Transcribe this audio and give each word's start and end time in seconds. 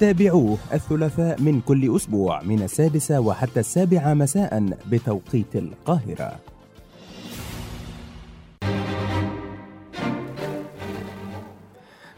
تابعوه 0.00 0.58
الثلاثاء 0.72 1.40
من 1.40 1.60
كل 1.60 1.96
أسبوع 1.96 2.42
من 2.42 2.62
السادسة 2.62 3.20
وحتى 3.20 3.60
السابعة 3.60 4.14
مساء 4.14 4.70
بتوقيت 4.90 5.56
القاهرة. 5.56 6.55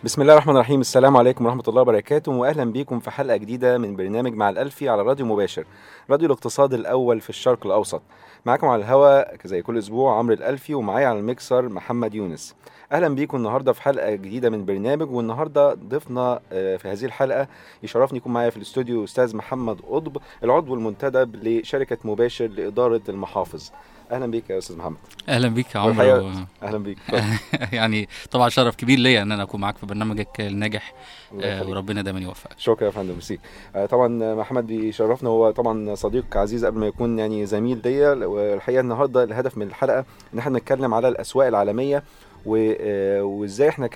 بسم 0.04 0.22
الله 0.22 0.32
الرحمن 0.32 0.54
الرحيم. 0.54 0.80
السلام 0.80 1.16
عليكم 1.16 1.46
ورحمة 1.46 1.62
الله 1.68 1.82
وبركاته. 1.82 2.32
وأهلا 2.32 2.64
بيكم 2.64 3.00
في 3.00 3.10
حلقة 3.10 3.36
جديدة 3.36 3.78
من 3.78 3.96
برنامج 3.96 4.34
مع 4.34 4.48
الألفي 4.48 4.88
على 4.88 5.02
راديو 5.02 5.26
مباشر 5.26 5.64
راديو 6.10 6.26
الاقتصاد 6.26 6.74
الأول 6.74 7.20
في 7.20 7.30
الشرق 7.30 7.66
الأوسط. 7.66 8.02
معاكم 8.46 8.66
على 8.66 8.82
الهواء 8.82 9.36
زي 9.44 9.62
كل 9.62 9.78
أسبوع 9.78 10.18
عمرو 10.18 10.34
الألفي 10.34 10.74
ومعايا 10.74 11.06
على 11.06 11.18
الميكسر 11.18 11.68
محمد 11.68 12.14
يونس. 12.14 12.54
أهلا 12.92 13.08
بيكم 13.08 13.36
النهاردة 13.36 13.72
في 13.72 13.82
حلقة 13.82 14.14
جديدة 14.14 14.50
من 14.50 14.64
برنامج 14.64 15.10
والنهاردة 15.10 15.74
ضيفنا 15.74 16.40
آه، 16.52 16.76
في 16.76 16.88
هذه 16.88 17.04
الحلقة 17.04 17.48
يشرفني 17.82 18.18
يكون 18.18 18.32
معايا 18.32 18.50
في 18.50 18.56
الاستوديو 18.56 19.04
أستاذ 19.04 19.36
محمد 19.36 19.80
قطب 19.80 20.16
العضو 20.44 20.74
المنتدب 20.74 21.36
لشركة 21.36 21.98
مباشر 22.04 22.46
لإدارة 22.46 23.02
المحافظ. 23.08 23.70
أهلا 24.10 24.26
بيك 24.26 24.50
يا 24.50 24.58
أستاذ 24.58 24.76
محمد. 24.76 24.96
أهلا 25.28 25.48
بيك 25.48 25.74
يا 25.74 25.80
عمرو 25.80 26.30
أهلا 26.62 26.78
بيك. 26.78 26.98
يعني 27.72 28.08
طبعا 28.30 28.48
شرف 28.48 28.76
كبير 28.76 28.98
ليا 28.98 29.22
إن 29.22 29.32
أنا 29.32 29.42
أكون 29.42 29.60
معاك 29.60 29.76
في 29.76 29.86
برنامجك 29.86 30.40
الناجح. 30.40 30.94
آه،. 31.42 31.68
وربنا 31.68 32.02
دايما 32.02 32.20
يوفقك. 32.20 32.58
شكرا 32.58 32.86
يا 32.86 32.90
فندم 32.90 33.12
ميرسي 33.12 33.38
آه، 33.76 33.86
طبعا 33.86 34.34
محمد 34.34 34.66
بيشرفنا. 34.66 35.30
هو 35.30 35.50
طبعا 35.50 35.94
صديق 35.94 36.36
عزيز 36.36 36.64
قبل 36.64 36.78
ما 36.78 36.86
يكون 36.86 37.18
يعني 37.18 37.46
زميل 37.46 37.80
ليا. 37.84 38.12
والحقيقة 38.26 38.80
النهارده 38.80 39.24
الهدف 39.24 39.58
من 39.58 39.66
الحلقة 39.66 40.04
إن 40.34 40.38
إحنا 40.38 40.58
نتكلم 40.58 40.94
على 40.94 41.08
الأسواق 41.08 41.46
العالمية 41.46 42.02
و- 42.46 42.72
آه، 42.80 43.22
وإزاي 43.22 43.68
إحنا 43.68 43.86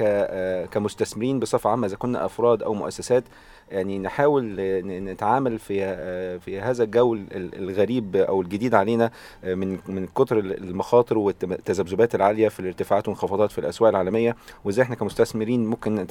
كمستثمرين 0.64 1.40
بصفة 1.40 1.70
عامة 1.70 1.86
إذا 1.86 1.96
كنا 1.96 2.24
أفراد 2.24 2.62
أو 2.62 2.74
مؤسسات 2.74 3.24
يعني 3.72 3.98
نحاول 3.98 4.56
نتعامل 4.86 5.58
في 5.58 6.38
في 6.38 6.60
هذا 6.60 6.84
الجو 6.84 7.14
ال- 7.14 7.54
الغريب 7.58 8.16
أو 8.16 8.42
الجديد 8.42 8.74
علينا 8.74 9.10
من 9.44 9.78
من 9.88 10.06
كتر 10.06 10.38
المخاطر 10.38 11.18
والتذبذبات 11.18 12.14
العالية 12.14 12.48
في 12.48 12.60
الارتفاعات 12.60 13.08
والانخفاضات 13.08 13.52
في 13.52 13.58
الأسواق 13.58 13.88
العالمية. 13.90 14.36
وإزاي 14.64 14.84
إحنا 14.84 14.94
كمستثمرين 14.96 15.66
ممكن 15.66 16.06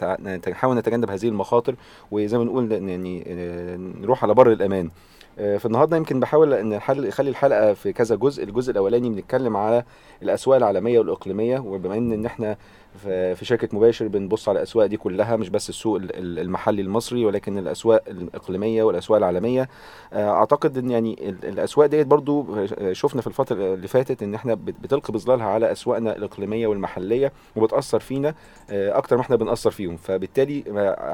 نحاول 0.47 0.77
نتجنب 0.77 1.09
هذه 1.11 1.27
المخاطر 1.27 1.75
وزي 2.11 2.37
ما 2.37 2.43
نقول 2.43 2.71
يعني 2.71 3.23
نروح 4.01 4.23
على 4.23 4.33
بر 4.33 4.51
الأمان. 4.51 4.89
فالنهارده 5.59 5.97
يمكن 5.97 6.19
بحاول 6.19 6.53
أن 6.53 6.73
اخلي 6.73 7.29
الحلقة 7.29 7.73
في 7.73 7.93
كذا 7.93 8.15
جزء. 8.15 8.43
الجزء 8.43 8.71
الأولاني 8.71 9.09
بنتكلم 9.09 9.57
على 9.57 9.83
الأسواق 10.23 10.57
العالمية 10.57 10.99
والإقليمية 10.99 11.59
وبما 11.59 11.95
إن 11.97 12.25
إحنا 12.25 12.57
في 13.01 13.45
شركة 13.45 13.77
مباشر 13.77 14.07
بنبص 14.07 14.49
على 14.49 14.57
الأسواق 14.57 14.85
دي 14.85 14.97
كلها 14.97 15.35
مش 15.35 15.49
بس 15.49 15.69
السوق 15.69 15.95
ال- 15.95 16.15
ال- 16.15 16.39
المحلي 16.39 16.81
المصري 16.81 17.25
ولكن 17.25 17.57
الأسواق 17.57 18.03
الإقليمية 18.07 18.83
والأسواق 18.83 19.17
العالمية. 19.17 19.69
آه، 20.13 20.29
أعتقد 20.29 20.77
إن 20.77 20.91
يعني 20.91 21.29
ال- 21.29 21.45
الأسواق 21.45 21.87
ديت 21.87 22.07
برضو 22.07 22.45
آه، 22.77 22.93
شفنا 22.93 23.21
في 23.21 23.27
الفترة 23.27 23.73
اللي 23.73 23.87
فاتت 23.87 24.23
إن 24.23 24.35
إحنا 24.35 24.53
بت- 24.53 24.75
بتلقي 24.81 25.13
بظلالها 25.13 25.45
على 25.45 25.71
أسواقنا 25.71 26.15
الإقليمية 26.15 26.67
والمحلية 26.67 27.31
وبتأثر 27.55 27.99
فينا 27.99 28.35
آه، 28.69 28.97
أكتر 28.97 29.15
ما 29.15 29.21
إحنا 29.21 29.35
بنأثر 29.35 29.71
فيهم. 29.71 29.95
فبالتالي 29.97 30.63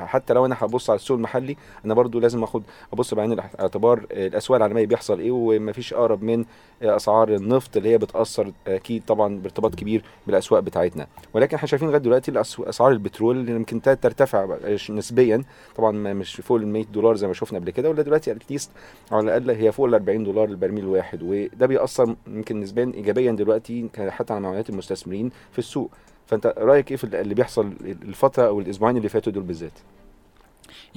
حتى 0.08 0.34
لو 0.34 0.46
أنا 0.46 0.56
هبص 0.60 0.90
على 0.90 0.98
السوق 0.98 1.18
المحلي 1.18 1.58
أنا 1.86 1.94
برضو 1.94 2.20
لازم 2.20 2.44
آخد 2.44 2.64
أبص 2.94 3.14
بعين 3.14 3.32
الاعتبار 3.32 4.06
الأسواق 4.12 4.56
العالمية 4.58 4.86
بيحصل 4.86 5.20
إيه 5.20 5.32
ومفيش 5.32 5.94
أقرب 5.94 6.24
من 6.24 6.46
أسعار 6.82 7.30
النفط 7.36 7.78
اللي 7.78 7.90
هي 7.90 7.98
بتأثر 7.98 8.52
أكيد 8.68 9.04
طبعا 9.08 9.38
بارتباط 9.40 9.76
كبير 9.76 10.04
بالأسواق 10.28 10.60
بتاعتنا. 10.60 11.08
ولكن 11.34 11.58
إحنا 11.68 11.72
شايفين 11.78 11.88
لغاية 11.88 12.02
دلوقتي 12.02 12.42
أسعار 12.70 12.92
البترول 12.92 13.38
اللي 13.38 13.52
يمكن 13.52 13.82
ترتفع 13.82 14.58
نسبيا. 14.90 15.44
طبعا 15.76 15.92
مش 15.92 16.36
فوق 16.36 16.58
ال 16.58 16.68
100 16.68 16.86
دولار 16.86 17.16
زي 17.16 17.28
ما 17.28 17.34
شفنا 17.34 17.60
قبل 17.60 17.70
كده 17.72 17.90
ولا 17.90 18.02
دلوقتي 18.02 18.32
اتليست 18.32 18.72
على 19.12 19.24
الأقل 19.24 19.50
هي 19.50 19.72
فوق 19.72 19.86
ال 19.86 19.94
40 19.94 20.24
دولار 20.24 20.50
البرميل 20.50 20.84
الواحد. 20.84 21.24
وده 21.24 21.66
بيأثر 21.66 22.16
يمكن 22.28 22.60
نسبيا 22.60 22.92
ايجابيا 22.94 23.32
دلوقتي 23.32 23.90
حتى 23.98 24.34
على 24.34 24.42
معاملات 24.42 24.70
المستثمرين 24.70 25.32
في 25.52 25.60
السوق. 25.60 25.92
فأنت 26.26 26.54
رأيك 26.58 26.92
إيه 26.92 26.98
في 26.98 27.04
اللي 27.04 27.36
بيحصل 27.36 27.74
الفترة 27.82 28.44
أو 28.48 28.60
الأسبوعين 28.60 28.98
اللي 28.98 29.10
فاتوا 29.10 29.34
دول 29.34 29.44
بالذات؟ 29.44 29.80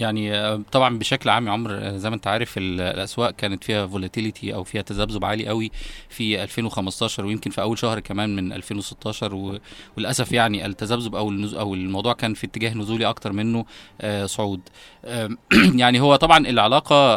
يعني 0.00 0.34
آه، 0.34 0.62
طبعا 0.72 0.98
بشكل 0.98 1.30
عام 1.30 1.46
يا 1.46 1.52
عمرو 1.52 1.74
آه، 1.74 1.96
زي 1.96 2.10
ما 2.10 2.16
انت 2.16 2.26
عارف 2.26 2.58
ال- 2.58 2.80
الأسواق 2.80 3.30
كانت 3.30 3.64
فيها 3.64 3.86
volatility 3.86 4.54
أو 4.54 4.64
فيها 4.64 4.82
تذبذب 4.82 5.24
عالي 5.24 5.46
قوي 5.46 5.70
في 6.08 6.42
2015 6.42 7.24
ويمكن 7.24 7.50
في 7.50 7.60
أول 7.62 7.78
شهر 7.78 8.00
كمان 8.00 8.36
من 8.36 8.52
2016 8.52 9.34
و- 9.34 9.58
وللأسف 9.96 10.32
يعني 10.32 10.66
التذبذب 10.66 11.14
أو 11.14 11.30
أو 11.58 11.74
الموضوع 11.74 12.12
كان 12.12 12.34
في 12.34 12.46
اتجاه 12.46 12.74
نزولي 12.74 13.06
أكتر 13.06 13.32
منه 13.32 13.64
آه، 14.00 14.26
صعود. 14.26 14.60
يعني 15.82 16.00
هو 16.00 16.16
طبعا 16.16 16.46
العلاقة 16.46 17.16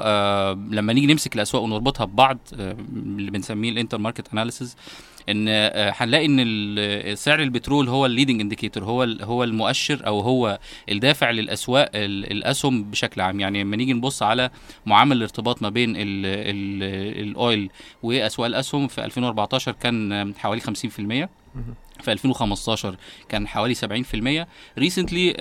لما 0.54 0.94
نيجي 0.94 1.08
نمسك 1.08 1.36
الأسواق 1.36 1.64
ونربطها 1.64 2.06
ببعض 2.06 2.38
اللي 2.94 3.32
بنسميه 3.32 3.70
ال 3.72 3.98
intermarket 3.98 4.28
analysis 4.34 4.76
إن 5.30 5.46
آه، 5.50 5.94
هنلاقي 5.98 6.26
إن 6.26 6.38
ال- 6.40 7.18
سعر 7.18 7.40
البترول 7.42 7.90
هو 7.90 8.06
ال 8.06 8.10
leading 8.10 8.42
indicator 8.42 8.84
هو 8.84 9.04
هو 9.22 9.44
المؤشر 9.44 10.08
أو 10.08 10.20
هو 10.20 10.60
الدافع 10.92 11.32
للأسواق 11.32 11.90
ال- 11.96 12.32
الأسهم 12.32 12.84
بشكل 12.84 13.22
عام. 13.22 13.40
يعني 13.40 13.64
لما 13.64 13.76
نيجي 13.76 13.94
نبص 13.94 14.24
على 14.24 14.50
معامل 14.86 15.18
الارتباط 15.18 15.62
ما 15.62 15.70
بين 15.70 15.90
ال- 15.96 16.02
ال- 16.26 17.24
oil 17.30 17.70
وأسواق 18.04 18.46
الأسهم 18.48 18.88
في 18.88 19.06
2014 19.06 19.72
كان 19.72 20.34
حوالي 20.38 20.62
50% 20.62 21.30
في 22.04 22.12
2015 22.12 22.96
كان 23.30 23.48
حوالي 23.48 23.76
70% 23.76 24.48
recently 24.80 25.34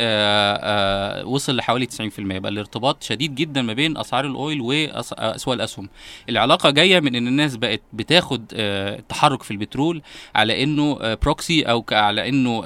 وصل 1.27 1.57
لحوالي 1.57 1.87
90% 1.87 1.91
بقى 2.19 2.53
الارتباط 2.53 3.03
شديد 3.03 3.35
جدا 3.35 3.63
ما 3.63 3.73
بين 3.73 3.97
أسعار 3.97 4.27
ال 4.27 4.35
oil 4.35 4.61
وأسواق 4.61 5.55
الأسهم. 5.55 5.89
العلاقة 6.29 6.71
جاية 6.71 7.01
من 7.01 7.15
إن 7.15 7.29
الناس 7.29 7.57
بقت 7.57 7.81
بتاخد 7.93 8.45
آه، 8.55 8.99
التحرك 8.99 9.43
في 9.43 9.51
البترول 9.51 10.03
على 10.35 10.63
إنه 10.63 11.15
proxy 11.15 11.63
أو 11.63 11.85
على 11.93 12.29
إنه 12.29 12.63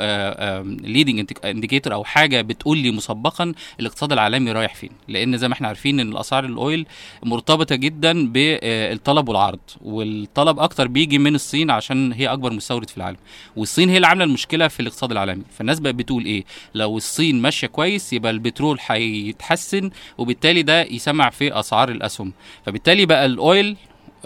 leading 0.63 1.33
indicator 1.45 1.95
أو 1.95 2.05
حاجة 2.05 2.41
بتقول 2.41 2.79
لي 2.79 2.91
مسبقا 2.91 3.53
الاقتصاد 3.81 4.13
العالمي 4.13 4.53
رايح 4.53 4.75
فين. 4.75 4.91
لأن 5.09 5.37
زي 5.37 5.49
ما 5.49 5.55
إحنا 5.55 5.69
عارفين 5.69 6.01
إن 6.01 6.13
الأسعار 6.13 6.45
ال 6.45 6.55
oil 6.55 6.87
مرتبطة 7.23 7.75
جدا 7.75 8.29
بالطلب 8.29 9.29
والعرض. 9.29 9.59
والطلب 9.81 10.59
أكتر 10.59 10.89
بيجي 10.89 11.19
من 11.19 11.35
الصين 11.35 11.71
عشان 11.71 12.13
هي 12.13 12.27
أكبر 12.27 12.53
مستورد 12.53 12.91
في 12.91 12.97
العالم. 12.97 13.17
والصين 13.57 13.86
هي 13.89 13.97
اللي 13.97 14.07
عاملة 14.07 14.25
المشكلة 14.25 14.69
في 14.69 14.81
الاقتصاد 14.81 15.11
العالمي. 15.13 15.43
فالناس 15.59 15.81
بقت 15.81 15.95
بتقول 15.95 16.25
إيه؟ 16.25 16.45
لو 16.75 16.97
الصين 16.97 17.43
ماشية 17.43 17.67
كويس 17.67 18.13
يبقى 18.13 18.33
البترول 18.33 18.79
هيتحسن 18.87 19.91
وبالتالي 20.19 20.63
ده 20.63 20.83
يسمع 20.83 21.31
في 21.31 21.59
أسعار 21.61 21.89
الأسهم. 21.89 22.33
فبالتالي 22.67 23.07
بقى 23.07 23.27
الأويل 23.27 23.77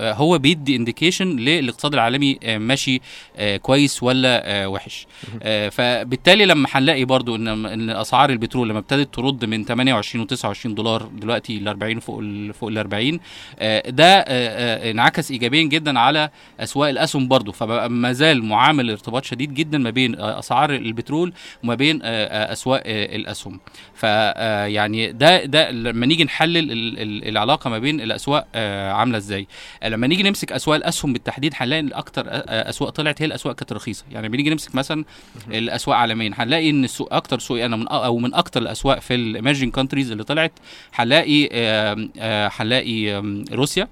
هو 0.00 0.38
بيدي 0.38 0.76
انديكيشن 0.76 1.36
للاقتصاد 1.36 1.94
العالمي 1.94 2.38
آه، 2.44 2.58
ماشي 2.58 3.00
آه، 3.36 3.56
كويس 3.56 4.02
ولا 4.02 4.42
آه، 4.62 4.68
وحش. 4.68 5.06
آه، 5.42 5.68
فبالتالي 5.68 6.44
لما 6.46 6.68
هنلاقي 6.72 7.04
برضو 7.04 7.36
إن 7.36 7.90
اسعار 7.90 8.30
البترول 8.30 8.68
لما 8.68 8.78
ابتدت 8.78 9.14
ترد 9.14 9.44
من 9.44 9.64
28 9.64 10.26
و29 10.26 10.66
دولار 10.66 11.02
دلوقتي 11.02 11.58
ل 11.58 11.68
40 11.68 12.00
فوق 12.00 12.18
ال 12.18 12.54
فوق 12.54 12.68
ال 12.68 12.78
40 12.78 13.20
آه، 13.58 13.90
ده 13.90 14.04
آه، 14.18 14.24
آه، 14.28 14.90
انعكس 14.90 15.30
ايجابيا 15.30 15.62
جدا 15.62 15.98
على 15.98 16.30
أسواق 16.60 16.88
الأسهم 16.88 17.28
برضو. 17.28 17.52
فبقى 17.52 17.90
ما 17.90 18.12
زال 18.12 18.44
معامل 18.44 18.90
ارتباط 18.90 19.24
شديد 19.24 19.54
جدا 19.54 19.78
ما 19.78 19.90
بين 19.90 20.18
آه، 20.18 20.38
أسعار 20.38 20.74
البترول 20.74 21.32
وما 21.64 21.74
بين 21.74 22.00
آه، 22.02 22.06
آه، 22.06 22.52
أسواق 22.52 22.82
آه، 22.86 23.16
الأسهم. 23.16 23.60
فيعني 23.94 25.12
ده 25.12 25.44
ده 25.44 25.70
لما 25.70 26.06
نيجي 26.06 26.24
نحلل 26.24 26.56
ال- 26.72 26.98
ال- 26.98 27.28
العلاقة 27.28 27.70
ما 27.70 27.78
بين 27.78 28.00
الأسواق 28.00 28.46
آه، 28.54 28.92
عاملة 28.92 29.18
إزاي. 29.18 29.46
لما 29.90 30.06
نيجي 30.06 30.22
نمسك 30.22 30.52
أسواق 30.52 30.76
الأسهم 30.76 31.12
بالتحديد 31.12 31.52
هنلاقي 31.56 31.80
إن 31.80 31.92
أكتر 31.92 32.24
أسواق 32.28 32.90
طلعت 32.90 33.22
هي 33.22 33.26
الأسواق 33.26 33.54
كانت 33.54 33.72
رخيصة. 33.72 34.04
يعني 34.10 34.28
لما 34.28 34.36
نيجي 34.36 34.50
نمسك 34.50 34.74
مثلا 34.74 35.04
الأسواق 35.48 35.96
عالميا 35.96 36.30
هنلاقي 36.34 36.70
إن 36.70 36.84
السوق 36.84 37.14
أكتر 37.14 37.38
سوق 37.38 37.64
أنا 37.64 37.76
من 37.76 37.88
أو 37.88 38.18
من 38.18 38.34
أكتر 38.34 38.62
الأسواق 38.62 38.98
في 38.98 39.14
ال 39.14 39.20
emerging 39.20 39.72
countries 39.72 40.10
اللي 40.10 40.24
طلعت 40.24 40.52
هنلاقي 40.94 41.48
آه، 41.52 42.50
هنلاقي 42.54 43.22
روسيا. 43.52 43.88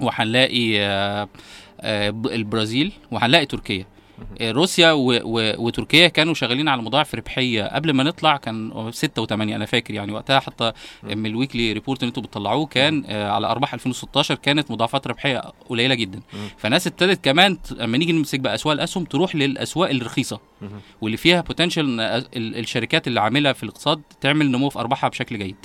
وهنلاقي 0.00 0.80
آه، 0.80 1.28
آه، 1.80 2.08
البرازيل 2.10 2.92
وهنلاقي 3.10 3.46
تركيا. 3.46 3.86
روسيا 4.42 4.92
و 4.92 5.12
و 5.12 5.52
وتركيا 5.66 6.08
كانوا 6.08 6.34
شغالين 6.34 6.68
على 6.68 6.82
مضاعف 6.82 7.14
ربحية. 7.14 7.64
قبل 7.64 7.90
ما 7.90 8.02
نطلع 8.02 8.36
كان 8.36 8.90
6 8.92 9.26
و8 9.26 9.32
أنا 9.32 9.66
فاكر 9.66 9.94
يعني 9.94 10.12
وقتها 10.12 10.40
حتى 10.40 10.72
من 11.02 11.26
ال 11.26 11.33
weekly 11.33 11.72
report 11.72 12.00
اللي 12.02 12.08
أنتوا 12.08 12.22
بتطلعوه 12.22 12.66
كان 12.66 13.04
آه، 13.06 13.30
على 13.30 13.46
أرباح 13.46 13.74
2016 13.74 14.34
كانت 14.34 14.70
مضاعفات 14.70 15.06
ربحية 15.06 15.38
قليلة 15.68 15.94
جدا. 15.94 16.20
فناس 16.56 16.86
ابتدت 16.86 17.24
كمان 17.24 17.58
لما 17.76 17.98
نيجي 17.98 18.12
نمسك 18.12 18.40
بقى 18.40 18.54
أسواق 18.54 18.72
الأسهم 18.72 19.04
تروح 19.04 19.36
للأسواق 19.36 19.90
الرخيصة. 19.90 20.40
واللي 21.00 21.16
فيها 21.16 21.40
potential 21.40 22.00
الشركات 22.36 23.08
اللي 23.08 23.20
عاملة 23.20 23.52
في 23.52 23.62
الاقتصاد 23.62 24.02
تعمل 24.20 24.50
نمو 24.50 24.68
في 24.70 24.78
أرباحها 24.78 25.08
بشكل 25.10 25.38
جيد. 25.38 25.56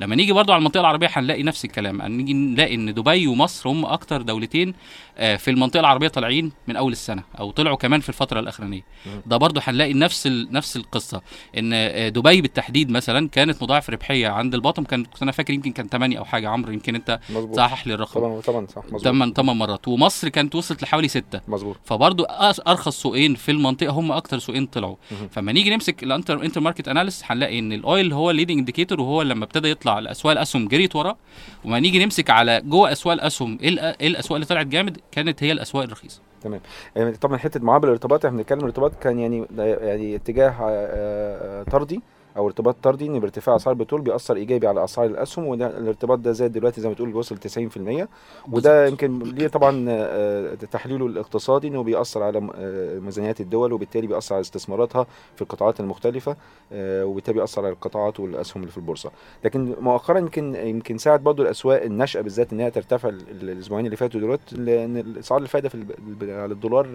لما 0.00 0.16
نيجي 0.16 0.32
برضو 0.32 0.52
على 0.52 0.58
المنطقة 0.58 0.80
العربية 0.80 1.08
هنلاقي 1.12 1.42
نفس 1.42 1.64
الكلام. 1.64 2.02
هنيجي 2.02 2.32
نلاقي 2.34 2.74
إن 2.74 2.94
دبي 2.94 3.26
ومصر 3.26 3.70
هم 3.70 3.86
أكتر 3.86 4.22
دولتين 4.22 4.74
آه، 5.18 5.36
في 5.36 5.50
المنطقة 5.50 5.80
العربية 5.80 6.08
طالعين 6.08 6.52
من 6.68 6.76
أول 6.76 6.92
السنة 6.92 7.22
أو 7.38 7.50
طلعوا 7.50 7.76
كمان 7.76 7.97
في 8.00 8.08
الفترة 8.08 8.40
الأخرانية. 8.40 8.82
ده 9.26 9.36
برضو 9.36 9.60
هنلاقي 9.64 9.94
نفس 9.94 10.26
ال... 10.26 10.48
نفس 10.52 10.76
القصة. 10.76 11.22
إن 11.58 11.70
آه، 11.74 12.08
دبي 12.08 12.40
بالتحديد 12.40 12.90
مثلا 12.90 13.28
كانت 13.28 13.62
مضاعف 13.62 13.90
ربحية 13.90 14.28
عند 14.28 14.54
ال 14.54 14.58
bottom 14.58 14.84
كان 14.84 15.04
كنت 15.04 15.22
أنا 15.22 15.32
فاكر 15.32 15.54
يمكن 15.54 15.72
كان 15.72 15.88
8 15.88 16.18
أو 16.18 16.24
حاجة. 16.24 16.48
عمرو 16.48 16.72
يمكن 16.72 16.94
أنت 16.94 17.20
صحح 17.56 17.86
لي 17.86 17.94
الرقم. 17.94 18.20
طبعا 18.20 18.40
طبعا 18.40 18.66
صح 18.66 18.84
مظبوط. 18.84 19.02
8 19.04 19.32
8 19.34 19.52
مرات. 19.58 19.88
ومصر 19.88 20.28
كانت 20.28 20.54
وصلت 20.54 20.82
لحوالي 20.82 21.08
6 21.08 21.40
مظبوط. 21.48 21.76
فبرضو 21.84 22.24
أرخص 22.68 23.02
سوقين 23.02 23.34
في 23.34 23.50
المنطقة 23.50 23.90
هم 23.90 24.12
أكتر 24.12 24.38
سوقين 24.38 24.66
طلعوا. 24.66 24.96
فما 25.30 25.52
نيجي 25.52 25.70
نمسك 25.70 26.02
ال 26.02 26.42
inter 26.44 26.60
intermarket 26.60 26.88
analysis 26.88 27.22
هنلاقي 27.26 27.58
إن 27.58 27.72
ال 27.72 27.82
oil 27.82 28.12
هو 28.12 28.30
ال 28.30 28.33
leading 28.33 28.58
indicator 28.58 29.00
وهو 29.00 29.22
لما 29.22 29.44
ابتدى 29.44 29.70
يطلع 29.70 29.98
الاسواق 29.98 30.32
الأسهم 30.32 30.68
جريت 30.68 30.96
وراه 30.96 31.16
وما 31.64 31.80
نيجي 31.80 32.04
نمسك 32.04 32.30
على 32.30 32.60
جوه 32.64 32.92
أسواق 32.92 33.12
الأسهم 33.14 33.58
إيه 33.62 33.96
إيه 34.00 34.06
الأسواق 34.08 34.34
اللي 34.34 34.46
طلعت 34.46 34.66
جامد؟ 34.66 34.98
كانت 35.12 35.42
هي 35.42 35.52
الأسواق 35.52 35.84
الرخيصة. 35.84 36.20
تمام. 36.40 36.60
يعني 36.96 37.12
طبعا 37.12 37.36
حتة 37.38 37.60
معامل 37.64 37.84
الارتباط 37.84 38.24
إحنا 38.24 38.38
بنتكلم 38.38 38.58
الارتباط 38.58 38.94
كان 38.94 39.18
يعني 39.18 39.46
يعني 39.58 40.16
اتجاه 40.16 40.48
آه، 40.50 41.60
آه، 41.60 41.62
طردي. 41.62 42.02
أو 42.38 42.46
ارتباط 42.46 42.76
طردي 42.82 43.06
إن 43.06 43.20
بارتفاع 43.20 43.56
أسعار 43.56 43.72
البترول 43.76 44.00
بيأثر 44.00 44.36
إيجابي 44.36 44.66
على 44.66 44.84
أسعار 44.84 45.06
الأسهم 45.06 45.44
وده 45.46 45.78
الارتباط 45.78 46.18
ده 46.18 46.32
زاد 46.32 46.52
دلوقتي 46.52 46.80
زي 46.80 46.88
ما 46.88 46.94
تقول 46.94 47.16
وصل 47.16 47.36
90% 47.36 48.06
وده 48.52 48.86
يمكن 48.86 49.18
ليه 49.18 49.48
طبعا 49.48 49.84
آه، 49.88 50.54
تحليله 50.54 51.06
الاقتصادي 51.06 51.68
إنه 51.68 51.82
بيأثر 51.82 52.22
على 52.22 52.38
آه، 52.54 52.98
ميزانيات 52.98 53.40
الدول 53.40 53.72
وبالتالي 53.72 54.06
بيأثر 54.06 54.34
على 54.34 54.40
استثماراتها 54.40 55.06
في 55.36 55.42
القطاعات 55.42 55.80
المختلفة 55.80 56.36
آه، 56.72 57.04
وبالتالي 57.04 57.38
بيأثر 57.38 57.62
على 57.64 57.72
القطاعات 57.72 58.20
والأسهم 58.20 58.62
اللي 58.62 58.70
في 58.72 58.78
البورصة. 58.78 59.10
لكن 59.44 59.74
مؤخرا 59.80 60.18
يمكن 60.18 60.54
يمكن 60.54 60.98
ساعد 60.98 61.20
برضو 61.22 61.42
الأسواق 61.42 61.82
الناشئة 61.82 62.20
بالذات 62.20 62.52
ان 62.52 62.60
هي 62.60 62.70
ترتفع 62.70 63.08
ال- 63.08 63.30
ال- 63.30 63.50
الأسبوعين 63.50 63.86
اللي 63.86 63.96
فاتوا 63.96 64.20
دلوقتي 64.20 64.56
لأن 64.56 65.14
اسعار 65.18 65.42
الفائده 65.42 65.68
في 65.68 65.84
على 66.22 66.52
الدولار 66.52 66.86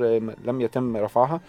لم 0.45 0.61
يتم 0.61 0.97
رفعها. 0.97 1.41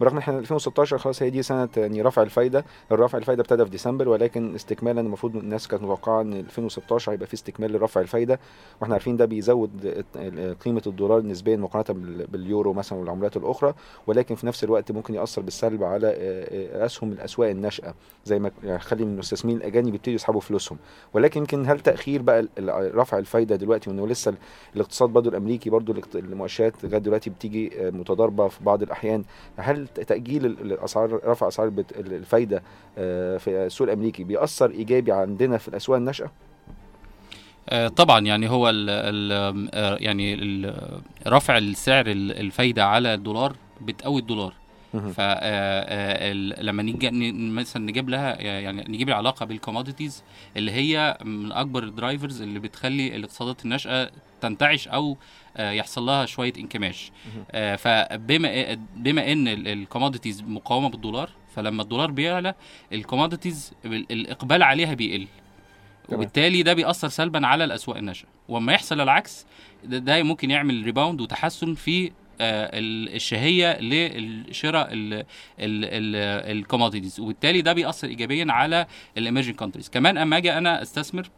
برغم 0.00 0.12
إن 0.12 0.18
إحنا 0.18 0.38
2016 0.38 0.98
خلاص 0.98 1.22
هي 1.22 1.30
دي 1.30 1.42
سنة 1.42 1.68
يعني 1.76 2.02
رفع 2.02 2.22
الفايدة 2.22 2.64
الرفع 2.92 3.18
الفايدة 3.18 3.42
ابتدى 3.42 3.64
في 3.64 3.70
ديسمبر 3.70 4.08
ولكن 4.08 4.54
استكمالا 4.54 5.00
المفروض 5.00 5.36
الناس 5.36 5.68
كانت 5.68 5.82
متوقعة 5.82 6.20
إن 6.20 6.32
2016 6.32 7.12
هيبقى 7.12 7.26
في 7.26 7.34
استكمال 7.34 7.72
لرفع 7.72 8.00
الفايدة 8.00 8.40
وإحنا 8.80 8.94
عارفين 8.94 9.16
ده 9.16 9.24
بيزود 9.24 10.04
قيمة 10.64 10.82
الدولار 10.86 11.22
نسبيا 11.22 11.56
مقارنة 11.56 12.00
بال- 12.00 12.26
باليورو 12.26 12.72
مثلا 12.72 12.98
والعملات 12.98 13.36
الأخرى 13.36 13.74
ولكن 14.06 14.34
في 14.34 14.46
نفس 14.46 14.64
الوقت 14.64 14.92
ممكن 14.92 15.14
يأثر 15.14 15.42
بالسلب 15.42 15.82
على 15.84 16.14
أسهم 16.72 17.12
الأسواق 17.12 17.50
الناشئة 17.50 17.94
زي 18.24 18.38
ما 18.38 18.50
يعني 18.64 18.76
يخلي 18.76 19.02
المستثمرين 19.02 19.56
الأجانب 19.56 19.94
يبتدوا 19.94 20.14
يسحبوا 20.14 20.40
فلوسهم. 20.40 20.78
ولكن 21.14 21.40
يمكن 21.40 21.66
هل 21.66 21.80
تأخير 21.80 22.22
بقى 22.22 22.46
رفع 22.94 23.18
الفايدة 23.18 23.56
دلوقتي 23.56 23.90
وإنه 23.90 24.06
لسه 24.06 24.28
ال- 24.30 24.36
الاقتصاد 24.76 25.08
برضه 25.10 25.30
الأمريكي 25.30 25.70
برضه 25.70 26.02
المؤشرات 26.14 26.84
لغاية 26.84 26.98
دلوقتي 26.98 27.30
بتيجي 27.30 27.70
متضاربة 27.80 28.48
في 28.48 28.64
بعض 28.64 28.82
الأحيان 28.82 29.24
هل 29.56 29.87
تأجيل 29.94 30.46
ال- 30.46 30.72
الاسعار 30.72 31.20
رفع 31.24 31.48
أسعار 31.48 31.72
الفايدة 31.96 32.62
آه، 32.98 33.36
في 33.36 33.50
السوق 33.50 33.86
الأمريكي 33.88 34.24
بيأثر 34.24 34.70
إيجابي 34.70 35.12
عندنا 35.12 35.58
في 35.58 35.68
الأسواق 35.68 35.98
الناشئة 35.98 36.32
آه، 37.68 37.88
طبعا 37.88 38.20
يعني 38.20 38.50
هو 38.50 38.68
ال 38.70 38.90
ال 38.90 39.68
آه، 39.74 39.96
يعني 40.00 40.34
ال- 40.34 41.00
رفع 41.26 41.58
السعر 41.58 42.06
ال- 42.06 42.32
الفايدة 42.40 42.84
على 42.86 43.14
الدولار 43.14 43.56
بتقوي 43.80 44.20
الدولار. 44.20 44.52
ف 44.92 45.20
لما 46.60 46.82
نيجي 46.82 47.10
مثلا 47.32 47.82
نجيب 47.86 48.08
لها 48.08 48.40
يعني 48.40 48.84
نجيب 48.88 49.08
العلاقة 49.08 49.46
بال 49.46 49.58
commodities 49.58 50.22
اللي 50.56 50.70
هي 50.72 51.18
من 51.24 51.52
أكبر 51.52 51.82
ال 51.82 51.89
drivers 51.89 52.42
اللي 52.42 52.58
بتخلي 52.58 53.16
الاقتصادات 53.16 53.64
الناشئة 53.64 54.10
تنتعش 54.40 54.88
أو 54.88 55.16
آه، 55.56 55.70
يحصل 55.70 56.02
لها 56.02 56.26
شوية 56.26 56.52
انكماش. 56.58 57.12
آه، 57.50 57.76
فبما 57.76 58.74
بما 58.96 59.32
إن 59.32 59.48
ال 59.48 59.56
commodities 59.56 60.42
مقومة 60.42 60.88
بالدولار 60.88 61.30
فلما 61.54 61.82
الدولار 61.82 62.10
بيعلى 62.10 62.54
ال 62.92 62.99
commodities 62.99 63.72
الإقبال 63.84 64.62
عليها 64.62 64.94
بيقل. 64.94 65.26
وبالتالي 66.08 66.62
ده 66.62 66.74
بيأثر 66.74 67.08
سلبا 67.08 67.46
على 67.46 67.64
الأسواق 67.64 67.96
الناشئة. 67.96 68.28
وما 68.48 68.72
يحصل 68.72 69.00
العكس 69.00 69.46
ده, 69.84 70.22
ممكن 70.22 70.50
يعمل 70.50 70.82
rebound 70.84 71.20
وتحسن 71.20 71.74
في 71.74 72.10
آه، 72.40 72.70
ال- 72.78 73.14
الشهية 73.14 73.80
للشراء 73.80 74.88
ال 76.52 76.58
commodities 76.58 77.20
وبالتالي 77.20 77.60
ده 77.62 77.72
بيأثر 77.72 78.08
ايجابيا 78.08 78.46
على 78.48 78.86
ال 79.18 79.22
emerging 79.22 79.54
countries 79.54 79.88
كمان 79.88 80.18
أما 80.18 80.36
أجي 80.36 80.52
أنا 80.58 80.82
أستثمر 80.82 81.30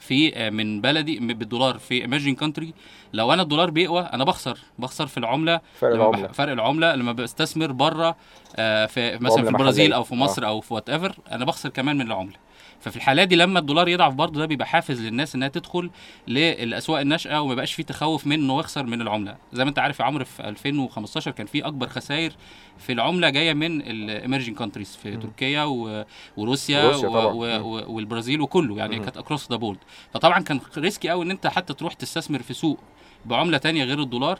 في 0.00 0.36
آه، 0.36 0.50
من 0.50 0.80
بلدي 0.80 1.18
بالدولار 1.18 1.78
في 1.78 2.02
emerging 2.02 2.36
country 2.38 2.74
لو 3.12 3.32
أنا 3.32 3.42
الدولار 3.42 3.70
بيقوى 3.70 4.00
أنا 4.00 4.24
بخسر. 4.24 4.58
بخسر 4.78 5.06
في 5.06 5.18
العملة. 5.18 5.60
فرق 5.80 5.94
العملة. 5.94 6.28
فرق 6.28 6.52
العملة. 6.52 6.94
لما 6.94 7.12
بستثمر 7.12 7.72
بره 7.72 8.16
آه، 8.56 8.86
في 8.86 9.18
مثلا 9.20 9.42
في 9.42 9.48
البرازيل. 9.48 9.92
أو 9.92 10.04
في 10.04 10.14
مصر 10.14 10.46
أو 10.46 10.60
في 10.60 10.74
whatever 10.74 11.16
أنا 11.32 11.44
بخسر 11.44 11.68
كمان 11.68 11.96
من 11.96 12.06
العملة. 12.06 12.36
ففي 12.82 12.96
الحالات 12.96 13.28
دي 13.28 13.36
لما 13.36 13.58
الدولار 13.58 13.88
يضعف 13.88 14.14
برضه 14.14 14.40
ده 14.40 14.46
بيبقى 14.46 14.66
حافز 14.66 15.00
للناس 15.00 15.34
إنها 15.34 15.48
تدخل 15.48 15.90
للأسواق 16.28 17.00
الناشئة 17.00 17.38
وما 17.40 17.52
يبقاش 17.52 17.72
في 17.72 17.82
تخوف 17.82 18.26
من 18.26 18.32
انه 18.32 18.58
يخسر 18.60 18.86
من 18.86 19.00
العملة 19.00 19.36
زي 19.52 19.64
ما 19.64 19.70
أنت 19.70 19.78
عارف 19.78 20.00
يا 20.00 20.04
عمرو 20.04 20.24
في 20.24 20.48
2015 20.48 21.30
كان 21.30 21.46
في 21.46 21.66
أكبر 21.66 21.88
خسائر 21.88 22.32
في 22.78 22.92
العملة 22.92 23.28
جاية 23.30 23.52
من 23.54 23.80
ال 23.80 23.88
emerging 23.88 24.56
countries 24.56 24.96
في 25.02 25.16
تركيا 25.16 25.64
و- 25.64 26.04
وروسيا 26.36 26.84
وروسيا 26.84 27.08
و-. 27.08 27.44
و- 27.60 27.94
والبرازيل 27.94 28.40
وكله 28.40 28.76
يعني. 28.78 28.98
كانت 28.98 29.16
across 29.16 29.50
the 29.50 29.56
board 29.56 29.78
فطبعا 30.14 30.40
كان 30.40 30.60
risky 30.78 31.08
قوي 31.08 31.24
إن 31.24 31.30
أنت 31.30 31.46
حتى 31.46 31.74
تروح 31.74 31.92
تستثمر 31.92 32.42
في 32.42 32.54
سوق 32.54 32.78
بعملة 33.24 33.58
تانية 33.58 33.84
غير 33.84 34.00
الدولار. 34.02 34.38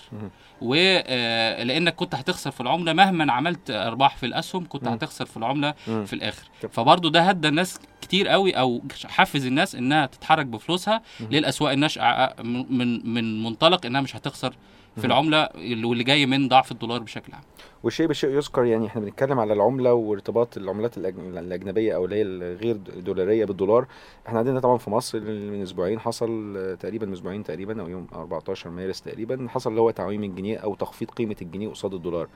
ولانك 0.60 1.94
كنت 1.94 2.14
هتخسر 2.14 2.50
في 2.50 2.60
العملة 2.60 2.92
مهما 2.92 3.32
عملت 3.32 3.70
أرباح 3.70 4.16
في 4.16 4.26
الأسهم 4.26 4.66
كنت. 4.68 4.84
هتخسر 4.94 5.26
في 5.26 5.36
العملة. 5.36 5.74
في 6.04 6.12
الآخر. 6.12 6.44
فبرضه 6.72 7.10
ده 7.10 7.20
هدى 7.22 7.48
الناس 7.48 7.80
كتير 8.12 8.28
قوي 8.28 8.52
أو 8.52 8.80
حفز 9.04 9.46
الناس 9.46 9.74
إنها 9.74 10.06
تتحرك 10.06 10.46
بفلوسها. 10.46 11.02
للأسواق 11.30 11.72
الناشئة 11.72 12.34
من 12.42 12.78
من 12.78 13.14
من 13.14 13.42
منطلق 13.42 13.86
إنها 13.86 14.00
مش 14.00 14.16
هتخسر 14.16 14.54
في. 14.96 15.04
العملة 15.06 15.38
اللي- 15.42 15.84
واللي 15.86 16.04
جاي 16.04 16.26
من 16.26 16.48
ضعف 16.48 16.72
الدولار 16.72 16.98
بشكل 16.98 17.32
عام 17.32 17.42
والشيء 17.82 18.06
بالشيء 18.06 18.30
يذكر 18.30 18.64
يعني 18.64 18.86
إحنا 18.86 19.00
بنتكلم 19.00 19.40
على 19.40 19.52
العملة 19.52 19.92
وارتباط 19.94 20.56
العملات 20.56 20.98
الأجنبية 20.98 21.94
أو 21.94 22.04
اللي 22.04 22.16
هي 22.16 22.22
الغير 22.22 22.76
دولارية 22.76 23.44
بالدولار 23.44 23.86
إحنا 24.26 24.38
عندنا 24.38 24.60
طبعا 24.60 24.78
في 24.78 24.90
مصر 24.90 25.20
من 25.20 25.62
أسبوعين 25.62 26.00
حصل 26.00 26.54
آه، 26.56 26.74
تقريبا 26.74 27.06
من 27.06 27.12
أسبوعين 27.12 27.44
تقريبا 27.44 27.82
أو 27.82 27.88
يوم 27.88 28.06
14 28.14 28.70
مارس 28.70 29.00
تقريبا 29.02 29.46
حصل 29.50 29.70
اللي 29.70 29.80
هو 29.80 29.90
تعويم 29.90 30.24
الجنيه 30.24 30.58
أو 30.58 30.74
تخفيض 30.74 31.10
قيمة 31.10 31.36
الجنيه 31.42 31.68
قصاد 31.68 31.94
الدولار 31.94 32.28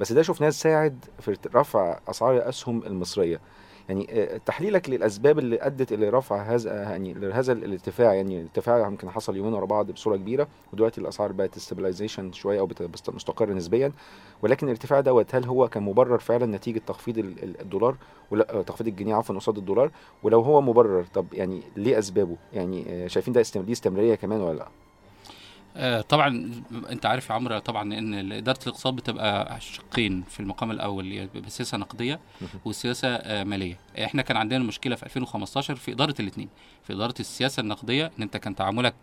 بس 0.00 0.12
ده 0.12 0.22
شفناه 0.22 0.50
ساعد 0.50 1.04
في 1.20 1.36
رفع 1.54 1.98
أسعار 2.08 2.36
الاسهم 2.36 2.82
المصرية 2.86 3.40
يعني 3.88 4.06
آه، 4.10 4.36
تحليلك 4.46 4.90
للأسباب 4.90 5.38
اللي 5.38 5.62
أدت 5.62 5.92
إلى 5.92 6.08
رفع 6.08 6.42
هذا 6.42 6.82
يعني 6.82 7.14
لهذا 7.14 7.52
الارتفاع 7.52 8.14
يعني 8.14 8.38
الارتفاع 8.40 8.86
يمكن 8.86 9.10
حصل 9.10 9.36
يومين 9.36 9.54
ورا 9.54 9.64
بعض 9.66 9.90
بصورة 9.90 10.16
كبيرة 10.16 10.48
ودلوقتي 10.72 11.00
الأسعار 11.00 11.32
بقت 11.32 11.56
استابلايزيشن 11.56 12.32
شوية 12.32 12.60
أو 12.60 12.68
مستقرة 13.08 13.52
نسبيا. 13.52 13.92
ولكن 14.42 14.66
الارتفاع 14.66 15.00
دوت 15.00 15.34
هل 15.34 15.44
هو 15.44 15.68
كان 15.68 15.82
مبرر 15.82 16.18
فعلا 16.18 16.46
نتيجة 16.46 16.80
تخفيض 16.86 17.18
ال- 17.18 17.42
ال- 17.42 17.60
الدولار؟ 17.60 17.96
ولا 18.30 18.54
آه، 18.58 18.62
تخفيض 18.62 18.86
الجنيه 18.86 19.14
عفوا 19.14 19.34
قصاد 19.34 19.58
الدولار؟ 19.58 19.90
ولو 20.22 20.40
هو 20.40 20.60
مبرر 20.60 21.04
طب 21.14 21.26
يعني 21.32 21.62
ليه 21.76 21.98
أسبابه؟ 21.98 22.36
يعني 22.52 22.84
آه، 22.88 23.06
شايفين 23.06 23.34
ده 23.34 23.40
استم- 23.40 23.62
ليه 23.64 23.72
استمرارية 23.72 24.14
كمان 24.14 24.40
ولا 24.40 24.58
لأ؟ 24.58 24.68
طبعا 26.08 26.52
أنت 26.90 27.06
عارف 27.06 27.30
يا 27.30 27.34
عمرو 27.34 27.58
طبعا 27.58 27.82
إن 27.98 28.32
إدارة 28.32 28.58
الاقتصاد 28.62 28.96
بتبقى 28.96 29.60
شقين 29.60 30.22
في 30.22 30.40
المقام 30.40 30.70
الأول 30.70 31.04
اللي 31.04 31.28
بيبقى 31.34 31.50
سياسة 31.50 31.78
نقدية 31.78 32.20
وسياسة 32.64 33.08
آه، 33.08 33.44
مالية. 33.44 33.78
إحنا 34.04 34.22
كان 34.22 34.36
عندنا 34.36 34.64
مشكلة 34.64 34.96
في 34.96 35.02
2015 35.02 35.76
في 35.76 35.92
إدارة 35.92 36.14
الاثنين 36.20 36.48
في 36.84 36.92
إدارة 36.92 37.14
السياسة 37.20 37.60
النقدية 37.60 38.06
إن 38.18 38.22
أنت 38.22 38.36
كان 38.36 38.54
تعاملك 38.54 38.94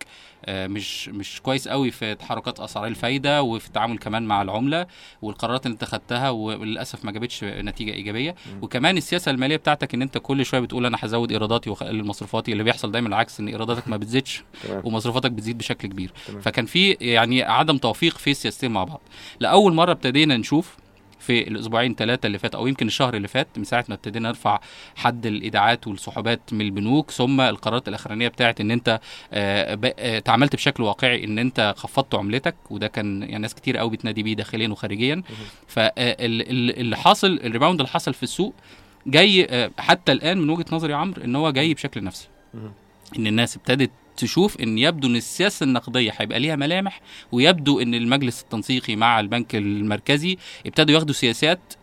آه، 0.46 0.68
مش 0.68 1.10
مش 1.10 1.42
كويس 1.42 1.68
قوي 1.68 1.92
في 1.92 2.16
تحركات 2.16 2.60
أسعار 2.60 2.88
الفايدة 2.88 3.42
وفي 3.44 3.68
التعامل 3.68 3.98
كمان 3.98 4.24
مع 4.24 4.42
العملة 4.42 4.88
والقرارات 5.22 5.66
اللي 5.66 5.74
أنت 5.74 5.84
خدتها 5.84 6.30
وللأسف 6.30 7.06
ما 7.06 7.12
جابتش 7.12 7.44
نتيجة 7.44 7.92
إيجابية. 7.92 8.36
وكمان 8.62 8.98
السياسة 8.98 9.32
المالية 9.32 9.56
بتاعتك 9.56 9.94
إن 9.94 10.02
أنت 10.02 10.18
كل 10.18 10.46
شوية 10.46 10.60
بتقول 10.60 10.86
أنا 10.86 10.98
هزود 11.02 11.32
إيراداتي 11.32 11.70
واقلل 11.70 12.06
مصروفاتي 12.06 12.52
اللي 12.52 12.64
بيحصل 12.64 12.92
دايما 12.92 13.08
العكس 13.08 13.40
إن 13.40 13.48
إيراداتك 13.48 13.88
ما 13.88 13.98
بتزيدش 13.98 14.44
ومصروفاتك 14.84 15.32
بتزيد 15.32 15.58
بشكل 15.58 15.88
كبير. 15.88 16.12
فكان 16.42 16.66
في 16.66 16.92
يعني 16.92 17.44
عدم 17.44 17.78
توفيق 17.78 18.18
في 18.18 18.32
السياستين 18.32 18.72
مع 18.72 18.84
بعض. 18.84 19.02
لأول 19.40 19.74
مرة 19.74 19.92
ابتدينا 19.92 20.38
نشوف 20.38 20.78
في 21.20 21.48
الأسبوعين 21.48 21.96
ثلاثة 21.96 22.28
اللي 22.28 22.38
فات 22.38 22.56
أو 22.56 22.68
يمكن 22.68 22.88
الشهر 22.88 23.14
اللي 23.16 23.28
فات 23.28 23.48
من 23.58 23.64
ساعة 23.64 23.86
ما 23.90 23.96
ابتدينا 23.96 24.30
نرفع 24.30 24.60
حد 24.96 25.26
الايداعات 25.26 25.88
والسحوبات 25.88 26.40
من 26.52 26.62
البنوك 26.62 27.12
ثم 27.12 27.42
القرارات 27.42 27.88
الأخرانية 27.88 28.28
بتاعت 28.28 28.62
إن 28.62 28.72
أنت 28.72 29.00
آه، 29.34 29.80
آه، 30.00 30.20
تعاملت 30.20 30.56
بشكل 30.56 30.84
واقعي 30.84 31.24
إن 31.24 31.40
أنت 31.40 31.74
خفضت 31.78 32.16
عملتك 32.16 32.56
وده 32.70 32.88
كان 32.88 33.22
يعني 33.22 33.38
ناس 33.38 33.56
كتير 33.56 33.78
قوي 33.78 33.90
بتنادي 33.90 34.24
بيه 34.24 34.34
داخليا 34.34 34.68
وخارجيا. 34.70 35.24
فاللي 35.68 36.98
حاصل 36.98 37.40
الريباوند 37.44 37.80
اللي 37.80 37.92
حصل 37.92 38.14
في 38.14 38.24
السوق 38.24 38.54
جاي 39.08 39.48
آه، 39.50 39.72
حتى 39.78 40.12
الآن 40.12 40.38
من 40.38 40.50
وجهة 40.50 40.66
نظري 40.72 40.92
يا 40.92 40.98
عمرو 40.98 41.24
إن 41.24 41.36
هو 41.36 41.52
جاي 41.52 41.74
بشكل 41.74 42.04
نفسي. 42.04 42.28
إن 43.18 43.28
الناس 43.28 43.56
ابتدت 43.58 43.92
تشوف 44.20 44.62
إن 44.62 44.78
يبدو 44.78 45.08
إن 45.08 45.16
السياسة 45.16 45.64
النقدية 45.64 46.12
هيبقى 46.18 46.40
ليها 46.40 46.56
ملامح 46.56 47.02
ويبدو 47.32 47.80
إن 47.80 47.94
المجلس 47.96 48.42
التنسيقي 48.42 48.96
مع 48.96 49.20
البنك 49.20 49.56
المركزي 49.56 50.38
ابتدوا 50.66 50.96
ياخدوا 50.96 51.14
سياسات 51.14 51.74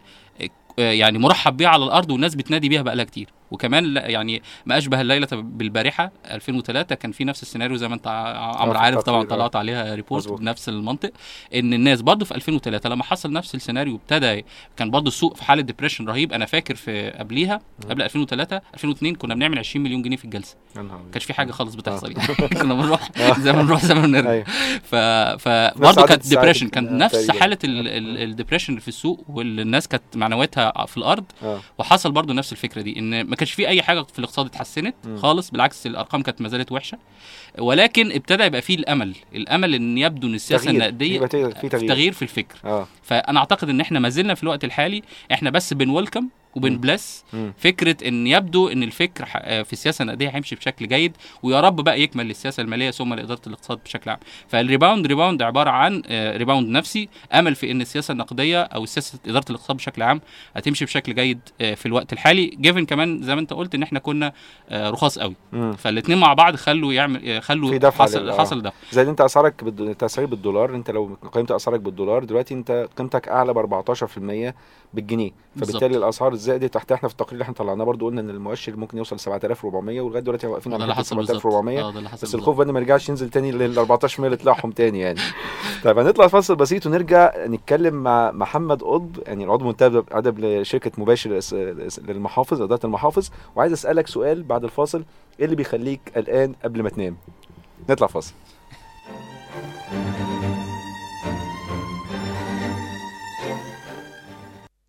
آه، 0.79 0.93
يعني 0.93 1.19
مرحب 1.19 1.57
بيها 1.57 1.69
على 1.69 1.85
الأرض 1.85 2.11
والناس 2.11 2.35
بتنادي 2.35 2.69
بيها 2.69 2.83
بقالها 2.83 3.05
كتير. 3.05 3.29
وكمان 3.51 3.85
لا- 3.85 4.07
يعني 4.09 4.43
ما 4.67 4.79
أشبه 4.79 5.01
الليلة 5.01 5.29
بالبارحة 5.33 6.11
2003 6.31 6.95
كان 6.95 7.13
في 7.13 7.25
نفس 7.25 7.43
السيناريو 7.43 7.77
زي 7.77 7.89
ما 7.89 7.95
أنت 7.95 8.07
ع- 8.07 8.57
عمرو 8.63 8.79
عارف 8.79 8.99
طبعا 9.03 9.21
آه. 9.23 9.25
طلعت 9.27 9.57
عليها 9.57 9.95
report. 9.95 10.29
بنفس 10.33 10.69
المنطق 10.69 11.11
إن 11.55 11.75
الناس 11.75 12.03
برضه 12.03 12.25
في 12.25 12.35
2003 12.35 12.89
لما 12.89 13.05
حصل 13.05 13.33
نفس 13.33 13.55
السيناريو 13.55 13.95
ابتدى 13.97 14.45
كان 14.77 14.91
برضه 14.91 15.09
السوق 15.09 15.37
في 15.37 15.45
حالة 15.45 15.63
depression 15.63 16.09
رهيب. 16.09 16.33
أنا 16.33 16.47
فاكر 16.47 16.75
في 16.75 17.11
قبليها 17.11 17.61
قبل 17.91 18.03
2003 18.03 18.61
2002 18.75 19.15
كنا 19.15 19.35
بنعمل 19.35 19.59
20 19.59 19.85
مليون 19.85 20.03
جنيه 20.03 20.17
في 20.17 20.25
الجلسة. 20.25 20.57
ما 20.77 21.01
كانش 21.13 21.25
في 21.25 21.33
حاجة 21.35 21.51
خالص 21.53 21.75
بتحصل. 21.75 22.13
يعني 22.13 22.35
كنا 22.61 22.75
بنروح 22.75 23.11
زي 23.41 23.53
ما 23.53 23.63
بنروح 23.63 23.85
زي 23.85 23.95
ما 23.95 24.01
بنرجع. 24.01 24.31
أيوة. 24.31 24.45
ف 24.83 24.95
فبرضه 25.43 26.07
كانت 26.07 26.29
depression 26.29 26.67
ال- 26.67 26.71
كان 26.71 26.99
نفس. 26.99 27.31
حالة 27.31 27.59
ال 27.65 27.75
depression 27.75 28.73
اللي 28.73 28.81
في 28.81 28.89
السوق 28.89 29.25
والناس 29.29 29.89
كانت 29.89 30.03
معنوياتها 30.15 30.87
في 30.87 30.97
الأرض 30.97 31.25
وحصل 31.79 32.13
برضو 32.13 32.33
نفس 32.33 32.53
الفكرة 32.53 32.83
دي 32.83 32.99
إن 32.99 33.31
ما 33.37 33.39
كانش 33.39 33.53
في 33.53 33.69
أي 33.69 33.83
حاجة 33.83 34.03
في 34.03 34.19
الاقتصاد 34.19 34.47
اتحسنت. 34.47 34.95
خالص 35.17 35.51
بالعكس 35.51 35.87
الأرقام 35.87 36.23
كانت 36.23 36.41
ما 36.41 36.49
زالت 36.49 36.73
وحشة 36.73 36.99
ولكن 37.59 38.13
ابتدى 38.13 38.45
يبقى 38.45 38.63
فيه 38.63 38.75
الأمل 38.75 39.15
الأمل 39.35 39.75
إن 39.75 39.99
يبدو 39.99 40.27
إن 40.27 40.35
السياسة 40.35 40.65
تغيير. 40.65 40.81
النقدية 40.83 41.21
في 41.21 41.55
في 41.61 41.69
تغيير. 41.69 41.89
تغيير 41.89 42.13
في 42.13 42.23
الفكر 42.23 42.57
آه 42.65 42.87
فأنا 43.03 43.39
أعتقد 43.41 43.69
إن 43.69 43.81
إحنا 43.81 43.99
ما 43.99 44.09
زلنا 44.09 44.35
في 44.35 44.43
الوقت 44.43 44.65
الحالي 44.65 45.03
إحنا 45.33 45.51
بس 45.51 45.73
بنويلكم 45.73 46.29
وبنبلس 46.57 47.25
مم. 47.33 47.53
فكرة 47.59 48.09
إن 48.09 48.27
يبدو 48.27 48.69
إن 48.69 48.83
الفكر 48.83 49.29
آه، 49.35 49.63
في 49.63 49.73
السياسة 49.73 50.03
النقدية 50.03 50.29
هيمشي 50.29 50.55
بشكل 50.57 50.89
جيد 50.89 51.17
ويا 51.43 51.61
رب 51.61 51.77
بقى 51.81 52.01
يكمل 52.01 52.27
للسياسة 52.27 52.61
المالية 52.61 52.91
ثم 52.91 53.15
لإدارة 53.15 53.41
الاقتصاد 53.47 53.79
بشكل 53.85 54.11
عام 54.11 54.19
فال 54.49 54.62
rebound 54.62 55.07
rebound 55.07 55.43
عبارة 55.43 55.71
عن 55.71 56.03
آه، 56.09 56.37
rebound 56.37 56.69
نفسي 56.69 57.09
آمل 57.35 57.55
في 57.55 57.71
إن 57.71 57.81
السياسة 57.81 58.13
النقدية 58.13 58.63
أو 58.63 58.87
سياسة 58.87 59.19
إدارة 59.27 59.45
الاقتصاد 59.51 59.77
بشكل 59.77 60.03
عام 60.03 60.21
هتمشي 60.57 60.85
بشكل 60.85 61.15
جيد 61.15 61.41
آه، 61.61 61.75
في 61.75 61.87
الوقت 61.87 62.13
الحالي 62.13 62.47
given 62.61 62.87
كمان 62.87 63.23
زي 63.23 63.35
ما 63.35 63.41
أنت 63.41 63.53
قلت 63.53 63.75
إن 63.75 63.83
إحنا 63.83 63.99
كنا 63.99 64.33
رخاص 64.73 65.19
قوي. 65.19 65.35
فالاثنين 65.79 66.19
مع 66.19 66.35
بعض 66.35 66.57
خلوا 66.57 66.93
يعمل 66.93 67.43
خلوا 67.43 67.71
في 67.71 67.79
دفعة 67.79 68.09
حصل. 68.09 68.33
حصل 68.33 68.63
ده 68.63 68.73
زي 68.93 69.03
ان 69.03 69.09
أنت 69.09 69.21
اسعارك 69.21 69.65
بالد- 69.65 70.17
بالدولار 70.17 70.75
أنت 70.75 70.91
لو 70.91 71.19
قيمت 71.33 71.51
اسعارك 71.51 71.81
بالدولار 71.81 72.25
دلوقتي 72.25 72.55
أنت 72.55 72.89
قيمتك 72.97 73.29
أعلى 73.29 73.53
ب 73.55 73.59
14% 73.59 74.55
بالجنيه. 74.97 75.31
فبالتالي 75.57 75.97
الأسعار 75.97 76.35
زادت 76.35 76.75
تحت 76.75 76.93
إحنا 76.93 77.09
في 77.09 77.13
التقرير 77.13 77.33
اللي 77.33 77.43
إحنا 77.43 77.55
طلعناه 77.55 77.85
برضو 77.85 78.07
قلنا 78.07 78.21
إن 78.21 78.31
المؤشر 78.31 78.77
ممكن 78.77 78.99
يوصل 78.99 79.21
7400 79.21 80.01
ولغاية 80.01 80.23
دلوقتي 80.23 80.47
واقفين 80.47 80.75
على 80.75 80.83
اللي 80.83 80.95
حتة 80.95 81.03
حصل 81.03 81.17
بالظبط. 81.17 81.37
7400 81.37 81.81
آه 81.81 82.15
بس. 82.23 82.35
الخوف 82.35 82.61
إن 82.61 82.71
ما 82.71 82.81
يرجعش 82.81 83.09
ينزل 83.09 83.31
تاني 83.31 83.53
لل 83.53 83.87
14% 83.87 84.21
اللي 84.21 84.37
طلعهم 84.37 84.71
تاني 84.71 85.01
يعني. 85.01 85.21
طيب 85.85 85.99
هنطلع 85.99 86.27
فاصل 86.27 86.57
بسيط 86.57 86.87
ونرجع 86.87 87.33
نتكلم 87.47 87.95
مع 87.95 88.31
محمد 88.33 88.83
قطب 88.83 89.17
يعني 89.27 89.45
العضو 89.45 89.65
منتدب 89.65 90.05
أدب 90.13 90.39
لشركة 90.39 90.91
مباشر 90.99 91.41
للمحافظ 92.09 92.63
إدارة 92.63 92.87
المحافظ. 92.87 93.29
وعايز 93.57 93.73
أسألك 93.73 94.07
سؤال 94.07 94.43
بعد 94.43 94.65
الفاصل 94.65 95.05
إيه 95.39 95.45
اللي 95.45 95.57
بيخليك 95.57 96.01
قلقان 96.17 96.55
قبل 96.65 96.83
ما 96.83 96.89
تنام؟ 96.91 97.17
نطلع 97.91 98.07
فاصل. 98.07 98.33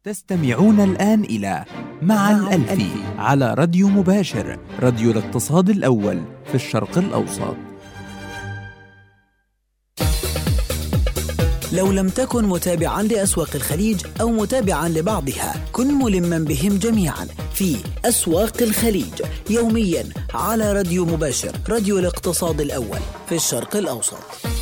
تستمعون 0.07 0.79
الآن 0.79 1.23
إلى 1.23 1.65
مع 2.01 2.31
الألفي 2.31 2.89
على 3.17 3.53
راديو 3.53 3.87
مباشر 3.87 4.59
راديو 4.79 5.11
الاقتصاد 5.11 5.69
الأول 5.69 6.21
في 6.45 6.55
الشرق 6.55 6.97
الأوسط. 6.97 7.55
لو 11.73 11.91
لم 11.91 12.09
تكن 12.09 12.45
متابعا 12.45 13.03
لأسواق 13.03 13.55
الخليج 13.55 14.01
أو 14.21 14.29
متابعا 14.29 14.89
لبعضها 14.89 15.65
كن 15.71 15.93
ملما 15.93 16.39
بهم 16.39 16.77
جميعا 16.77 17.27
في 17.53 17.77
أسواق 18.05 18.61
الخليج 18.61 19.21
يوميا 19.49 20.09
على 20.33 20.73
راديو 20.73 21.05
مباشر 21.05 21.51
راديو 21.69 21.99
الاقتصاد 21.99 22.61
الأول 22.61 22.99
في 23.29 23.35
الشرق 23.35 23.75
الأوسط. 23.75 24.56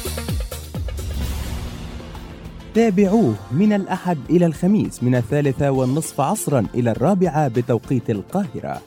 تابعوه 2.75 3.36
من 3.51 3.74
الأحد 3.74 4.17
إلى 4.29 4.46
الخميس 4.46 5.03
من 5.03 5.15
الثالثة 5.15 5.72
والنصف 5.72 6.22
عصرا 6.22 6.67
إلى 6.75 6.91
الرابعة 6.91 7.48
بتوقيت 7.48 8.10
القاهرة. 8.10 8.82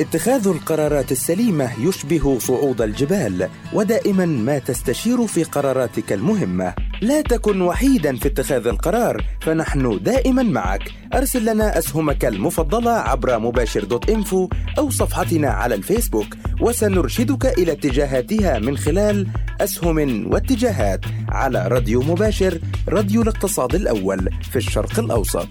اتخاذ 0.00 0.48
القرارات 0.48 1.12
السليمة 1.12 1.70
يشبه 1.80 2.38
صعود 2.38 2.82
الجبال 2.82 3.48
ودائما 3.72 4.26
ما 4.26 4.58
تستشير 4.58 5.26
في 5.26 5.44
قراراتك 5.44 6.12
المهمة. 6.12 6.74
لا 7.04 7.20
تكن 7.20 7.60
وحيدا 7.60 8.16
في 8.16 8.28
اتخاذ 8.28 8.66
القرار 8.66 9.24
فنحن 9.40 10.02
دائما 10.02 10.42
معك. 10.42 10.90
أرسل 11.14 11.44
لنا 11.44 11.78
أسهمك 11.78 12.24
المفضلة 12.24 12.90
عبر 12.90 13.38
مباشر 13.38 13.84
دوت 13.84 14.10
إنفو 14.10 14.48
أو 14.78 14.90
صفحتنا 14.90 15.48
على 15.48 15.74
الفيسبوك 15.74 16.26
وسنرشدك 16.60 17.58
إلى 17.58 17.72
اتجاهاتها 17.72 18.58
من 18.58 18.76
خلال 18.76 19.26
أسهم 19.60 20.32
واتجاهات 20.32 21.00
على 21.28 21.68
راديو 21.68 22.02
مباشر 22.02 22.60
راديو 22.88 23.22
الاقتصاد 23.22 23.74
الأول 23.74 24.28
في 24.42 24.56
الشرق 24.56 24.98
الأوسط. 24.98 25.48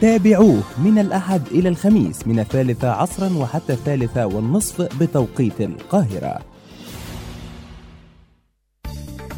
تابعوه 0.00 0.62
من 0.78 0.98
الأحد 0.98 1.42
إلى 1.50 1.68
الخميس 1.68 2.26
من 2.26 2.38
الثالثة 2.38 2.90
عصرا 2.90 3.32
وحتى 3.36 3.72
الثالثة 3.72 4.26
والنصف 4.26 4.82
بتوقيت 5.00 5.60
القاهرة. 5.60 6.53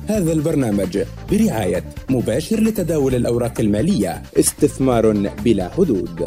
هذا 0.08 0.32
البرنامج 0.32 0.98
برعاية 1.30 1.94
مباشر 2.10 2.60
لتداول 2.60 3.14
الأوراق 3.14 3.60
المالية 3.60 4.22
استثمار 4.38 5.12
بلا 5.44 5.68
حدود. 5.68 6.26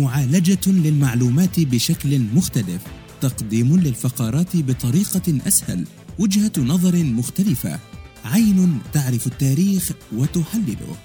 معالجة 0.00 0.66
للمعلومات 0.66 1.60
بشكل 1.60 2.18
مختلف 2.34 2.82
تقديم 3.20 3.76
للفقرات 3.76 4.56
بطريقة 4.56 5.38
أسهل 5.46 5.84
وجهة 6.18 6.52
نظر 6.58 6.96
مختلفة 6.96 7.78
عين 8.24 8.78
تعرف 8.92 9.26
التاريخ 9.26 9.90
وتحلله. 10.16 10.96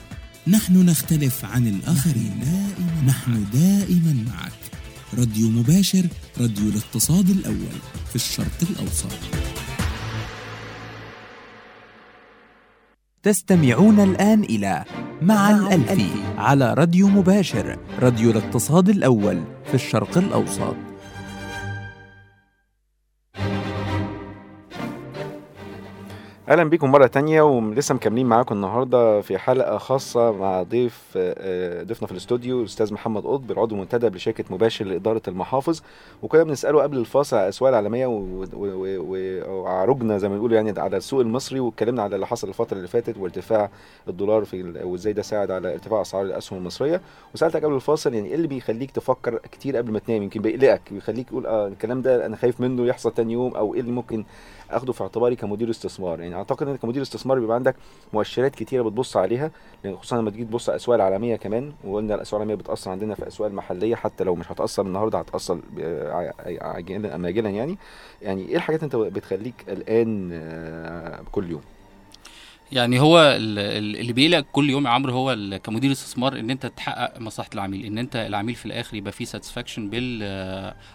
نحن 0.48 0.86
نختلف 0.86 1.46
عن 1.46 1.68
الآخرين. 1.68 2.40
دائما 2.42 3.04
نحن 3.08 3.46
دائما 3.54 4.26
معك. 4.28 4.52
راديو 5.18 5.50
مباشر 5.50 6.08
راديو 6.42 6.70
الاقتصاد 6.70 7.30
الأول 7.30 7.78
في 8.10 8.16
الشرق 8.16 8.58
الأوسط. 8.70 9.55
تستمعون 13.26 14.00
الآن 14.00 14.44
إلى 14.44 14.84
مع 15.22 15.52
الألفي 15.52 16.10
على 16.38 16.74
راديو 16.74 17.08
مباشر 17.08 17.78
راديو 18.00 18.32
الاقتصاد 18.32 18.90
الأول 18.90 19.44
في 19.66 19.74
الشرق 19.74 20.18
الأوسط. 20.18 20.95
أهلا 26.50 26.64
بيكم 26.64 26.92
مرة 26.92 27.08
تانية 27.08 27.42
ولسه 27.42 27.96
مكملين 27.96 28.26
معاكم 28.26 28.56
النهارده 28.56 29.22
في 29.22 29.38
حلقة 29.38 29.78
خاصة 29.78 30.32
مع 30.32 30.64
ضيف 30.64 31.14
آه، 31.18 31.84
ضيفنا 31.84 32.06
في 32.08 32.12
الاستوديو 32.12 32.60
الأستاذ 32.60 32.94
محمد 32.94 33.24
قطب 33.24 33.52
العضو 33.52 33.76
منتدب 33.76 34.16
لشركة 34.16 34.44
مباشر 34.50 34.86
لإدارة 34.86 35.22
المحافظ. 35.28 35.82
وكنا 36.24 36.44
بنسأله 36.44 36.82
قبل 36.84 36.98
الفاصل 36.98 37.36
على 37.38 37.44
الاسواق 37.44 37.70
العالميه 37.70 38.08
وعرجنا 39.48 40.18
زي 40.18 40.30
ما 40.30 40.36
بنقول 40.36 40.54
يعني 40.54 40.80
على 40.80 40.98
السوق 40.98 41.20
المصري 41.22 41.60
واتكلمنا 41.60 42.04
على 42.04 42.16
اللي 42.16 42.28
حصل 42.28 42.48
الفترة 42.50 42.78
اللي 42.78 42.88
فاتت 42.88 43.18
وارتفاع 43.18 43.70
الدولار 44.08 44.46
في 44.46 44.64
وإزاي 44.84 45.14
ده 45.14 45.22
ساعد 45.22 45.52
على 45.52 45.74
ارتفاع 45.74 46.02
أسعار 46.02 46.26
الأسهم 46.26 46.60
المصرية. 46.60 47.02
وسألتك 47.34 47.64
قبل 47.66 47.74
الفاصل 47.76 48.14
يعني 48.14 48.28
إيه 48.30 48.36
اللي 48.36 48.48
بيخليك 48.48 48.92
تفكر 48.92 49.38
كتير 49.52 49.78
قبل 49.78 49.92
ما 49.92 50.00
تنام؟ 50.00 50.24
يمكن 50.24 50.42
بيقلقك 50.42 50.82
بيخليك 50.92 51.28
تقول 51.30 51.46
آه 51.46 51.68
الكلام 51.68 52.02
ده 52.02 52.26
أنا 52.26 52.36
خايف 52.36 52.62
منه 52.62 52.86
يحصل 52.86 53.12
تاني 53.14 53.34
يوم 53.34 53.56
أو 53.56 53.74
إيه 53.74 53.80
اللي 53.80 53.92
ممكن 53.92 54.24
أخده 54.76 54.94
في 54.94 55.02
اعتباري 55.04 55.36
كمدير 55.36 55.70
استثمار. 55.70 56.20
يعني 56.20 56.36
يعني 56.36 56.36
أعتقد 56.36 56.68
انك 56.68 56.80
كمدير 56.80 57.02
استثمار 57.02 57.40
بيبقى 57.40 57.56
عندك 57.56 57.76
مؤشرات 58.14 58.56
كتيرة 58.56 58.84
بتبص 58.84 59.18
عليها 59.18 59.52
لأن 59.84 59.96
خصوصا 59.98 60.18
لما 60.18 60.32
تيجي 60.32 60.44
تبص 60.46 60.70
على 60.70 60.76
الأسواق 60.76 60.96
العالمية 60.96 61.36
كمان 61.36 61.74
وقلنا 61.84 62.16
الأسواق 62.16 62.42
العالمية 62.42 62.64
بتأثر 62.64 62.92
عندنا 62.92 63.16
في 63.16 63.24
الاسواق 63.24 63.50
المحلية 63.50 63.96
حتى 63.96 64.24
لو 64.24 64.36
مش 64.36 64.52
هتأثر 64.52 64.86
النهارده 64.86 65.20
هتأثر 65.20 65.60
عاجلا 66.62 67.16
ام 67.16 67.26
اجلا 67.26 67.50
يعني. 67.50 67.78
يعني 68.22 68.48
إيه 68.50 68.56
الحاجات 68.56 68.84
أنت 68.84 68.96
بتخليك 68.96 69.66
قلقان 69.70 70.30
آه، 70.34 71.22
كل 71.32 71.52
يوم؟ 71.52 71.62
يعني 72.72 73.00
هو 73.00 73.20
ال- 73.20 73.60
ال- 73.60 73.96
اللي 74.00 74.14
بيقلق 74.14 74.46
كل 74.52 74.70
يوم 74.70 74.86
يا 74.86 74.92
عمرو 74.92 75.14
هو 75.14 75.38
كمدير 75.64 75.92
استثمار 75.92 76.40
إن 76.40 76.50
أنت 76.50 76.66
تحقق 76.66 77.20
مصلحة 77.22 77.50
العميل 77.54 77.86
إن 77.86 77.98
أنت 77.98 78.16
العميل 78.16 78.56
في 78.56 78.66
الآخر 78.66 78.98
يبقى 78.98 79.12
فيه 79.12 79.26
satisfaction 79.26 79.90
بال 79.90 80.24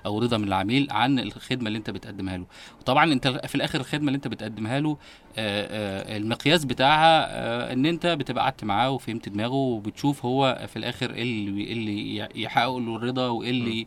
أو 0.07 0.19
رضا 0.19 0.37
من 0.37 0.49
العميل 0.49 0.87
عن 0.91 1.19
الخدمة 1.19 1.67
اللي 1.69 1.79
أنت 1.79 1.91
بتقدمها 1.91 2.37
له. 2.37 2.47
وطبعا 2.81 3.13
أنت 3.13 3.29
في 3.29 3.55
الآخر 3.55 3.81
الخدمة 3.81 4.07
اللي 4.09 4.17
أنت 4.17 4.29
بتقدمها 4.29 4.81
له 4.81 4.97
آه، 5.39 6.15
آه، 6.15 6.17
المقياس 6.17 6.65
بتاعها 6.65 7.27
آه، 7.31 7.73
إن 7.73 7.87
أنت 7.87 8.07
بتبقى 8.07 8.45
قعدت 8.45 8.65
معاه 8.65 8.91
وفهمت 8.91 9.29
دماغه 9.29 9.55
وبتشوف 9.55 10.25
هو 10.25 10.67
في 10.69 10.77
الآخر 10.77 11.15
إيه 11.15 11.23
اللي 11.23 11.65
إيه 11.65 11.73
اللي 11.73 12.29
يحقق 12.43 12.77
له 12.77 12.97
الرضا 12.97 13.29
وإيه 13.29 13.51
اللي 13.51 13.87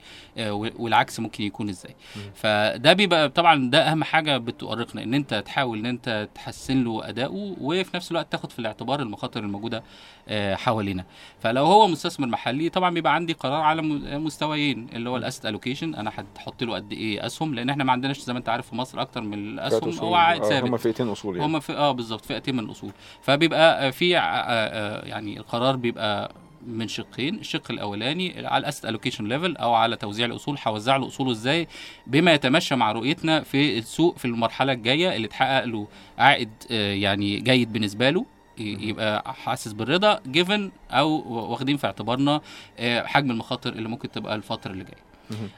والعكس 0.79 1.19
ممكن 1.19 1.43
يكون 1.43 1.69
إزاي. 1.69 1.95
فده 2.35 2.93
بيبقى 2.93 3.29
طبعا 3.29 3.69
ده 3.69 3.91
أهم 3.91 4.03
حاجة 4.03 4.37
بتؤرقنا 4.37 5.03
إن 5.03 5.13
أنت 5.13 5.33
تحاول 5.45 5.79
إن 5.79 5.85
أنت 5.85 6.29
تحسن 6.35 6.83
له 6.83 7.09
أداؤه 7.09 7.55
وفي 7.82 7.98
نفس 7.98 8.12
الوقت 8.12 8.32
تاخد 8.32 8.51
في 8.51 8.60
الاعتبار 8.60 9.00
المخاطر 9.00 9.39
الموجودة 9.39 9.84
آه، 10.27 10.56
حوالينا. 10.56 11.06
فلو 11.39 11.65
هو 11.65 11.88
مستثمر 11.88 12.27
محلي 12.27 12.70
طبعا 12.70 12.89
بيبقى 12.94 13.15
عندي 13.15 13.34
قرار 13.34 13.62
على 13.62 13.82
مستويين 14.18 14.88
اللي 14.94 15.10
هو 15.10 15.18
الأسيت 15.18 15.46
الوكيشن 15.46 15.96
أنا 15.96 16.12
هحط 16.38 16.63
له 16.63 16.75
قد 16.75 16.94
إيه 16.94 17.25
أسهم؟ 17.25 17.53
لأن 17.56 17.70
إحنا 17.70 17.84
ما 17.84 17.92
عندناش 17.92 18.20
زي 18.20 18.34
ما 18.34 18.39
أنت 18.39 18.50
عارف 18.50 18.70
في 18.70 18.75
مصر 18.75 19.01
أكتر 19.01 19.22
من 19.22 19.34
الأسهم 19.34 20.00
هو 20.00 20.15
عائد 20.15 20.44
ثابت. 20.44 20.70
هم 20.70 20.77
فئتين 20.77 21.08
أصول 21.10 21.36
يعني. 21.38 21.48
هم 21.48 21.60
في 21.60 21.74
آه 21.74 21.92
بالظبط 21.92 22.25
فئتين 22.25 22.56
من 22.56 22.63
الأصول. 22.63 22.92
فبيبقى 23.22 23.88
آه، 23.88 23.89
في 23.92 24.18
آه، 24.18 24.20
آه، 24.22 25.06
يعني 25.06 25.38
القرار 25.38 25.75
بيبقى 25.75 26.32
من 26.67 26.88
شقين 26.88 27.36
الشق 27.36 27.72
الأولاني 27.72 28.48
على 28.48 28.62
ال 28.62 28.65
asset 28.65 28.86
allocation 28.86 29.27
level 29.27 29.57
أو 29.58 29.74
على 29.74 29.96
توزيع 29.96 30.25
الأصول 30.25 30.58
هوزع 30.67 30.98
له 30.98 31.08
أصوله 31.08 31.32
إزاي؟ 31.32 31.67
بما 32.08 32.34
يتمشى 32.34 32.75
مع 32.75 32.91
رؤيتنا 32.91 33.41
في 33.43 33.77
السوق 33.77 34.17
في 34.17 34.25
المرحلة 34.25 34.74
الجاية 34.74 35.15
اللي 35.15 35.27
تحقق 35.27 35.63
له 35.63 35.88
عائد 36.17 36.50
آه، 36.72 36.93
يعني 36.93 37.39
جيد 37.39 37.74
بالنسبة 37.74 38.10
له 38.10 38.25
يبقى 38.58 39.34
حاسس 39.34 39.72
بالرضا 39.74 40.20
given 40.27 40.72
أو 40.91 41.10
واخدين 41.51 41.77
في 41.77 41.88
اعتبارنا 41.88 42.41
آه، 42.79 43.03
حجم 43.05 43.32
المخاطر 43.32 43.70
اللي 43.74 43.89
ممكن 43.89 44.12
تبقى 44.12 44.36
الفترة 44.36 44.72
اللي 44.72 44.84
جاية. 44.84 45.03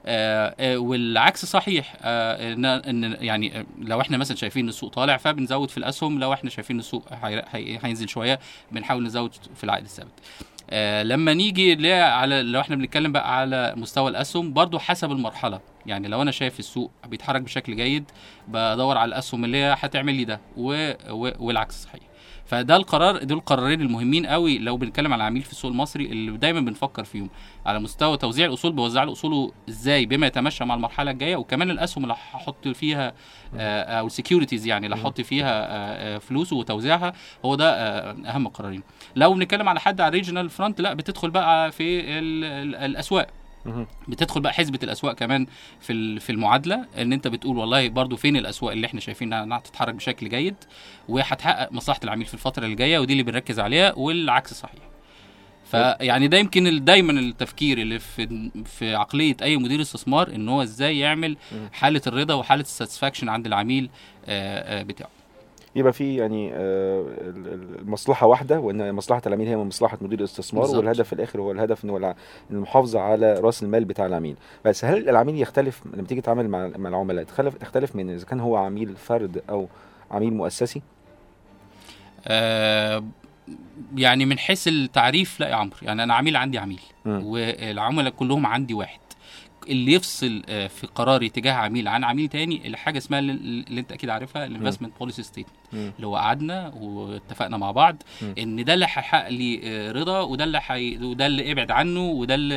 آه، 0.05 0.55
آه، 0.59 0.77
والعكس 0.77 1.45
صحيح 1.45 1.95
آه، 2.01 2.53
ان 2.89 3.17
يعني 3.21 3.59
آه، 3.59 3.65
لو 3.79 4.01
إحنا 4.01 4.17
مثلا 4.17 4.37
شايفين 4.37 4.69
السوق 4.69 4.93
طالع 4.93 5.17
فبنزود 5.17 5.69
في 5.69 5.77
الأسهم 5.77 6.19
لو 6.19 6.33
إحنا 6.33 6.49
شايفين 6.49 6.79
السوق 6.79 7.13
هي- 7.13 7.45
هي- 7.51 7.79
هينزل 7.83 8.09
شوية 8.09 8.39
بنحاول 8.71 9.03
نزود 9.03 9.31
في 9.55 9.63
العائد 9.63 9.83
الثابت. 9.83 10.11
آه 10.69 11.03
لما 11.03 11.33
نيجي 11.33 11.93
على 11.93 12.41
لو 12.41 12.59
إحنا 12.59 12.75
بنتكلم 12.75 13.11
بقى 13.11 13.37
على 13.39 13.73
مستوى 13.77 14.09
الأسهم 14.09 14.53
برضو 14.53 14.79
حسب 14.79 15.11
المرحلة. 15.11 15.59
يعني 15.85 16.07
لو 16.07 16.21
أنا 16.21 16.31
شايف 16.31 16.59
السوق 16.59 16.91
بيتحرك 17.07 17.41
بشكل 17.41 17.75
جيد 17.75 18.11
بدور 18.47 18.97
على 18.97 19.09
الأسهم 19.09 19.45
اللي 19.45 19.57
هي 19.57 19.75
هتعمل 19.79 20.13
لي 20.15 20.25
ده 20.25 20.39
و... 20.57 20.91
و... 21.09 21.31
والعكس 21.39 21.83
صحيح. 21.83 22.01
فده 22.45 22.75
القرار 22.75 23.23
دول 23.23 23.37
القرارين 23.37 23.81
المهمين 23.81 24.25
قوي 24.25 24.57
لو 24.57 24.77
بنتكلم 24.77 25.13
على 25.13 25.21
العميل 25.21 25.41
في 25.41 25.51
السوق 25.51 25.71
المصري 25.71 26.05
اللي 26.05 26.37
دايما 26.37 26.59
بنفكر 26.59 27.03
فيهم. 27.03 27.29
على 27.65 27.79
مستوى 27.79 28.17
توزيع 28.17 28.45
الأصول 28.45 28.71
بوزع 28.71 29.03
له 29.03 29.11
اصوله 29.11 29.51
إزاي؟ 29.69 30.05
بما 30.05 30.27
يتمشى 30.27 30.65
مع 30.65 30.75
المرحلة 30.75 31.11
الجاية 31.11 31.35
وكمان 31.35 31.71
الأسهم 31.71 32.03
اللي 32.03 32.13
هحط 32.13 32.67
فيها 32.67 33.13
آه، 33.57 33.81
أو 33.99 34.05
السكيورتيز 34.07 34.67
يعني 34.67 34.85
اللي 34.85 34.95
هحط 34.97 35.21
فيها 35.21 35.51
آه، 35.65 36.15
آه، 36.15 36.17
فلوسه 36.17 36.55
وتوزيعها 36.55 37.13
هو 37.45 37.55
ده 37.55 37.71
أهم 38.11 38.47
القرارين 38.47 38.83
لو 39.15 39.33
بنتكلم 39.33 39.69
على 39.69 39.79
حد 39.79 40.01
على 40.01 40.09
ال 40.09 40.14
regional 40.14 40.49
front 40.49 40.81
لا 40.81 40.93
بتدخل 40.93 41.29
بقى 41.29 41.71
في 41.71 41.99
ال- 41.99 42.43
ال- 42.43 42.75
الأسواق. 42.75 43.27
بتدخل 44.07 44.41
بقى 44.41 44.53
حسبة 44.53 44.79
الأسواق 44.83 45.13
كمان 45.15 45.47
في 45.81 46.19
في 46.19 46.31
المعادلة 46.31 46.85
إن 46.97 47.13
أنت 47.13 47.27
بتقول 47.27 47.57
والله 47.57 47.89
برضو 47.89 48.15
فين 48.15 48.37
الأسواق 48.37 48.71
اللي 48.71 48.87
إحنا 48.87 48.99
شايفين 48.99 49.33
انها 49.33 49.59
تتحرك 49.59 49.93
بشكل 49.95 50.29
جيد 50.29 50.55
وهتحقق 51.09 51.71
مصلحة 51.71 51.99
العميل 52.03 52.25
في 52.27 52.33
الفترة 52.33 52.65
اللي 52.65 52.75
جاية 52.75 52.99
ودي 52.99 53.13
اللي 53.13 53.23
بنركز 53.23 53.59
عليها 53.59 53.93
والعكس 53.97 54.53
صحيح. 54.53 54.79
فيعني 55.65 56.27
ده 56.27 56.37
يمكن 56.37 56.83
دايما 56.85 57.11
التفكير 57.11 57.77
اللي 57.77 57.99
في 57.99 58.51
في 58.65 58.95
عقلية 58.95 59.37
أي 59.41 59.57
مدير 59.57 59.81
استثمار 59.81 60.35
إن 60.35 60.49
هو 60.49 60.61
إزاي 60.63 60.99
يعمل 60.99 61.37
حالة 61.73 62.01
الرضا 62.07 62.33
وحالة 62.33 62.61
ال 62.61 62.66
satisfaction 62.66 63.29
عند 63.29 63.45
العميل 63.45 63.89
آه، 64.25 64.79
آه، 64.79 64.83
بتاعه. 64.83 65.09
يبقى 65.75 65.93
في 65.93 66.15
يعني 66.15 66.51
آه، 66.53 67.01
ال- 67.01 67.47
ال- 67.53 67.79
المصلحه 67.79 68.27
واحدة 68.27 68.59
وإن 68.59 68.93
مصلحة 68.95 69.21
العميل 69.27 69.47
هي 69.47 69.55
من 69.55 69.63
مصلحة 69.67 69.97
مدير 70.01 70.19
الاستثمار 70.19 70.61
بالظبط. 70.63 70.77
والهدف 70.79 71.07
في 71.07 71.13
الآخر 71.13 71.41
هو 71.41 71.51
الهدف 71.51 71.85
إن 71.85 72.13
المحافظة 72.51 72.99
على 72.99 73.33
رأس 73.33 73.63
المال 73.63 73.85
بتاع 73.85 74.05
العميل 74.05 74.35
بس 74.65 74.85
هل 74.85 75.09
العميل 75.09 75.41
يختلف 75.41 75.81
لما 75.93 76.07
تيجي 76.07 76.21
تتعامل 76.21 76.49
مع 76.49 76.71
مع 76.77 76.89
العملاء 76.89 77.23
تختلف 77.25 77.55
تختلف 77.57 77.95
من 77.95 78.09
إذا 78.09 78.25
كان 78.25 78.39
هو 78.39 78.55
عميل 78.55 78.95
فرد 78.95 79.41
أو 79.49 79.67
عميل 80.11 80.33
مؤسسي 80.33 80.81
آه، 82.27 83.03
يعني 83.95 84.25
من 84.25 84.37
حيث 84.39 84.67
التعريف 84.67 85.39
لا 85.39 85.49
يا 85.49 85.55
عمرو 85.55 85.75
يعني 85.81 86.03
أنا 86.03 86.13
عميل 86.13 86.35
عندي 86.37 86.57
عميل 86.57 86.79
مم. 87.05 87.25
والعملاء 87.25 88.11
كلهم 88.13 88.45
عندي 88.45 88.73
واحد 88.73 88.99
اللي 89.67 89.93
يفصل 89.93 90.43
آه، 90.49 90.67
في 90.67 90.87
قراري 90.87 91.29
تجاه 91.29 91.53
عميل 91.53 91.87
عن 91.87 92.03
عميل 92.03 92.27
تاني 92.27 92.67
الحاجة 92.67 92.97
اسمها 92.97 93.19
اللي, 93.19 93.79
انت 93.79 93.91
أكيد 93.91 94.09
عارفها 94.09 94.45
ال 94.45 94.50
investment 94.50 94.93
policy 94.99 95.23
statement 95.23 95.55
مم. 95.73 95.91
اللي 95.95 96.07
هو 96.07 96.15
قعدنا 96.15 96.73
واتفقنا 96.75 97.57
مع 97.57 97.71
بعض 97.71 98.03
مم. 98.21 98.33
ان 98.39 98.63
ده 98.63 98.73
اللي 98.73 98.85
هيحقق 98.85 99.29
لي 99.29 99.61
آه، 99.63 99.91
رضا 99.91 100.21
وده 100.21 100.43
اللي 100.43 100.61
حي... 100.61 100.97
وده 100.97 101.25
اللي 101.25 101.51
ابعد 101.51 101.71
عنه 101.71 102.01
وده 102.01 102.35
اللي 102.35 102.55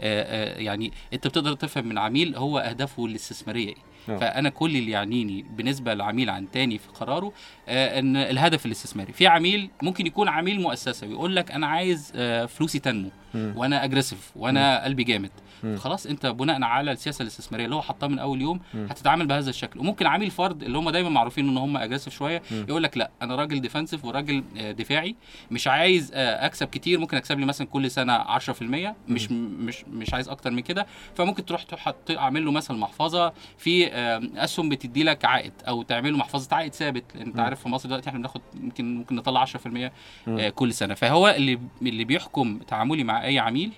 آه، 0.00 0.58
يعني 0.60 0.92
انت 1.12 1.26
بتقدر 1.26 1.52
تفهم 1.54 1.86
من 1.86 1.98
عميل 1.98 2.36
هو 2.36 2.58
اهدافه 2.58 3.06
الاستثمارية 3.06 3.68
إيه 3.68 3.93
آه. 4.08 4.16
فأنا 4.16 4.48
كل 4.48 4.76
اللي 4.76 4.90
يعنيني 4.90 5.42
بالنسبة 5.56 5.94
لعميل 5.94 6.30
عن 6.30 6.50
تاني 6.50 6.78
في 6.78 6.88
قراره 6.88 7.32
آه، 7.68 7.98
إن 7.98 8.16
الهدف 8.16 8.66
الاستثماري 8.66 9.12
في 9.12 9.26
عميل 9.26 9.70
ممكن 9.82 10.06
يكون 10.06 10.28
عميل 10.28 10.60
مؤسسة 10.60 11.06
ويقول 11.06 11.36
لك 11.36 11.50
أنا 11.50 11.66
عايز 11.66 12.12
آه، 12.16 12.46
فلوسي 12.46 12.78
تنمو 12.78 13.10
مم. 13.34 13.52
وأنا 13.56 13.84
aggressive 13.84 14.30
وأنا 14.36 14.84
قلبي 14.84 15.04
جامد 15.04 15.30
مم. 15.64 15.76
خلاص 15.76 16.06
أنت 16.06 16.26
بناء 16.26 16.62
على 16.62 16.92
السياسة 16.92 17.22
الاستثمارية 17.22 17.64
اللي 17.64 17.76
هو 17.76 17.82
حطها 17.82 18.06
من 18.06 18.18
أول 18.18 18.40
يوم 18.40 18.60
مم. 18.74 18.86
هتتعامل 18.90 19.26
بهذا 19.26 19.50
الشكل 19.50 19.80
وممكن 19.80 20.06
عميل 20.06 20.30
فرد 20.30 20.62
اللي 20.62 20.78
هم 20.78 20.90
دايما 20.90 21.08
معروفين 21.08 21.48
إن 21.48 21.56
هم 21.56 21.76
اجريسيف 21.76 22.14
شوية. 22.14 22.42
يقول 22.50 22.82
لك 22.82 22.98
لأ 22.98 23.10
أنا 23.22 23.36
راجل 23.36 23.68
ديفensive 23.68 24.04
وراجل 24.04 24.44
آه، 24.58 24.72
دفاعي 24.72 25.16
مش 25.50 25.68
عايز 25.68 26.10
آه، 26.14 26.46
أكسب 26.46 26.66
كتير 26.66 26.98
ممكن 26.98 27.16
أكسب 27.16 27.38
لي 27.38 27.46
مثلا 27.46 27.66
كل 27.66 27.90
سنة 27.90 28.18
10% 28.38 28.94
مش 29.08 29.30
مش 29.30 29.84
مش 29.92 30.14
عايز 30.14 30.28
أكتر 30.28 30.50
من 30.50 30.60
كده 30.60 30.86
فممكن 31.14 31.44
تروح 31.44 31.64
اعمل 32.10 32.44
له 32.44 32.52
مثلا 32.52 32.76
محفظة 32.76 33.32
في 33.58 33.86
أسهم 34.36 34.68
بتدي 34.68 35.04
لك 35.04 35.24
عائد 35.24 35.52
أو 35.68 35.82
تعمل 35.82 36.12
له 36.12 36.18
محفظة 36.18 36.56
عائد 36.56 36.74
ثابت 36.74 37.04
لأن 37.14 37.26
أنت. 37.26 37.40
عارف 37.40 37.62
في 37.62 37.68
مصر 37.68 37.88
دلوقتي 37.88 38.08
إحنا 38.08 38.18
بناخد 38.18 38.40
ممكن 38.54 38.96
ممكن 38.96 39.16
نطلع 39.16 39.44
10% 39.44 39.56
مم. 39.66 40.38
آه، 40.38 40.48
كل 40.48 40.72
سنة 40.72 40.94
فهو 40.94 41.28
اللي 41.28 41.58
اللي 41.82 42.04
بيحكم 42.04 42.58
تعاملي 42.58 43.04
مع 43.04 43.24
أي 43.24 43.38
عميل 43.38 43.72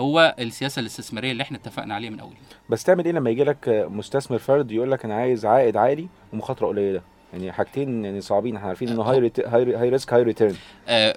هو 0.00 0.34
السياسة 0.38 0.80
الاستثمارية 0.80 1.32
اللي 1.32 1.42
إحنا 1.42 1.56
اتفقنا 1.56 1.94
عليها 1.94 2.10
من 2.10 2.20
أول 2.20 2.32
بس 2.70 2.84
تعمل 2.84 3.04
إيه 3.04 3.12
لما 3.12 3.30
يجي 3.30 3.44
لك 3.44 3.86
مستثمر 3.90 4.38
فرد 4.38 4.72
يقول 4.72 4.90
لك 4.90 5.04
أنا 5.04 5.14
عايز 5.14 5.46
عائد 5.46 5.76
عالي 5.76 6.08
ومخاطرة 6.32 6.66
قليلة 6.66 7.00
يعني 7.32 7.52
حاجتين 7.52 8.04
يعني 8.04 8.20
صعبين 8.20 8.56
إحنا 8.56 8.68
عارفين 8.68 8.88
إنه 8.88 9.02
high 9.02 9.32
high 9.46 9.88
risk 9.88 10.12
high 10.12 10.22
return 10.22 10.56
آه، 10.88 11.16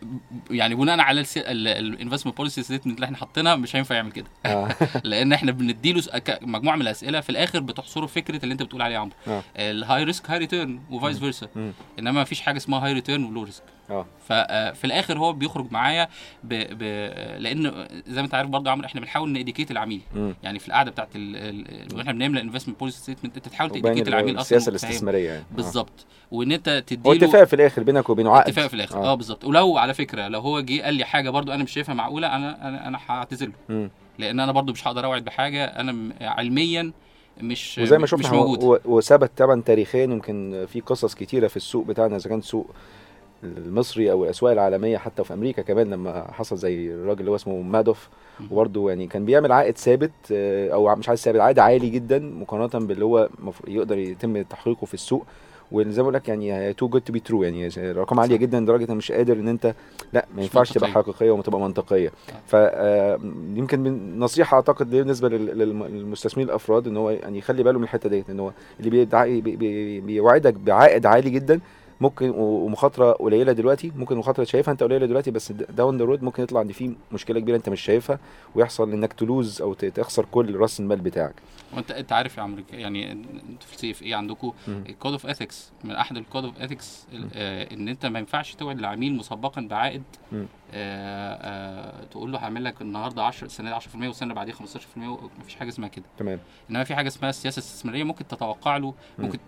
يعني 0.52 0.76
بناء 0.76 0.99
على 0.99 1.26
ال 1.38 1.47
investment 1.47 2.38
policy 2.38 2.63
statement 2.63 2.95
اللي 2.95 3.06
إحنا 3.06 3.17
حاطينها 3.17 3.56
مش 3.56 3.76
هينفع 3.76 3.95
يعمل 3.95 4.12
كده. 4.12 4.28
لأن 5.04 5.34
إحنا 5.34 5.52
بنديله 5.52 6.04
مجموعة 6.41 6.76
من 6.76 6.82
الأسئلة 6.82 7.21
في 7.21 7.30
الآخر 7.30 7.60
بتحصره 7.60 8.06
فكرة 8.06 8.43
اللي 8.43 8.54
أنت 8.54 8.63
بتقول 8.63 8.82
عليه 8.82 8.95
يا 8.95 8.99
عمرو. 8.99 9.15
آه. 9.28 9.43
ال 9.58 10.04
high 10.04 10.16
risk 10.16 10.30
high 10.30 10.38
return 10.38 10.80
و 10.91 10.97
vice 10.97 11.19
versa. 11.19 11.47
إنما 11.99 12.12
ما 12.12 12.23
فيش 12.23 12.41
حاجة 12.41 12.58
اسمها 12.58 12.86
high 12.86 12.93
return 12.93 13.23
و 13.23 13.29
low 13.29 13.43
risk 13.43 13.63
آه 13.93 14.06
ففي 14.27 14.84
الآخر 14.86 15.17
هو 15.17 15.34
بيخرج 15.34 15.71
معايا 15.71 16.08
ب... 16.43 16.53
ب... 16.53 16.84
لأن 17.41 17.88
زي 18.08 18.15
ما 18.21 18.25
أنت 18.25 18.34
عارف 18.36 18.49
برضه 18.49 18.71
عمرو 18.71 18.86
إحنا 18.88 19.01
بنحاول 19.01 19.29
ن 19.30 19.35
educate 19.35 19.71
العميل 19.71 20.01
مم. 20.15 20.36
يعني 20.43 20.60
في 20.60 20.67
القعدة 20.67 20.91
بتاعت 20.91 21.10
ال... 21.15 21.95
وإحنا 21.95 22.12
بنعمل 22.12 22.38
investment 22.38 22.80
policy 22.80 22.97
statement 22.99 23.36
أنت 23.38 23.47
تحاول 23.47 23.69
وبين 23.69 23.84
ت 23.84 23.87
educate 23.87 24.08
العميل 24.08 24.39
أصلا 24.39 24.58
السياسة. 24.58 24.69
الاستثمارية 24.69 25.27
يعني 25.29 25.39
آه. 25.51 25.56
بالظبط 25.56 26.06
وإن 26.32 26.51
أنت 26.51 26.84
تديله 26.88 27.15
اتفاق 27.25 27.43
في 27.43 27.56
الآخر 27.56 27.84
بينك 27.84 28.10
وبينه 28.10 28.36
عقد 28.36 28.47
اتفاق 28.49 28.67
في 28.67 28.73
الآخر 28.73 28.97
آه. 28.97 29.12
آه, 29.12 29.15
بالظبط 29.15 29.45
ولو 29.45 29.77
على 29.77 29.93
فكرة 29.93 30.27
لو 30.27 30.39
هو 30.39 30.60
جه 30.62 30.82
قال 30.82 30.93
لي 30.93 31.06
حاجة 31.06 31.29
برضو 31.29 31.51
أنا 31.53 31.63
مش 31.63 31.71
شايفها 31.71 31.95
معقولة 31.95 32.36
أنا 32.36 32.67
أنا 32.67 32.88
أنا 32.88 32.99
هعتذر 33.08 33.51
له. 33.69 33.89
لأن 34.19 34.39
أنا 34.39 34.51
برضو 34.51 34.71
مش 34.71 34.88
هقدر 34.88 35.06
أوعد 35.06 35.23
بحاجة 35.25 35.65
أنا 35.65 35.91
م- 35.91 36.13
علميا 36.21 36.91
مش 37.41 37.79
وزي 37.84 37.97
ما 37.97 38.08
شفنا 38.08 38.32
موجود 38.32 38.82
وثبت 38.86 39.32
طبعا 39.38 39.62
تاريخيا 39.62 40.03
يمكن 40.03 40.65
في 40.73 40.79
قصص 40.82 41.15
كتيرة 41.15 41.47
في 41.47 41.58
السوق 41.58 41.86
بتاعنا 41.86 42.15
إذا 42.15 42.29
كان 42.29 42.41
سوق 42.41 42.71
المصري 43.43 44.12
أو 44.12 44.23
الأسواق 44.23 44.51
العالمية 44.51 44.97
حتى 44.97 45.23
في 45.23 45.34
أمريكا 45.34 45.62
كمان 45.62 45.89
لما 45.89 46.32
حصل 46.32 46.58
زي 46.58 46.93
الراجل 46.93 47.19
اللي 47.19 47.32
هو 47.32 47.36
اسمه 47.36 47.62
مادوف 47.62 48.10
وبرضه 48.51 48.89
يعني 48.89 49.08
كان 49.08 49.25
بيعمل 49.25 49.51
عائد 49.51 49.77
ثابت 49.77 50.12
آه، 50.32 50.69
أو 50.69 50.95
مش 50.95 51.10
عايز 51.10 51.19
ثابت 51.19 51.39
عائد 51.39 51.60
عالي 51.60 51.89
جدا 51.89 52.19
مقارنة 52.19 52.86
باللي 52.88 53.06
هو 53.06 53.29
يقدر 53.67 53.97
يتم 53.97 54.41
تحقيقه 54.41 54.86
في 54.86 54.93
السوق. 54.93 55.25
وزي 55.71 55.97
ما 55.97 56.03
بقول 56.03 56.13
لك 56.13 56.27
يعني 56.29 56.73
too 56.73 56.88
good 56.88 57.02
to 57.02 57.13
be 57.13 57.19
true 57.19 57.43
يعني 57.43 57.67
رقم 57.91 58.19
عالية 58.19 58.36
جدا 58.36 58.60
لدرجة 58.60 58.93
مش 58.93 59.12
قادر 59.12 59.34
إن 59.34 59.47
أنت 59.47 59.73
لا 60.13 60.25
ما 60.36 60.41
ينفعش 60.41 60.71
تبقى. 60.73 60.89
حقيقية 60.89 61.32
وتبقى 61.32 61.60
منطقية. 61.62 62.12
فيمكن 62.47 63.79
من 63.79 64.19
نصيحة 64.19 64.56
أعتقد 64.56 64.89
بالنسبة 64.89 65.29
لل- 65.29 65.58
للم- 65.58 65.84
للمستثمرين 65.84 66.49
الأفراد 66.49 66.88
إن 66.88 66.97
هو 66.97 67.10
يعني 67.10 67.38
يخلي 67.38 67.63
باله 67.63 67.77
من 67.77 67.84
الحتة 67.84 68.10
ديت 68.10 68.29
إن 68.29 68.39
هو 68.39 68.51
اللي 68.79 70.01
بيوعدك 70.01 70.53
بعائد 70.53 71.06
عالي 71.06 71.29
جدا 71.29 71.60
ممكن 72.04 72.30
ومخاطرة 72.30 73.12
قليلة 73.12 73.52
دلوقتي 73.52 73.92
ممكن 73.96 74.13
المخاطره 74.16 74.44
شايفها 74.44 74.72
انت 74.72 74.84
قليلة 74.84 75.06
دلوقتي 75.06 75.32
بس 75.32 75.52
down 75.52 75.97
the 75.97 76.06
road 76.06 76.23
ممكن 76.24 76.44
يطلع 76.44 76.62
ان 76.62 76.72
في 76.72 76.96
مشكلة 77.12 77.39
كبيرة 77.39 77.56
انت 77.58 77.70
مش 77.70 77.82
شايفها 77.82 78.20
ويحصل 78.56 78.92
انك 78.92 79.13
ت 79.13 79.23
lose 79.23 79.62
أو 79.62 79.74
تخسر 79.74 80.26
كل 80.32 80.56
رأس 80.56 80.80
المال 80.80 81.02
بتاعك 81.02 81.34
وانت 81.74 81.92
انت 81.92 82.12
عارف 82.13 82.38
يا 82.38 82.42
عمرو 82.44 82.63
يعني 82.72 83.12
أنتوا 83.12 83.68
في 83.68 83.74
ال 83.73 83.91
CFA 83.91 84.13
عندكم. 84.13 84.54
ال 84.67 84.76
code 84.76 85.12
of 85.12 85.26
ethics 85.26 85.71
من 85.84 85.92
أحد 85.92 86.18
ال 86.17 86.23
code 86.23 86.45
of 86.45 86.62
ethics 86.62 87.08
إن 87.72 87.88
انت 87.88 88.06
ما 88.06 88.20
ينفعش 88.20 88.56
توعد 88.56 88.80
العميل 88.80 89.13
مسبقا 89.16 89.62
بعائد 89.62 90.04
مم. 90.32 90.46
آه 90.74 91.34
آه 91.34 92.04
تقول 92.06 92.32
له 92.32 92.39
هعمل 92.39 92.63
لك 92.63 92.82
النهارده 92.82 93.24
10 93.24 93.46
السنة 93.46 93.70
دي 93.70 93.76
10% 93.76 93.96
والسنة 94.08 94.34
بعديه 94.34 94.54
15% 94.54 94.58
مفيش 95.39 95.56
حاجة 95.56 95.70
اسمها 95.70 95.88
كده 95.89 96.06
تمام 96.18 96.39
إنما 96.70 96.84
في 96.84 96.96
حاجة 96.96 97.08
اسمها 97.08 97.30
السياسة 97.30 97.60
الاستثمارية 97.60 98.04
ممكن 98.04 98.28
تتوقع 98.28 98.78
له 98.78 98.94
مم. 99.18 99.26
ممكن 99.26 99.39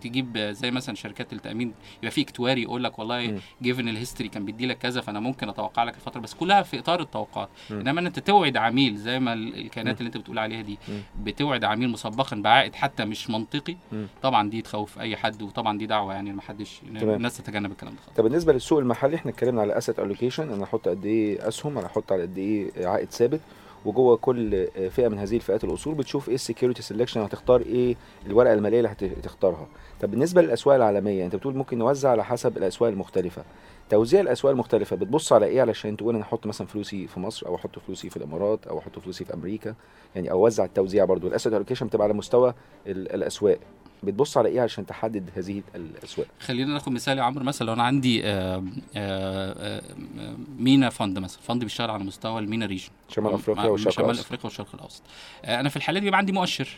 تجيب 0.00 0.38
زي 0.38 0.70
مثلا 0.70 0.94
شركات 0.94 1.32
التأمين 1.32 1.72
يبقى 1.98 2.10
في 2.10 2.20
اكتواري 2.20 2.62
يقول 2.62 2.84
لك. 2.84 2.98
والله 2.98 3.40
given 3.62 3.88
ال 3.88 3.93
history 3.93 4.28
كان 4.28 4.44
بيدي 4.44 4.66
لك 4.66 4.78
كذا 4.78 5.00
فأنا 5.00 5.20
ممكن 5.20 5.48
أتوقع 5.48 5.84
لك 5.84 5.94
الفترة 5.94 6.20
بس 6.20 6.34
كلها 6.34 6.62
في 6.62 6.78
إطار 6.78 7.00
التوقعات. 7.00 7.48
إنما 7.70 8.00
إن 8.00 8.06
أنت 8.06 8.18
توعد 8.18 8.56
عميل 8.56 8.96
زي 8.96 9.20
ما 9.20 9.32
ال- 9.32 9.54
الكيانات 9.60 9.98
اللي 9.98 10.06
أنت 10.06 10.16
بتقول 10.16 10.38
عليها 10.38 10.62
دي. 10.62 10.78
بتوعد 11.22 11.64
عميل 11.64 11.88
مسبقا 11.88 12.36
بعائد 12.36 12.74
حتى 12.74 13.04
مش 13.04 13.30
منطقي. 13.30 13.76
طبعا 14.22 14.50
دي 14.50 14.62
تخوف 14.62 14.98
أي 14.98 15.16
حد 15.16 15.42
وطبعا 15.42 15.78
دي 15.78 15.86
دعوة 15.86 16.14
يعني 16.14 16.32
ما 16.32 16.42
حدش. 16.42 16.80
الناس 16.86 17.36
تتجنب 17.36 17.70
الكلام 17.72 17.92
ده 17.94 18.00
طب 18.16 18.24
بالنسبة 18.24 18.52
للسوق 18.52 18.78
المحلي 18.78 19.16
إحنا 19.16 19.30
اتكلمنا 19.30 19.60
على 19.62 19.78
asset 19.78 19.98
allocation 19.98 20.52
أنا 20.52 20.64
أحط 20.64 20.88
قد 20.88 21.06
إيه 21.06 21.48
أسهم 21.48 21.78
أنا 21.78 21.86
أحط 21.86 22.12
على 22.12 22.22
قد 22.22 22.38
إيه 22.38 22.86
عائد 22.86 23.10
ثابت 23.10 23.40
وجوه 23.86 24.16
كل 24.16 24.66
فئة 24.90 25.08
من 25.08 25.18
هذه 25.18 25.36
الفئات 25.36 25.64
الاصول 25.64 25.94
بتشوف 25.94 26.28
إيه 26.28 26.34
ال 26.34 26.39
security 26.39 26.82
selection 26.82 27.16
هتختار 27.16 27.60
إيه 27.60 27.96
الورقة 28.26 28.52
المالية 28.52 28.78
اللي 28.78 28.88
هتختارها. 29.20 29.66
طب 30.00 30.10
بالنسبة 30.10 30.42
للأسواق 30.42 30.76
العالمية 30.76 31.24
أنت 31.26 31.36
بتقول 31.36 31.56
ممكن 31.56 31.78
نوزع 31.78 32.10
على 32.10 32.24
حسب 32.24 32.56
الأسواق 32.56 32.90
المختلفة. 32.90 33.44
توزيع 33.90 34.20
الأسواق 34.20 34.52
المختلفة 34.52 34.96
بتبص 34.96 35.32
على 35.32 35.46
إيه 35.46 35.60
علشان 35.60 35.96
تقول 35.96 36.14
أنا 36.14 36.24
أحط 36.24 36.46
مثلا 36.46 36.66
فلوسي 36.66 37.06
في 37.06 37.20
مصر 37.20 37.46
أو 37.46 37.54
أحط 37.54 37.78
فلوسي 37.78 38.10
في 38.10 38.16
الإمارات 38.16 38.66
أو 38.66 38.78
أحط 38.78 38.98
فلوسي 38.98 39.24
في 39.24 39.34
أمريكا؟ 39.34 39.74
يعني 40.14 40.30
أوزع 40.30 40.64
التوزيع 40.64 41.04
برضو. 41.04 41.28
ال 41.28 41.32
asset 41.32 41.52
allocation 41.52 41.86
بتبقى 41.86 42.04
على 42.04 42.14
مستوى 42.14 42.54
ال- 42.86 43.12
الأسواق. 43.14 43.58
بتبص 44.02 44.36
على 44.36 44.48
إيه 44.48 44.60
عشان 44.60 44.86
تحدد 44.86 45.30
هذه 45.36 45.62
الأسواق؟ 45.74 46.26
خلينا 46.40 46.72
ناخد 46.72 46.92
مثال 46.92 47.18
يا 47.18 47.22
عمرو. 47.22 47.44
مثلا 47.44 47.66
لو 47.66 47.72
أنا 47.72 47.82
عندي 47.82 48.24
آه، 48.24 48.64
آه، 48.96 49.82
آه، 50.16 50.36
MENA 50.58 50.90
fund 50.90 51.18
مثلا 51.18 51.40
fund 51.42 51.62
بيشتغل 51.64 51.90
على 51.90 52.04
مستوى 52.04 52.38
ال 52.40 52.45
MENA 52.45 52.66
region. 52.66 52.88
شمال 53.08 53.32
أفريقيا 53.32 53.64
والشرق 53.64 53.92
شمال 53.92 54.04
الأوسط. 54.04 54.24
أفريقيا 54.24 54.44
والشرق 54.44 54.74
الأوسط. 54.74 55.02
أنا 55.44 55.68
في 55.68 55.76
الحالة 55.76 55.98
دي 56.00 56.04
بيبقى 56.04 56.18
عندي 56.18 56.32
مؤشر. 56.32 56.68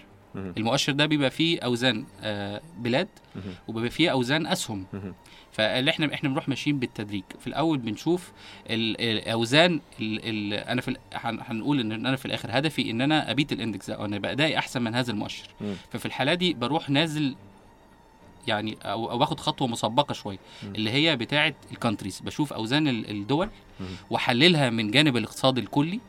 المؤشر 0.56 0.92
ده 0.92 1.06
بيبقى 1.06 1.30
فيه 1.30 1.60
أوزان 1.60 2.04
آه، 2.22 2.60
بلاد. 2.78 3.08
وبيبقى 3.68 3.90
فيه 3.90 4.10
أوزان 4.10 4.46
أسهم. 4.46 4.86
فاللي 5.52 5.90
إحنا 5.90 6.14
إحنا 6.14 6.28
بنروح 6.28 6.48
ماشيين 6.48 6.78
بالتدريج 6.78 7.22
في 7.40 7.46
الأول 7.46 7.78
بنشوف 7.78 8.32
ال- 8.70 9.00
الأوزان 9.00 9.80
ال 10.00 10.20
ال 10.24 10.54
أنا 10.54 10.80
في 10.80 10.96
هنقول 11.14 11.80
إن 11.80 11.92
أنا 11.92 12.16
في 12.16 12.26
الآخر 12.26 12.48
هدفي 12.52 12.90
إن 12.90 13.00
أنا 13.00 13.30
أ 13.30 13.35
beat 13.35 13.52
ال 13.52 13.58
index 13.58 13.90
ده 13.90 13.96
أو 13.96 14.04
أنا 14.04 14.16
يبقى 14.16 14.32
أدائي 14.32 14.58
أحسن 14.58 14.82
من 14.82 14.94
هذا 14.94 15.10
المؤشر. 15.12 15.48
ففي 15.90 16.06
الحالة 16.06 16.34
دي 16.34 16.54
بروح 16.54 16.90
نازل 16.90 17.36
يعني 18.46 18.78
أو 18.82 19.10
أو 19.10 19.18
باخد 19.18 19.40
خطوة 19.40 19.68
مسبقة 19.68 20.12
شوية. 20.12 20.38
اللي 20.62 20.90
هي 20.90 21.16
بتاعة 21.16 21.54
ال 21.72 21.77
countries 21.77 22.20
بشوف 22.20 22.52
أوزان 22.52 22.88
ال- 22.88 23.10
الدول. 23.10 23.48
وأحللها 24.10 24.70
من 24.70 24.90
جانب 24.90 25.16
الاقتصاد 25.16 25.58
الكلي. 25.58 26.00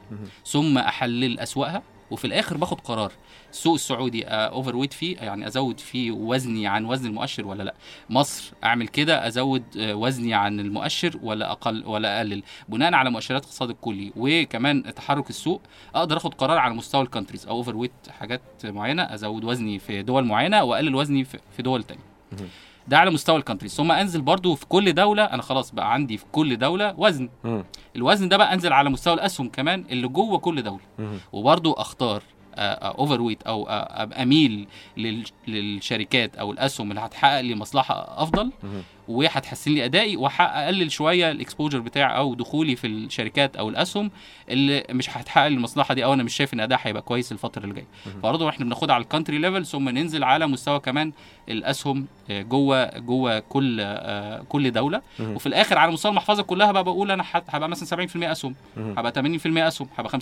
ثم 0.45 0.77
أحلل 0.77 1.39
اسواقها 1.39 1.83
وفي 2.11 2.25
الآخر 2.25 2.57
باخد 2.57 2.81
قرار. 2.81 3.11
السوق 3.51 3.73
السعودي 3.73 4.25
overweight 4.25 4.93
فيه 4.93 5.17
يعني 5.17 5.47
أزود 5.47 5.79
فيه 5.79 6.11
وزني 6.11 6.67
عن 6.67 6.85
وزن 6.85 7.05
المؤشر 7.05 7.47
ولا 7.47 7.63
لأ؟ 7.63 7.73
مصر 8.09 8.53
أعمل 8.63 8.87
كده 8.87 9.27
أزود 9.27 9.63
آه، 9.77 9.95
وزني 9.95 10.33
عن 10.33 10.59
المؤشر 10.59 11.19
ولا 11.23 11.51
أقل 11.51 11.85
ولا 11.85 12.17
أقلل؟ 12.17 12.43
بناء 12.69 12.93
على 12.93 13.09
مؤشرات 13.09 13.41
الاقتصاد 13.41 13.69
الكلي 13.69 14.13
وكمان 14.15 14.95
تحرك 14.95 15.29
السوق 15.29 15.61
أقدر 15.95 16.17
آخد 16.17 16.33
قرار 16.33 16.57
على 16.57 16.73
مستوى 16.73 17.01
ال 17.01 17.06
countries 17.06 17.47
أو 17.47 17.57
overweight 17.57 17.91
حاجات 18.09 18.41
معينة 18.63 19.03
أزود 19.03 19.43
وزني 19.43 19.79
في 19.79 20.01
دول 20.01 20.25
معينة 20.25 20.63
وأقلل 20.63 20.95
وزني 20.95 21.23
في 21.25 21.61
دول 21.61 21.83
تانية. 21.83 22.03
ده 22.89 22.97
على 22.97 23.11
مستوى 23.11 23.35
ال 23.37 23.41
countries 23.41 23.75
ثم 23.75 23.91
انزل 23.91 24.21
برضو 24.21 24.55
في 24.55 24.65
كل 24.65 24.93
دولة 24.93 25.23
أنا 25.23 25.41
خلاص 25.41 25.71
بقى 25.71 25.93
عندي 25.93 26.17
في 26.17 26.25
كل 26.31 26.57
دولة 26.57 26.93
وزن 26.97 27.29
مم. 27.43 27.63
الوزن 27.95 28.29
ده 28.29 28.37
بقى 28.37 28.53
انزل 28.53 28.73
على 28.73 28.89
مستوى 28.89 29.13
الأسهم 29.13 29.49
كمان 29.49 29.85
اللي 29.89 30.07
جوه 30.07 30.37
كل 30.37 30.63
دولة. 30.63 30.79
وبرضو 31.33 31.73
أختار 31.73 32.23
overweight 32.57 33.43
أو 33.43 33.67
آه، 33.69 34.03
أبقى 34.03 34.23
اميل 34.23 34.67
لل- 34.97 35.25
للشركات 35.47 36.35
أو 36.35 36.51
الأسهم 36.51 36.89
اللي 36.89 37.01
هتحقق 37.01 37.41
لي 37.41 37.55
مصلحة 37.55 38.23
أفضل. 38.23 38.51
وهتحسن 39.09 39.71
لي 39.71 39.85
أدائي 39.85 40.17
واقلل 40.17 40.91
شوية 40.91 41.31
ال 41.31 41.37
exposure 41.37 41.79
بتاعي 41.79 42.17
أو 42.17 42.35
دخولي 42.35 42.75
في 42.75 42.87
الشركات 42.87 43.55
أو 43.55 43.69
الأسهم 43.69 44.11
اللي 44.49 44.83
مش 44.89 45.17
هتحقق 45.17 45.45
المصلحة 45.45 45.93
دي 45.93 46.03
أو 46.05 46.13
أنا 46.13 46.23
مش 46.23 46.35
شايف 46.35 46.53
إن 46.53 46.59
ادائها 46.59 46.81
هيبقى 46.83 47.01
كويس 47.01 47.31
الفترة 47.31 47.63
اللي 47.63 47.75
جاية. 47.75 47.87
برضه 48.23 48.49
إحنا 48.49 48.65
بناخدها 48.65 48.95
على 48.95 49.03
ال 49.03 49.07
country 49.08 49.37
level 49.37 49.65
ثم 49.65 49.89
ننزل 49.89 50.23
على 50.23 50.47
مستوى 50.47 50.79
كمان 50.79 51.11
الأسهم 51.49 52.05
آه، 52.29 52.41
جوه 52.41 52.99
جوه 52.99 53.39
كل 53.39 53.77
آه، 53.81 54.41
كل 54.49 54.71
دولة. 54.71 55.01
وفي 55.19 55.45
الآخر 55.45 55.77
على 55.77 55.91
مستوى 55.91 56.09
المحفظة 56.09 56.43
كلها 56.43 56.71
بقى 56.71 56.83
بقول 56.83 57.11
أنا 57.11 57.23
هبقى 57.33 57.69
مثلا 57.69 58.07
70% 58.07 58.31
أسهم. 58.31 58.55
هبقى 58.77 59.11
80% 59.11 59.67
أسهم 59.67 59.87
هبقى 59.97 60.09
50% 60.11 60.15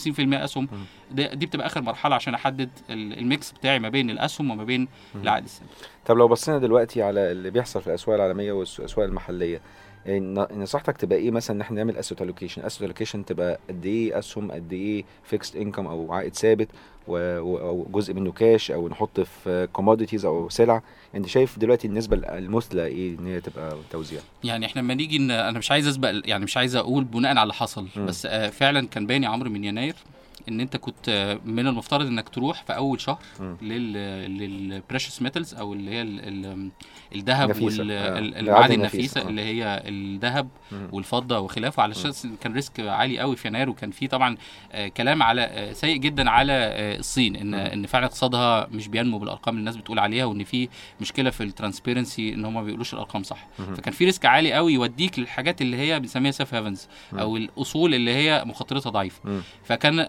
أسهم. 0.43 0.67
دي, 1.11 1.27
بتبقى 1.45 1.67
آخر 1.67 1.81
مرحلة 1.81 2.15
عشان 2.15 2.33
أحدد 2.33 2.69
ال- 2.89 3.19
ال 3.19 3.27
mix 3.27 3.51
بتاعي 3.51 3.79
ما 3.79 3.89
بين 3.89 4.09
الأسهم 4.09 4.51
وما 4.51 4.63
بين 4.63 4.87
العائد 5.15 5.43
الثابت 5.43 5.69
طب 6.05 6.17
لو 6.17 6.27
بصينا 6.27 6.57
دلوقتي 6.57 7.01
على 7.03 7.31
اللي 7.31 7.49
بيحصل 7.49 7.81
في 7.81 7.87
الأسواق 7.87 8.15
العالمية 8.15 8.51
والاسواق 8.79 9.05
المحلية. 9.05 9.61
يعني 10.05 10.45
نصيحتك 10.55 10.97
تبقى 10.97 11.17
إيه 11.17 11.31
مثلا 11.31 11.55
إن 11.55 11.61
إحنا 11.61 11.77
نعمل 11.77 11.97
asset 11.97 12.21
allocation 12.21 12.61
asset 12.61 12.83
allocation 12.83 13.25
تبقى 13.25 13.59
قد 13.69 13.85
إيه 13.85 14.19
أسهم 14.19 14.51
قد 14.51 14.73
إيه 14.73 15.03
fixed 15.23 15.55
income 15.55 15.87
أو 15.87 16.13
عائد 16.13 16.35
ثابت 16.35 16.67
أو 17.09 17.87
جزء 17.91 18.13
منه 18.13 18.31
كاش 18.31 18.71
أو 18.71 18.89
نحط 18.89 19.19
في 19.19 19.67
commodities 19.73 20.25
أو 20.25 20.49
سلع؟ 20.49 20.81
أنت 21.15 21.27
شايف 21.27 21.59
دلوقتي 21.59 21.87
النسبة 21.87 22.17
المثلى 22.37 22.85
إيه 22.85 23.19
إن 23.19 23.27
هي 23.27 23.41
تبقى 23.41 23.77
توزيع؟ 23.91 24.19
يعني 24.43 24.65
إحنا 24.65 24.81
لما 24.81 24.93
نيجي 24.93 25.17
أنا 25.17 25.51
مش 25.59 25.71
عايز 25.71 25.87
أسبق 25.87 26.11
يعني 26.25 26.43
مش 26.43 26.57
عايز 26.57 26.75
أقول 26.75 27.03
بناء 27.03 27.31
على 27.31 27.43
اللي 27.43 27.53
حصل. 27.53 27.87
مم. 27.95 28.05
بس 28.05 28.25
آه 28.25 28.49
فعلا 28.49 28.87
كان 28.87 29.07
باين 29.07 29.23
يا 29.23 29.29
عمرو 29.29 29.49
من 29.49 29.63
يناير 29.63 29.95
ان 30.49 30.59
انت 30.59 30.77
كنت 30.77 31.09
آه، 31.09 31.39
من 31.45 31.67
المفترض 31.67 32.05
انك 32.05 32.29
تروح 32.29 32.63
في 32.63 32.75
اول 32.75 33.01
شهر 33.01 33.19
لل 34.27 34.46
precious 34.46 35.21
metals 35.21 35.53
أو 35.53 35.73
اللي 35.73 35.91
هي 35.91 36.01
ال- 36.01 36.45
ال- 36.45 36.69
الذهب. 37.15 37.49
آه. 37.49 37.53
والمعادن 37.81 38.37
المعادن 38.37 38.73
النفيسة 38.73 38.97
النفيسة. 38.97 39.21
آه. 39.21 39.27
اللي 39.29 39.41
هي 39.41 39.81
الذهب. 39.85 40.49
والفضة 40.91 41.39
وخلافه 41.39 41.83
على 41.83 41.91
أساس 41.91 42.27
كان 42.41 42.53
risk 42.53 42.79
عالي 42.79 43.19
قوي 43.19 43.35
في 43.35 43.47
يناير 43.47 43.69
وكان 43.69 43.91
في 43.91 44.07
طبعا 44.07 44.37
آه، 44.71 44.87
كلام 44.87 45.23
على 45.23 45.41
آه، 45.41 45.73
سيء 45.73 45.97
جدا 45.97 46.29
على 46.29 46.53
آه، 46.53 46.97
الصين 46.99 47.35
إن 47.35 47.53
إن 47.53 47.85
فعلا 47.85 48.05
اقتصادها 48.05 48.67
مش 48.71 48.87
بينمو 48.87 49.19
بالأرقام 49.19 49.53
اللي 49.55 49.59
الناس 49.59 49.77
بتقول 49.77 49.99
عليها 49.99 50.25
وإن 50.25 50.43
في 50.43 50.69
مشكلة 51.01 51.29
في 51.29 51.43
ال 51.43 51.50
transparency 51.50 52.33
إن 52.33 52.45
هم 52.45 52.53
ما 52.53 52.63
بيقولوش 52.63 52.93
الأرقام 52.93 53.23
صح 53.23 53.47
فكان 53.75 53.93
في 53.93 54.05
risk 54.05 54.25
عالي 54.25 54.53
قوي 54.53 54.73
يوديك 54.73 55.19
للحاجات 55.19 55.61
اللي 55.61 55.77
هي 55.77 55.99
بنسميها 55.99 56.31
safe 56.31 56.53
havens 56.53 56.87
أو 57.13 57.37
الأصول 57.37 57.93
اللي 57.93 58.15
هي 58.15 58.43
مخاطرتها 58.45 58.89
ضعيفة. 58.89 59.41
فكان 59.63 59.99
آه، 59.99 60.03
آه، 60.03 60.07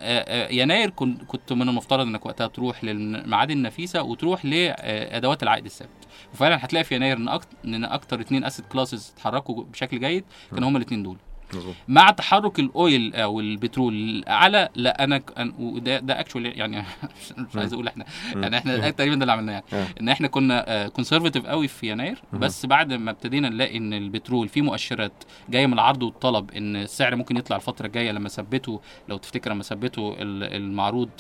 يناير 0.50 0.90
كن- 0.90 1.16
كنت 1.16 1.52
من 1.52 1.68
المفترض 1.68 2.06
إنك 2.06 2.26
وقتها 2.26 2.46
تروح 2.46 2.84
للمعادن 2.84 3.52
النفيسة 3.56 4.02
وتروح 4.02 4.44
لأدوات 4.44 5.42
العائد 5.42 5.64
الثابت. 5.64 5.90
وفعلا 6.34 6.64
هتلاقي 6.64 6.84
في 6.84 6.94
يناير 6.94 7.16
إن 7.16 7.28
أكتر 7.28 7.56
إن 7.64 7.84
أكتر 7.84 8.20
اثنين 8.20 8.44
asset 8.44 8.66
classes 8.66 9.12
اتحركوا 9.16 9.64
بشكل 9.64 10.00
جيد 10.00 10.24
كانوا 10.54 10.68
هما 10.68 10.78
الاثنين 10.78 11.02
دول. 11.02 11.16
مع 11.88 12.11
تحرك 12.11 12.58
ال 12.58 12.72
oil 12.72 13.14
أو 13.14 13.40
البترول 13.40 14.24
اعلى 14.28 14.68
لا 14.74 15.04
أنا 15.04 15.22
وده 15.58 15.98
ده 15.98 16.20
actually 16.20 16.48
يعني 16.50 16.84
مش 17.38 17.56
عايز 17.56 17.72
أقول 17.72 17.88
إحنا 17.88 18.04
يعني 18.37 18.58
إحنا 18.58 18.90
تقريبا 18.98 19.14
ده 19.16 19.20
اللي 19.22 19.32
عملناه. 19.32 19.52
يعني 19.52 19.64
آه. 19.72 19.87
إن 20.00 20.08
إحنا 20.08 20.28
كنا 20.28 20.88
conservative 20.88 21.46
قوي 21.46 21.68
في 21.68 21.90
يناير 21.90 22.18
بس 22.32 22.66
بعد 22.66 22.92
ما 22.92 23.11
ابتدينا 23.11 23.48
نلاقي 23.48 23.76
إن 23.76 23.92
البترول 23.94 24.48
فيه 24.48 24.62
مؤشرات 24.62 25.12
جاية 25.48 25.66
من 25.66 25.72
العرض 25.72 26.02
والطلب 26.02 26.50
إن 26.50 26.76
السعر 26.76 27.16
ممكن 27.16 27.37
يطلع 27.37 27.56
الفترة 27.56 27.87
الجاية 27.87 28.11
لما 28.12 28.28
ثبتوا 28.28 28.78
لو 29.08 29.16
تفتكر 29.16 29.50
لما 29.50 29.62
ثبتوا 29.62 30.14
ال- 30.22 30.54
المعروض. 30.56 31.11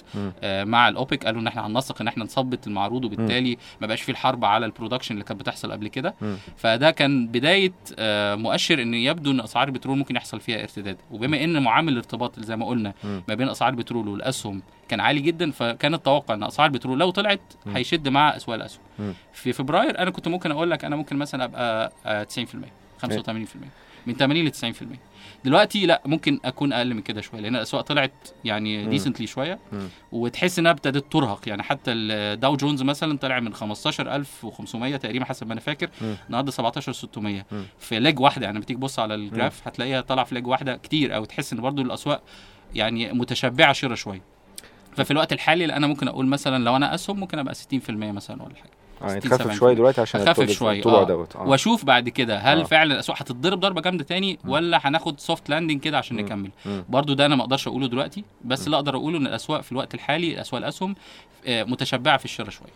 آه، 0.42 0.64
مع 0.64 0.88
الأوبك 0.88 1.24
قالوا 1.26 1.40
إن 1.40 1.46
إحنا 1.46 1.66
هننسق 1.66 2.00
إن 2.00 2.08
إحنا 2.08 2.24
نثبت 2.24 2.66
المعروض 2.66 3.04
وبالتالي 3.04 3.58
ما 3.80 3.86
بقاش 3.86 4.02
فيه 4.02 4.12
الحرب 4.12 4.44
على 4.44 4.66
ال 4.66 4.71
production 4.71 5.14
اللي 5.14 5.24
كانت 5.24 5.40
بتحصل 5.40 5.72
قبل 5.72 5.88
كده. 5.88 6.14
فده 6.56 6.90
كان 6.90 7.26
بداية 7.26 7.72
آه، 7.98 8.34
مؤشر 8.34 8.82
إن 8.82 8.94
يبدو 8.94 9.30
إن 9.30 9.40
أسعار 9.40 9.68
البترول 9.68 9.98
ممكن 9.98 10.16
يحصل 10.18 10.40
فيها 10.40 10.62
ارتداد 10.62 10.96
وبما 11.10 11.44
إن 11.44 11.62
معامل 11.62 11.92
الارتباط 11.92 12.40
زي 12.40 12.56
ما 12.56 12.66
قلنا. 12.66 12.94
ما 13.28 13.34
بين 13.34 13.48
أسعار 13.48 13.70
البترول 13.72 14.08
والأسهم 14.08 14.62
كان 14.88 15.00
عالي 15.00 15.20
جدا 15.20 15.50
فكان 15.50 15.94
التوقع 15.94 16.34
إن 16.34 16.42
أسعار 16.42 16.68
البترول 16.68 16.98
لو 16.98 17.10
طلعت. 17.10 17.40
هيشد 17.76 18.08
مع 18.08 18.36
أسواق 18.36 18.54
الأسهم. 18.56 18.82
في 19.32 19.52
فبراير 19.52 19.98
أنا 19.98 20.10
كنت 20.10 20.28
ممكن 20.28 20.50
أقول 20.50 20.70
لك 20.70 20.84
أنا 20.84 20.96
ممكن 20.96 21.16
مثلا 21.16 21.44
أبقى 21.44 21.92
آه، 22.06 22.22
90% 22.24 22.36
85% 23.02 23.08
من 24.08 24.14
80 24.14 24.44
ل 24.44 24.50
90% 24.52 24.74
دلوقتي 25.44 25.86
لا 25.86 26.02
ممكن 26.06 26.40
أكون 26.44 26.72
أقل 26.72 26.94
من 26.94 27.00
كده 27.02 27.20
شوية 27.20 27.40
لأن 27.40 27.56
الأسواق 27.56 27.82
طلعت 27.82 28.12
يعني. 28.44 28.86
decently 28.86 29.26
شوية. 29.26 29.58
وتحس 30.12 30.58
إنها 30.58 30.72
ابتدت 30.72 31.12
ترهق 31.12 31.48
يعني 31.48 31.62
حتى 31.62 31.92
الداو 31.92 32.56
جونز 32.56 32.82
مثلا 32.82 33.18
طلع 33.18 33.40
من 33.40 33.54
15500 33.54 34.96
تقريبا 34.96 35.24
حسب 35.24 35.46
ما 35.46 35.52
أنا 35.52 35.60
فاكر. 35.60 35.90
النهارده 36.26 36.50
17600 36.50 37.46
مم. 37.52 37.62
في 37.78 38.00
leg 38.00 38.20
واحدة 38.20 38.44
يعني 38.44 38.56
لما 38.56 38.64
تيجي 38.66 38.78
تبص 38.80 38.98
على 38.98 39.14
ال 39.14 39.23
graph 39.23 39.68
هتلاقيها 39.68 40.00
طالعة 40.00 40.24
في 40.24 40.34
leg 40.34 40.46
واحدة 40.46 40.76
كتير 40.76 41.16
أو 41.16 41.24
تحس 41.24 41.52
إن 41.52 41.60
برضو 41.60 41.82
الأسواق 41.82 42.22
يعني 42.74 43.12
متشبعة 43.12 43.72
شراء 43.72 43.94
شوية 43.94 44.22
ففي 44.96 45.10
الوقت 45.10 45.32
الحالي 45.32 45.64
أنا 45.76 45.86
ممكن 45.86 46.08
أقول 46.08 46.26
مثلا 46.26 46.64
لو 46.64 46.76
أنا 46.76 46.94
اسهم 46.94 47.20
ممكن 47.20 47.38
أبقى 47.38 47.54
60% 47.54 47.58
مثلا 47.90 48.42
ولا 48.42 48.54
حاجة 48.54 48.70
يعني 49.00 49.20
60 49.20 49.30
تخفف 49.30 49.42
70 49.44 49.56
شوية 49.58 49.74
دلوقتي 49.74 50.00
عشان 50.00 50.20
أخفف 50.20 50.40
الطول- 50.40 50.54
شوية 50.54 50.78
الطلوع 50.78 51.00
آه. 51.00 51.04
دوت 51.04 51.36
آه 51.36 51.42
وأشوف 51.42 51.84
بعد 51.84 52.08
كده 52.08 52.38
هل 52.38 52.60
آه. 52.60 52.64
فعلا 52.64 52.94
الاسواق 52.94 53.18
هتتضرب 53.22 53.60
ضربه 53.60 53.80
جامدة 53.80 54.04
تاني 54.04 54.38
ولا 54.44 54.80
هناخد 54.88 55.20
soft 55.20 55.50
landing 55.50 55.80
كده 55.80 55.98
عشان 55.98 56.16
مم. 56.16 56.22
نكمل 56.22 56.50
مم. 56.66 56.84
برضو 56.88 57.12
ده 57.14 57.26
أنا 57.26 57.36
ما 57.36 57.42
أقدرش 57.42 57.68
أقوله 57.68 57.86
دلوقتي 57.88 58.24
بس 58.44 58.66
اللي 58.66 58.76
أقدر 58.76 58.96
أقوله 58.96 59.18
إن 59.18 59.26
الأسواق 59.26 59.60
في 59.60 59.72
الوقت 59.72 59.94
الحالي 59.94 60.40
اسواق 60.40 60.62
الأسهم 60.62 60.94
آه، 61.46 61.62
متشبعة 61.64 62.16
في 62.16 62.24
الشراء 62.24 62.50
شوية 62.50 62.70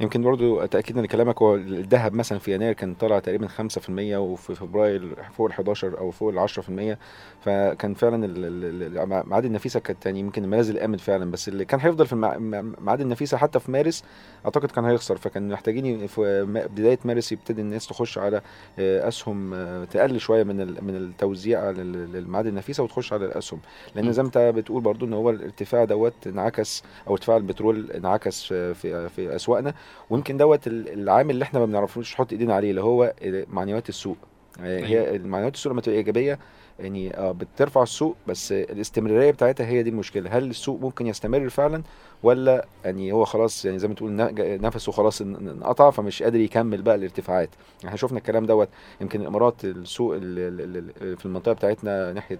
يمكن 0.00 0.22
برضو 0.22 0.64
تاكيدا 0.66 1.02
لكلامك 1.02 1.42
هو 1.42 1.54
الذهب 1.54 2.14
مثلا 2.14 2.38
في 2.38 2.54
يناير 2.54 2.72
كان 2.72 2.94
طالع 2.94 3.18
تقريبا 3.18 3.48
5% 3.48 3.90
وفي 4.16 4.54
فبراير 4.54 5.16
فوق 5.36 5.46
ال 5.46 5.52
11 5.52 5.98
أو 5.98 6.10
فوق 6.10 6.28
ال 6.32 6.38
10% 6.38 6.98
فكان 7.44 7.94
فعلا 7.94 8.24
ال- 8.26 8.44
ال- 8.44 8.98
ال- 8.98 9.26
معادن 9.28 9.46
النفيسة 9.48 9.80
كانت 9.80 10.06
يعني 10.06 10.20
يمكن 10.20 10.44
الملاذ 10.44 10.70
الامن 10.70 10.96
فعلا 10.96 11.30
بس 11.30 11.48
اللي 11.48 11.64
كان 11.64 11.80
هيفضل 11.80 12.06
في 12.06 12.16
معادن 12.80 13.02
النفيسة 13.04 13.36
حتى 13.36 13.60
في 13.60 13.70
مارس 13.70 14.04
أعتقد 14.44 14.70
كان 14.70 14.84
هيخسر. 14.84 15.16
فكان 15.16 15.48
محتاجين 15.48 16.06
في 16.06 16.44
بداية 16.76 16.98
مارس 17.04 17.32
يبتدي 17.32 17.60
الناس 17.62 17.86
تخش 17.86 18.18
على 18.18 18.40
آه، 18.78 19.08
أسهم 19.08 19.54
آه، 19.54 19.84
تقل 19.84 20.20
شوية 20.20 20.42
من 20.42 20.56
من 20.84 20.96
التوزيع 20.96 21.70
لل- 21.70 22.12
للمعادن 22.12 22.48
النفيسة 22.48 22.82
وتخش 22.82 23.12
على 23.12 23.24
الأسهم. 23.26 23.60
لأن. 23.94 24.12
زي 24.12 24.22
ما 24.22 24.26
انت 24.26 24.38
بتقول 24.38 24.82
برضو 24.82 25.06
إن 25.06 25.12
هو 25.12 25.30
الارتفاع 25.30 25.84
دوت 25.84 26.26
انعكس 26.26 26.82
أو 27.08 27.12
ارتفاع 27.12 27.36
البترول 27.36 27.90
انعكس 27.90 28.42
في 28.44 28.74
في, 28.74 29.08
في 29.08 29.34
اسواقنا 29.68 29.74
ويمكن 30.10 30.36
دوت 30.36 30.66
ال- 30.66 30.88
العامل 30.92 31.30
اللي 31.30 31.42
إحنا 31.42 31.60
ما 31.60 31.66
بنعرفوش 31.66 32.14
نحط 32.14 32.32
ايدينا 32.32 32.54
عليه 32.54 32.70
اللي 32.70 32.80
هو 32.82 33.14
معنويات 33.52 33.88
السوق. 33.88 34.16
آه، 34.60 34.80
هي 34.80 35.18
معنويات 35.18 35.54
السوق 35.54 35.72
لما 35.72 35.80
تبقى 35.80 35.98
إيجابية 35.98 36.38
يعني 36.78 37.16
آه 37.16 37.32
بترفع 37.32 37.82
السوق 37.82 38.16
بس 38.26 38.52
الاستمرارية 38.52 39.30
بتاعتها 39.30 39.66
هي 39.66 39.82
دي 39.82 39.90
المشكلة. 39.90 40.30
هل 40.38 40.50
السوق 40.50 40.80
ممكن 40.80 41.06
يستمر 41.06 41.48
فعلا 41.48 41.82
ولا 42.22 42.66
يعني 42.84 43.12
هو 43.12 43.24
خلاص 43.24 43.64
يعني 43.64 43.78
زي 43.78 43.88
ما 43.88 43.94
تقول 43.94 44.16
نفسه 44.60 44.92
خلاص 44.92 45.18
إن- 45.22 45.26
إن- 45.26 45.26
انقطع 45.48 45.90
فمش 45.90 46.22
قادر 46.22 46.40
يكمل 46.40 46.82
بقى 46.82 46.94
الارتفاعات. 46.94 47.48
يعني 47.76 47.86
إحنا 47.86 47.96
شفنا 47.96 48.18
الكلام 48.18 48.46
دوت 48.46 48.68
يمكن 49.00 49.20
الإمارات 49.20 49.64
السوق 49.64 50.14
ال- 50.14 50.38
ال- 50.60 50.92
ال- 51.02 51.16
في 51.16 51.26
المنطقة 51.26 51.52
بتاعتنا 51.52 52.12
ناحية 52.12 52.38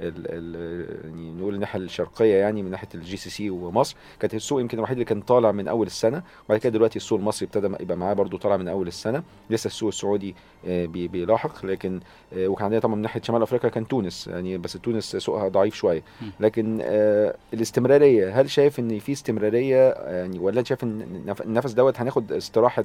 يعني 0.00 1.32
نقول 1.32 1.54
الناحية 1.54 1.78
الشرقية 1.80 2.34
يعني 2.34 2.62
من 2.62 2.70
ناحية 2.70 2.88
ال 2.94 3.16
GCC 3.16 3.50
ومصر. 3.50 3.96
كانت 4.20 4.34
السوق 4.34 4.60
يمكن 4.60 4.78
الوحيد 4.78 4.92
اللي 4.94 5.04
كان 5.04 5.20
طالع 5.20 5.52
من 5.52 5.68
أول 5.68 5.86
السنة. 5.86 6.22
وبعد 6.46 6.58
كده 6.60 6.72
دلوقتي 6.72 6.96
السوق 6.96 7.18
المصري 7.18 7.46
ابتدى 7.46 7.82
يبقى 7.82 7.96
معاه 7.96 8.12
برضو 8.14 8.36
طالع 8.36 8.56
من 8.56 8.68
أول 8.68 8.86
السنة. 8.86 9.22
لسه 9.50 9.66
السوق 9.68 9.88
السعودي 9.88 10.34
آه، 10.66 10.86
بي- 10.86 11.08
بيلاحق. 11.08 11.66
لكن 11.66 12.00
آه، 12.36 12.48
وكان 12.48 12.64
عندنا 12.64 12.80
طبعا 12.80 12.94
من 12.94 13.02
ناحية 13.02 13.20
شمال 13.22 13.42
أفريقيا 13.42 13.70
كان 13.70 13.88
تونس. 13.88 14.26
يعني 14.28 14.58
بس 14.58 14.72
تونس 14.72 15.16
سوقها 15.16 15.48
ضعيف 15.48 15.74
شوية. 15.74 16.02
لكن 16.40 16.78
آه، 16.82 17.36
الاستمرارية 17.54 18.40
هل 18.40 18.50
شايف 18.50 18.78
إن 18.78 18.98
في 18.98 19.12
استمرارية؟ 19.12 19.90
يعني 19.92 20.38
ولا 20.38 20.62
شايف 20.64 20.84
إن 20.84 21.00
النف- 21.02 21.42
النفس 21.42 21.72
دوت 21.72 22.00
هناخد 22.00 22.32
استراحة 22.32 22.84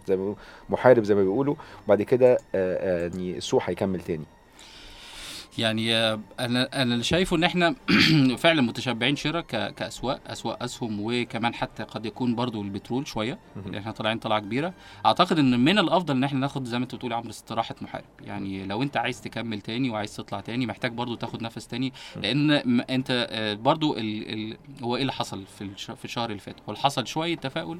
محارب 0.69 1.03
زي 1.03 1.15
ما 1.15 1.21
بيقولوا. 1.21 1.55
وبعد 1.85 2.01
كده 2.01 2.37
يعني 2.53 3.37
السوق 3.37 3.61
هيكمل 3.65 3.99
تاني. 4.01 4.23
يعني 5.59 5.95
آه، 5.95 6.19
أنا 6.39 6.81
أنا 6.81 6.93
اللي 6.93 7.03
شايفه 7.03 7.35
إن 7.37 7.43
إحنا 7.43 7.75
فعلا 8.37 8.61
متشبعين 8.61 9.15
شراء 9.15 9.41
كأسواق 9.41 10.21
أسواق 10.27 10.63
أسهم 10.63 10.97
وكمان 11.01 11.53
حتى 11.53 11.83
قد 11.83 12.05
يكون 12.05 12.35
برضو 12.35 12.61
البترول 12.61 13.07
شوية. 13.07 13.39
اللي 13.65 13.79
إحنا 13.79 13.91
طالعين 13.91 14.17
طلعة 14.19 14.39
كبيرة. 14.39 14.73
أعتقد 15.05 15.39
إن 15.39 15.59
من 15.59 15.79
الأفضل 15.79 16.15
إن 16.15 16.23
إحنا 16.23 16.39
ناخد 16.39 16.65
زي 16.65 16.77
ما 16.79 16.83
أنت 16.83 16.95
بتقول 16.95 17.11
يا 17.11 17.17
عمرو 17.17 17.29
استراحة 17.29 17.75
محارب. 17.81 18.05
يعني 18.21 18.65
لو 18.65 18.83
أنت 18.83 18.97
عايز 18.97 19.21
تكمل 19.21 19.61
تاني 19.61 19.89
وعايز 19.89 20.15
تطلع 20.15 20.39
تاني 20.39 20.65
محتاج 20.65 20.91
برضو 20.91 21.15
تاخد 21.15 21.41
نفس 21.41 21.67
تاني. 21.67 21.93
لأن 22.15 22.51
أنت 22.81 23.27
آه، 23.31 23.53
برضو 23.53 23.97
ال 23.97 24.33
ال 24.51 24.57
هو 24.83 24.95
إيه 24.95 25.01
اللي 25.01 25.13
حصل 25.13 25.45
في 25.45 25.61
الش- 25.63 25.91
في 25.91 26.05
الشهر 26.05 26.29
اللي 26.29 26.39
فات؟ 26.41 26.55
هو 26.69 26.75
حصل 26.75 27.07
شوية 27.07 27.35
تفاؤل 27.35 27.79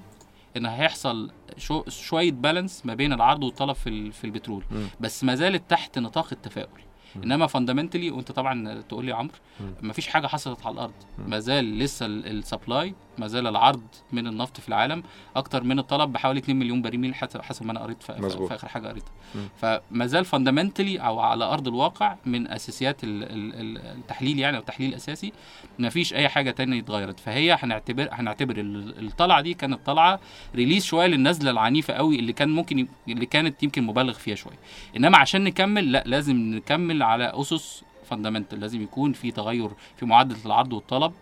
إن 0.57 0.65
هيحصل 0.65 1.31
شو 1.57 1.83
شوية 1.87 2.31
balance 2.31 2.85
ما 2.85 2.93
بين 2.93 3.13
العرض 3.13 3.43
والطلب 3.43 3.75
في 3.75 3.89
ال- 3.89 4.11
في 4.11 4.23
البترول. 4.23 4.63
بس 4.99 5.23
ما 5.23 5.35
زالت 5.35 5.69
تحت 5.69 5.99
نطاق 5.99 6.27
التفاؤل. 6.31 6.81
إنما 7.15 7.47
fundamentally 7.47 8.11
وأنت 8.11 8.31
طبعا 8.31 8.81
تقول 8.81 9.05
لي 9.05 9.11
يا 9.11 9.15
عمرو 9.15 9.33
ما 9.81 9.93
فيش 9.93 10.07
حاجة 10.07 10.27
حصلت 10.27 10.65
على 10.65 10.73
الأرض. 10.73 10.93
ما 11.27 11.39
زال 11.39 11.79
لسه 11.79 12.05
ال 12.05 12.18
supply 12.18 12.95
ما 13.19 13.27
زال 13.27 13.47
العرض 13.47 13.81
من 14.11 14.27
النفط 14.27 14.59
في 14.59 14.69
العالم. 14.69 15.03
أكتر 15.35 15.63
من 15.63 15.79
الطلب 15.79 16.11
بحوالي 16.13 16.39
2 16.39 16.59
مليون 16.59 16.81
برميل 16.81 17.15
حسب 17.15 17.41
حسب 17.41 17.65
ما 17.65 17.71
أنا 17.71 17.79
قريت 17.79 18.03
في, 18.03 18.15
مظبوط. 18.21 18.47
في 18.47 18.55
آخر 18.55 18.67
حاجة 18.67 18.87
قريتها. 18.87 19.11
فما 19.57 20.05
زال 20.05 20.25
fundamentally 20.25 20.97
أو 20.97 21.19
على 21.19 21.45
أرض 21.45 21.67
الواقع 21.67 22.15
من 22.25 22.47
أساسيات 22.51 23.03
ال- 23.03 23.23
ال- 23.23 23.55
ال- 23.55 23.77
التحليل 23.97 24.39
يعني 24.39 24.55
أو 24.57 24.61
التحليل 24.61 24.89
الأساسي 24.89 25.33
ما 25.79 25.89
فيش 25.89 26.13
أي 26.13 26.29
حاجة 26.29 26.51
تانية 26.51 26.79
اتغيرت. 26.79 27.19
فهي 27.19 27.57
هنعتبر 27.61 28.09
هنعتبر 28.11 28.57
ال- 28.57 29.07
الطلعة 29.07 29.41
دي 29.41 29.53
كانت 29.53 29.79
طلعة 29.85 30.19
release 30.55 30.85
شوية 30.85 31.07
للنزلة 31.07 31.51
العنيفة 31.51 31.93
قوي 31.93 32.19
اللي 32.19 32.33
كان 32.33 32.49
ممكن 32.49 32.87
اللي 33.07 33.25
كانت 33.25 33.63
يمكن 33.63 33.83
مبالغ 33.83 34.13
فيها 34.13 34.35
شوية. 34.35 34.59
إنما 34.97 35.17
عشان 35.17 35.43
نكمل 35.43 35.91
لا 35.91 36.03
لازم 36.05 36.35
نكمل 36.37 37.03
على 37.03 37.31
أسس 37.35 37.83
fundamental 38.05 38.59
لازم 38.59 38.81
يكون 38.81 39.13
في 39.13 39.31
تغير 39.31 39.69
في 39.97 40.05
معدل 40.05 40.35
العرض 40.45 40.73
والطلب. 40.73 41.13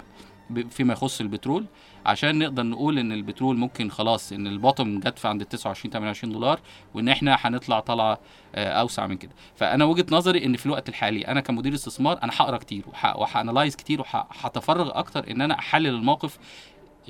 فيما 0.69 0.93
يخص 0.93 1.21
البترول 1.21 1.65
عشان 2.05 2.39
نقدر 2.39 2.63
نقول 2.63 2.99
إن 2.99 3.12
البترول 3.12 3.57
ممكن 3.57 3.89
خلاص 3.89 4.31
إن 4.31 4.47
ال 4.47 4.55
bottom 4.55 5.00
جت 4.99 5.19
في 5.19 5.27
عند 5.27 5.45
29 5.45 5.91
28 5.93 6.33
دولار 6.33 6.60
وإن 6.93 7.10
إحنا 7.10 7.38
هنطلع 7.41 7.79
طلعة 7.79 8.19
آه، 8.55 8.69
أوسع 8.69 9.07
من 9.07 9.17
كده. 9.17 9.31
فأنا 9.55 9.86
وجهة 9.86 10.05
نظري 10.12 10.45
إن 10.45 10.57
في 10.57 10.65
الوقت 10.65 10.89
الحالي 10.89 11.27
أنا 11.27 11.41
كمدير 11.41 11.73
استثمار 11.73 12.19
أنا 12.23 12.31
هقرأ 12.36 12.57
كتير 12.57 12.83
وهانلايز 13.15 13.75
كتير 13.75 14.01
وهتفرغ 14.01 14.99
أكتر 14.99 15.31
إن 15.31 15.41
أنا 15.41 15.60
أحلل 15.60 15.88
الموقف 15.88 16.38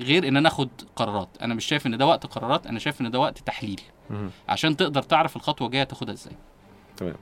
غير 0.00 0.28
إن 0.28 0.36
أنا 0.36 0.48
آخد 0.48 0.68
قرارات. 0.96 1.28
أنا 1.42 1.54
مش 1.54 1.64
شايف 1.64 1.86
إن 1.86 1.98
ده 1.98 2.06
وقت 2.06 2.26
قرارات 2.26 2.66
أنا 2.66 2.78
شايف 2.78 3.00
إن 3.00 3.10
ده 3.10 3.18
وقت 3.18 3.38
تحليل. 3.38 3.80
عشان 4.48 4.76
تقدر 4.76 5.02
تعرف 5.02 5.36
الخطوة 5.36 5.66
الجاية 5.66 5.84
تاخدها 5.84 6.14
إزاي. 6.14 6.34
تمام. 6.96 7.14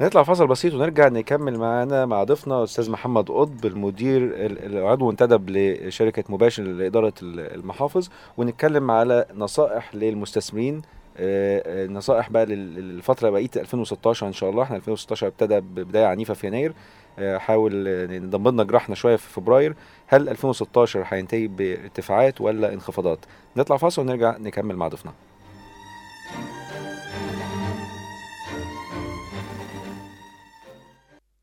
هنطلع 0.00 0.22
فاصل 0.22 0.46
بسيط 0.46 0.74
ونرجع 0.74 1.08
نكمل 1.08 1.58
معانا 1.58 2.06
مع 2.06 2.24
ضيفنا 2.24 2.64
أستاذ 2.64 2.90
محمد 2.90 3.28
قطب 3.30 3.66
المدير 3.66 4.22
ال- 4.22 4.76
العضو 4.76 5.10
منتدب 5.10 5.50
لشركة 5.50 6.24
مباشر 6.28 6.62
لإدارة 6.62 7.12
ال- 7.22 7.54
المحافظ 7.54 8.08
ونتكلم 8.36 8.90
على 8.90 9.26
نصائح 9.34 9.94
للمستثمرين 9.94 10.82
آه، 11.16 11.84
آه، 11.84 11.86
نصائح 11.86 12.30
بقى 12.30 12.46
لل- 12.46 12.74
للفترة 12.94 13.30
بقيه 13.30 13.50
2016 13.56 14.26
إن 14.26 14.32
شاء 14.32 14.50
الله 14.50 14.62
إحنا 14.62 14.76
2016 14.76 15.26
ابتدى 15.26 15.60
ببداية 15.60 16.06
عنيفة 16.06 16.34
في 16.34 16.46
يناير 16.46 16.72
آه، 17.18 17.38
حاول 17.38 17.84
نضم 18.22 18.48
لنا 18.48 18.64
جراحنا 18.64 18.94
شوية 18.94 19.16
في 19.16 19.28
فبراير 19.28 19.74
هل 20.06 20.28
2016 20.28 21.04
هينتهي 21.08 21.46
بارتفاعات 21.46 22.40
ولا 22.40 22.72
انخفاضات؟ 22.74 23.18
نطلع 23.56 23.76
فاصل 23.76 24.02
ونرجع 24.02 24.36
نكمل 24.38 24.76
مع 24.76 24.88
ضيفنا. 24.88 25.12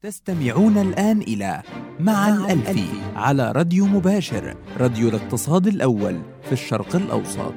تستمعون 0.04 0.78
الآن 0.78 1.22
إلى 1.22 1.62
مع 2.00 2.30
الألفي 2.30 2.88
على 3.16 3.52
راديو 3.52 3.86
مباشر 3.86 4.56
راديو 4.78 5.10
الاقتصاد 5.10 5.68
الأول 5.68 6.22
في 6.44 6.52
الشرق 6.52 6.96
الأوسط. 6.96 7.54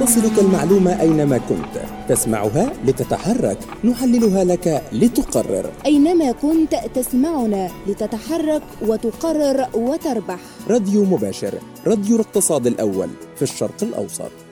تصلك 0.00 0.38
المعلومة 0.38 1.00
أينما 1.00 1.38
كنت. 1.38 1.82
تسمعها 2.08 2.72
لتتحرك 2.84 3.58
نحللها 3.84 4.44
لك 4.44 4.82
لتقرر. 4.92 5.70
أينما 5.86 6.32
كنت 6.32 6.74
تسمعنا 6.94 7.70
لتتحرك 7.86 8.62
وتقرر 8.82 9.66
وتربح. 9.74 10.40
راديو 10.68 11.04
مباشر 11.04 11.54
راديو 11.86 12.16
الاقتصاد 12.16 12.66
الأول 12.66 13.08
في 13.36 13.42
الشرق 13.42 13.82
الأوسط. 13.82 14.47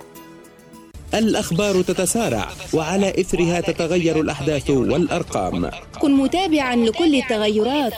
الأخبار 1.19 1.83
تتسارع 1.83 2.49
وعلى 2.73 3.21
إثرها 3.21 3.61
تتغير 3.61 4.21
الأحداث 4.21 4.71
والأرقام. 4.71 5.71
كن 6.01 6.11
متابعا 6.11 6.77
لكل 6.77 7.15
التغيرات. 7.15 7.93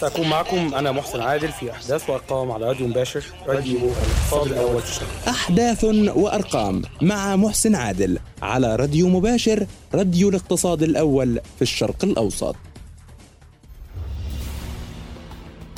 سأكون 0.00 0.28
معكم 0.28 0.74
أنا 0.74 0.92
محسن 0.92 1.20
عادل 1.20 1.48
في 1.48 1.70
أحداث 1.70 2.10
وأرقام 2.10 2.50
على 2.50 2.66
راديو 2.66 2.86
مباشر 2.86 3.24
راديو 3.46 3.78
الاقتصاد 3.78 4.52
الأول 4.52 4.80
في 4.82 4.88
الشرق 4.88 5.28
أحداث 5.28 5.84
وأرقام 6.16 6.82
مع 7.02 7.36
محسن 7.36 7.74
عادل 7.74 8.18
على 8.42 8.76
راديو 8.76 9.08
مباشر 9.08 9.66
راديو 9.94 10.28
الاقتصاد 10.28 10.82
الأول 10.82 11.40
في 11.56 11.62
الشرق 11.62 12.04
الأوسط. 12.04 12.56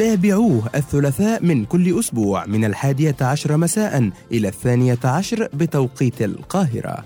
تابعوه 0.01 0.71
الثلاثاء 0.75 1.45
من 1.45 1.65
كل 1.65 1.99
أسبوع 1.99 2.47
من 2.47 2.65
الحادية 2.65 3.17
عشر 3.21 3.57
مساء 3.57 4.11
إلى 4.33 4.49
الثانية 4.49 4.99
عشر 5.05 5.49
بتوقيت 5.55 6.23
القاهرة. 6.23 7.05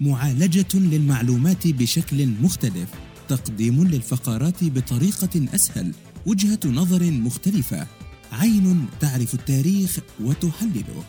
معالجة 0.00 0.74
للمعلومات 0.74 1.66
بشكل 1.66 2.26
مختلف. 2.26 2.90
تقديم 3.28 3.84
للفقرات 3.84 4.64
بطريقة 4.64 5.54
أسهل. 5.54 5.94
وجهة 6.26 6.60
نظر 6.66 7.10
مختلفة. 7.10 7.86
عين 8.32 8.86
تعرف 9.00 9.34
التاريخ 9.34 9.98
وتحلله. 10.20 11.04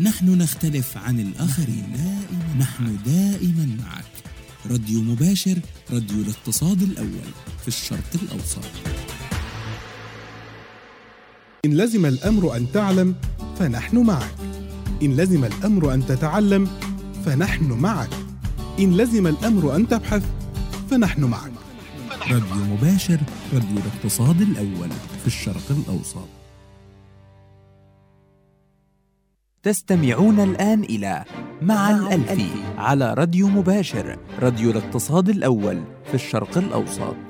نحن 0.00 0.38
نختلف 0.38 0.96
عن 0.96 1.20
الآخرين. 1.20 1.92
دائما 1.92 2.54
نحن 2.58 2.98
دائما 3.06 3.76
معك. 3.84 4.27
راديو 4.66 5.02
مباشر 5.02 5.58
راديو 5.92 6.22
الاقتصاد 6.22 6.82
الأول 6.82 7.30
في 7.62 7.68
الشرق 7.68 8.10
الأوسط. 8.22 8.64
إن 11.64 11.76
لزم 11.76 12.06
الأمر 12.06 12.56
أن 12.56 12.72
تعلم 12.72 13.14
فنحن 13.58 13.98
معك. 13.98 14.34
إن 15.02 15.16
لزم 15.16 15.44
الأمر 15.44 15.94
أن 15.94 16.06
تتعلم 16.06 16.68
فنحن 17.26 17.72
معك. 17.72 18.10
إن 18.78 18.96
لزم 18.96 19.26
الأمر 19.26 19.76
أن 19.76 19.88
تبحث 19.88 20.22
فنحن 20.90 21.24
معك. 21.24 21.52
راديو 22.22 22.64
مباشر 22.64 23.20
راديو 23.54 23.78
الاقتصاد 23.78 24.40
الأول 24.40 24.90
في 25.20 25.26
الشرق 25.26 25.70
الأوسط. 25.70 26.37
تستمعون 29.62 30.40
الآن 30.40 30.80
إلى 30.82 31.24
مع 31.62 31.90
الألفي 31.90 32.50
على 32.78 33.14
راديو 33.14 33.48
مباشر 33.48 34.18
راديو 34.40 34.70
الاقتصاد 34.70 35.28
الأول 35.28 35.82
في 36.04 36.14
الشرق 36.14 36.58
الأوسط. 36.58 37.27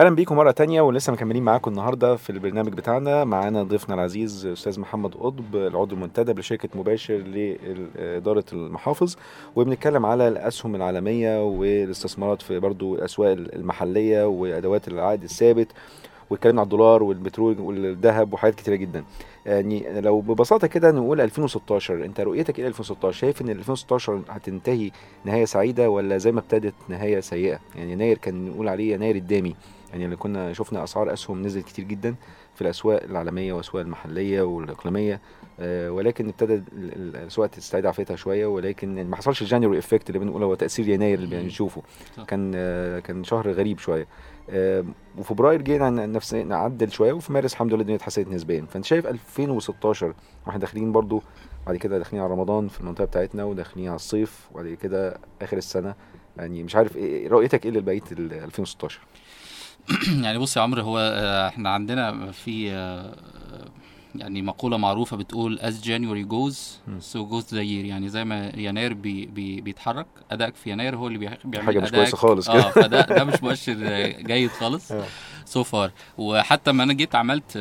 أهلا 0.00 0.10
بيكم 0.14 0.36
مرة 0.36 0.50
تانية 0.50 0.80
ولسه 0.80 1.12
مكملين 1.12 1.42
معاكم 1.42 1.70
النهارده 1.70 2.16
في 2.16 2.30
البرنامج 2.30 2.72
بتاعنا. 2.72 3.24
معانا 3.24 3.62
ضيفنا 3.62 3.94
العزيز 3.94 4.46
أستاذ 4.46 4.80
محمد 4.80 5.14
قطب 5.14 5.56
العضو 5.56 5.94
المنتدب 5.94 6.38
لشركة 6.38 6.68
مباشر 6.74 7.16
لإدارة 7.16 8.44
المحافظ. 8.52 9.16
وبنتكلم 9.56 10.06
على 10.06 10.28
الأسهم 10.28 10.74
العالمية 10.74 11.44
والاستثمارات 11.44 12.42
في 12.42 12.58
برضو 12.58 12.94
الأسواق 12.94 13.32
المحلية 13.32 14.26
وأدوات 14.26 14.88
العائد 14.88 15.22
الثابت. 15.22 15.68
واتكلمنا 16.30 16.60
على 16.60 16.66
الدولار 16.66 17.02
والبترول 17.02 17.60
والذهب 17.60 18.32
وحاجات 18.32 18.54
كتيرة 18.54 18.76
جدا. 18.76 19.04
يعني 19.46 20.00
لو 20.00 20.20
ببساطة 20.20 20.66
كده 20.66 20.90
نقول 20.90 21.20
2016 21.20 22.04
أنت 22.04 22.20
رؤيتك 22.20 22.58
إيه 22.58 22.66
2016 22.66 23.18
شايف 23.18 23.42
إن 23.42 23.48
2016 23.48 24.22
هتنتهي 24.28 24.90
نهاية 25.24 25.44
سعيدة 25.44 25.90
ولا 25.90 26.18
زي 26.18 26.32
ما 26.32 26.40
ابتدت 26.40 26.74
نهاية 26.88 27.20
سيئة؟ 27.20 27.58
يعني 27.76 27.92
يناير 27.92 28.18
كان 28.18 28.46
نقول 28.46 28.68
عليه 28.68 28.94
يناير 28.94 29.16
الدامي. 29.16 29.54
يعني 29.92 30.04
اللي 30.04 30.16
كنا 30.16 30.52
شفنا 30.52 30.84
أسعار 30.84 31.12
أسهم 31.12 31.42
نزلت 31.42 31.66
كتير 31.66 31.84
جدا 31.84 32.14
في 32.54 32.62
الأسواق 32.62 33.02
العالمية 33.02 33.52
والأسواق 33.52 33.82
المحلية 33.84 34.42
والإقليمية 34.42 35.20
آه 35.60 35.90
ولكن 35.92 36.28
ابتدى 36.28 36.54
ال- 36.54 36.62
ال- 36.72 37.16
الأسواق 37.16 37.46
تستعيد 37.50 37.86
عافيتها 37.86 38.16
شوية 38.16 38.46
ولكن 38.46 39.06
ما 39.10 39.16
حصلش 39.16 39.42
ال 39.42 39.46
January 39.46 39.78
effect 39.78 40.08
اللي 40.10 40.18
بنقول 40.18 40.42
هو 40.42 40.54
تأثير 40.54 40.88
يناير 40.88 41.18
اللي 41.18 41.42
بنشوفه. 41.42 41.82
كان 42.26 42.52
آه 42.54 42.98
كان 42.98 43.24
شهر 43.24 43.50
غريب 43.50 43.78
شوية. 43.78 44.06
آه 44.50 44.84
وفبراير 45.18 45.62
جينا 45.62 45.90
نفس 45.90 46.34
نعدل 46.34 46.92
شوية 46.92 47.12
وفي 47.12 47.32
مارس 47.32 47.52
الحمد 47.52 47.72
لله 47.72 47.80
الدنيا 47.80 47.96
اتحسنت 47.96 48.28
نسبيا. 48.28 48.66
فأنت 48.70 48.84
شايف 48.84 49.06
2016 49.06 50.14
وإحنا 50.46 50.60
داخلين 50.60 50.92
برضو 50.92 51.22
بعد 51.66 51.76
كده 51.76 51.98
داخلين 51.98 52.22
على 52.22 52.32
رمضان 52.32 52.68
في 52.68 52.80
المنطقة 52.80 53.04
بتاعتنا 53.04 53.44
وداخلين 53.44 53.86
على 53.88 53.96
الصيف 53.96 54.48
وبعد 54.52 54.66
كده 54.82 55.18
آخر 55.42 55.56
السنة. 55.56 55.94
يعني 56.36 56.62
مش 56.62 56.76
عارف 56.76 56.96
إيه 56.96 57.28
رؤيتك 57.28 57.64
إيه 57.66 57.70
لبقيه 57.70 58.02
ال 58.12 58.32
2016 58.32 59.00
يعني 60.24 60.38
بص 60.38 60.56
يا 60.56 60.62
عمرو 60.62 60.82
هو 60.82 60.98
آه، 60.98 61.48
إحنا 61.48 61.70
عندنا 61.70 62.32
في 62.32 62.72
آه، 62.72 63.14
يعني 64.14 64.42
مقولة 64.42 64.76
معروفة 64.76 65.16
بتقول 65.16 65.58
as 65.58 65.84
January 65.86 66.30
goes 66.32 66.56
so 67.12 67.18
goes 67.32 67.46
the 67.50 67.54
year 67.62 67.86
يعني 67.86 68.08
زي 68.08 68.24
ما 68.24 68.52
يناير 68.56 68.94
بي 68.94 69.26
بي 69.26 69.60
بيتحرك 69.60 70.06
أدائك 70.30 70.54
في 70.54 70.70
يناير 70.70 70.96
هو 70.96 71.06
اللي 71.06 71.18
بي- 71.18 71.30
بيعمل 71.44 71.66
حاجة 71.66 71.80
مش. 71.80 71.90
كويسة 71.90 72.16
خالص 72.16 72.48
آه 72.48 72.52
كده. 72.60 72.70
فده 72.70 73.00
ده 73.00 73.24
مش 73.24 73.42
مؤشر 73.42 73.76
آه، 73.82 74.20
جيد 74.20 74.50
خالص 74.50 74.92
آه. 74.92 75.04
so 75.44 75.62
far 75.62 75.90
وحتى 76.18 76.70
لما 76.70 76.82
أنا 76.84 76.92
جيت 76.92 77.14
عملت 77.14 77.56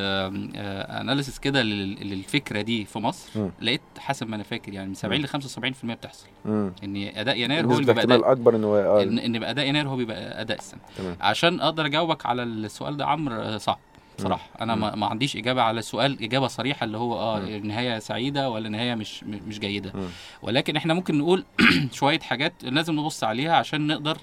اناليسيس 0.56 1.40
كده 1.40 1.62
لل- 1.64 2.10
للفكرة 2.10 2.62
دي 2.62 2.86
في 2.86 3.00
مصر 3.00 3.30
مم. 3.40 3.52
لقيت 3.62 3.82
حسب 3.98 4.30
ما 4.30 4.36
أنا 4.36 4.44
فاكر 4.44 4.74
يعني 4.74 4.88
من 4.88 4.94
70 4.94 5.22
ل 5.22 5.28
75% 5.28 5.94
بتحصل 5.96 6.28
امم 6.46 6.72
إن 6.84 6.96
أداء 7.16 7.38
يناير 7.38 7.66
هو 7.66 7.72
اللي 7.72 7.80
بيبقى 7.86 7.98
احتمال 8.00 8.18
أداء 8.18 8.32
أكبر 8.32 8.56
إن 8.56 8.64
هو 8.64 8.76
آه، 8.76 9.04
إن 9.04 9.20
إن 9.20 9.36
يبقى 9.36 9.50
أداء 9.52 9.68
يناير 9.68 9.88
هو 9.90 9.96
بيبقى 9.96 10.42
أداء 10.42 10.58
السنة 10.60 10.80
تمام. 10.98 11.16
عشان 11.22 11.62
أقدر 11.62 11.86
أجاوبك 11.86 12.26
على 12.26 12.44
السؤال 12.44 12.98
ده 12.98 13.06
عمرو 13.06 13.36
آه، 13.36 13.58
صعب 13.58 13.80
بصراحة. 14.20 14.50
أنا 14.62 14.76
ما, 14.76 14.96
ما 14.96 15.06
عنديش 15.08 15.38
إجابة 15.38 15.62
على 15.62 15.80
السؤال 15.80 16.24
إجابة 16.24 16.48
صريحة 16.48 16.84
اللي 16.84 16.98
هو 16.98 17.20
آه 17.20 17.58
نهايه 17.58 18.00
سعيدة 18.00 18.50
ولا 18.50 18.70
نهايه 18.70 18.96
مش 18.96 19.24
مش 19.24 19.60
جيدة. 19.60 19.94
ولكن 20.42 20.76
إحنا 20.76 20.94
ممكن 20.94 21.18
نقول 21.18 21.46
شوية 21.92 22.20
حاجات 22.20 22.54
لازم 22.64 23.00
نبص 23.00 23.24
عليها 23.24 23.56
عشان 23.56 23.88
نقدر 23.88 24.18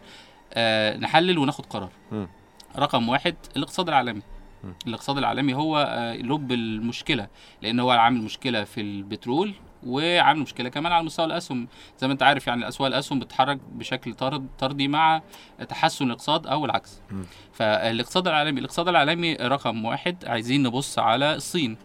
آه 0.54 0.96
نحلل 0.96 1.38
وناخد 1.38 1.66
قرار. 1.66 1.90
رقم 2.78 3.08
واحد 3.08 3.36
الاقتصاد 3.56 3.88
العالمي. 3.88 4.22
الاقتصاد 4.86 5.18
العالمي 5.18 5.54
هو 5.54 5.78
آه، 5.90 6.14
لب 6.16 6.52
المشكلة 6.52 7.26
لأن 7.62 7.80
هو 7.80 7.90
عامل 7.90 8.22
مشكلة 8.22 8.64
في 8.64 8.80
البترول 8.80 9.54
وعامل 9.86 10.40
مشكلة 10.40 10.68
كمان 10.68 10.92
على 10.92 11.04
مستوى 11.04 11.26
الأسهم. 11.26 11.68
زي 11.98 12.06
ما 12.06 12.12
أنت 12.12 12.22
عارف 12.22 12.46
يعني 12.46 12.68
اسواق 12.68 12.86
الأسهم 12.86 13.18
بتتحرك 13.18 13.58
بشكل 13.72 14.14
طرد 14.14 14.46
طردي 14.58 14.88
مع 14.88 15.22
تحسن 15.68 16.04
الاقتصاد 16.06 16.46
أو 16.46 16.64
العكس. 16.64 17.00
فالاقتصاد 17.52 18.28
العالمي 18.28 18.60
الاقتصاد 18.60 18.88
العالمي 18.88 19.34
رقم 19.34 19.84
واحد. 19.84 20.24
عايزين 20.24 20.62
نبص 20.62 20.98
على 20.98 21.34
الصين. 21.34 21.76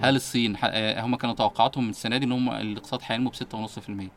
هل 0.00 0.16
الصين 0.16 0.56
آه، 0.64 1.00
هم 1.00 1.16
كانوا 1.16 1.34
توقعاتهم 1.34 1.84
من 1.84 1.90
السنة 1.90 2.16
دي 2.16 2.24
إن 2.24 2.32
هم 2.32 2.50
الاقتصاد 2.50 3.00
هينمو 3.04 3.30
ب 3.30 3.34
6.5% 3.34 4.10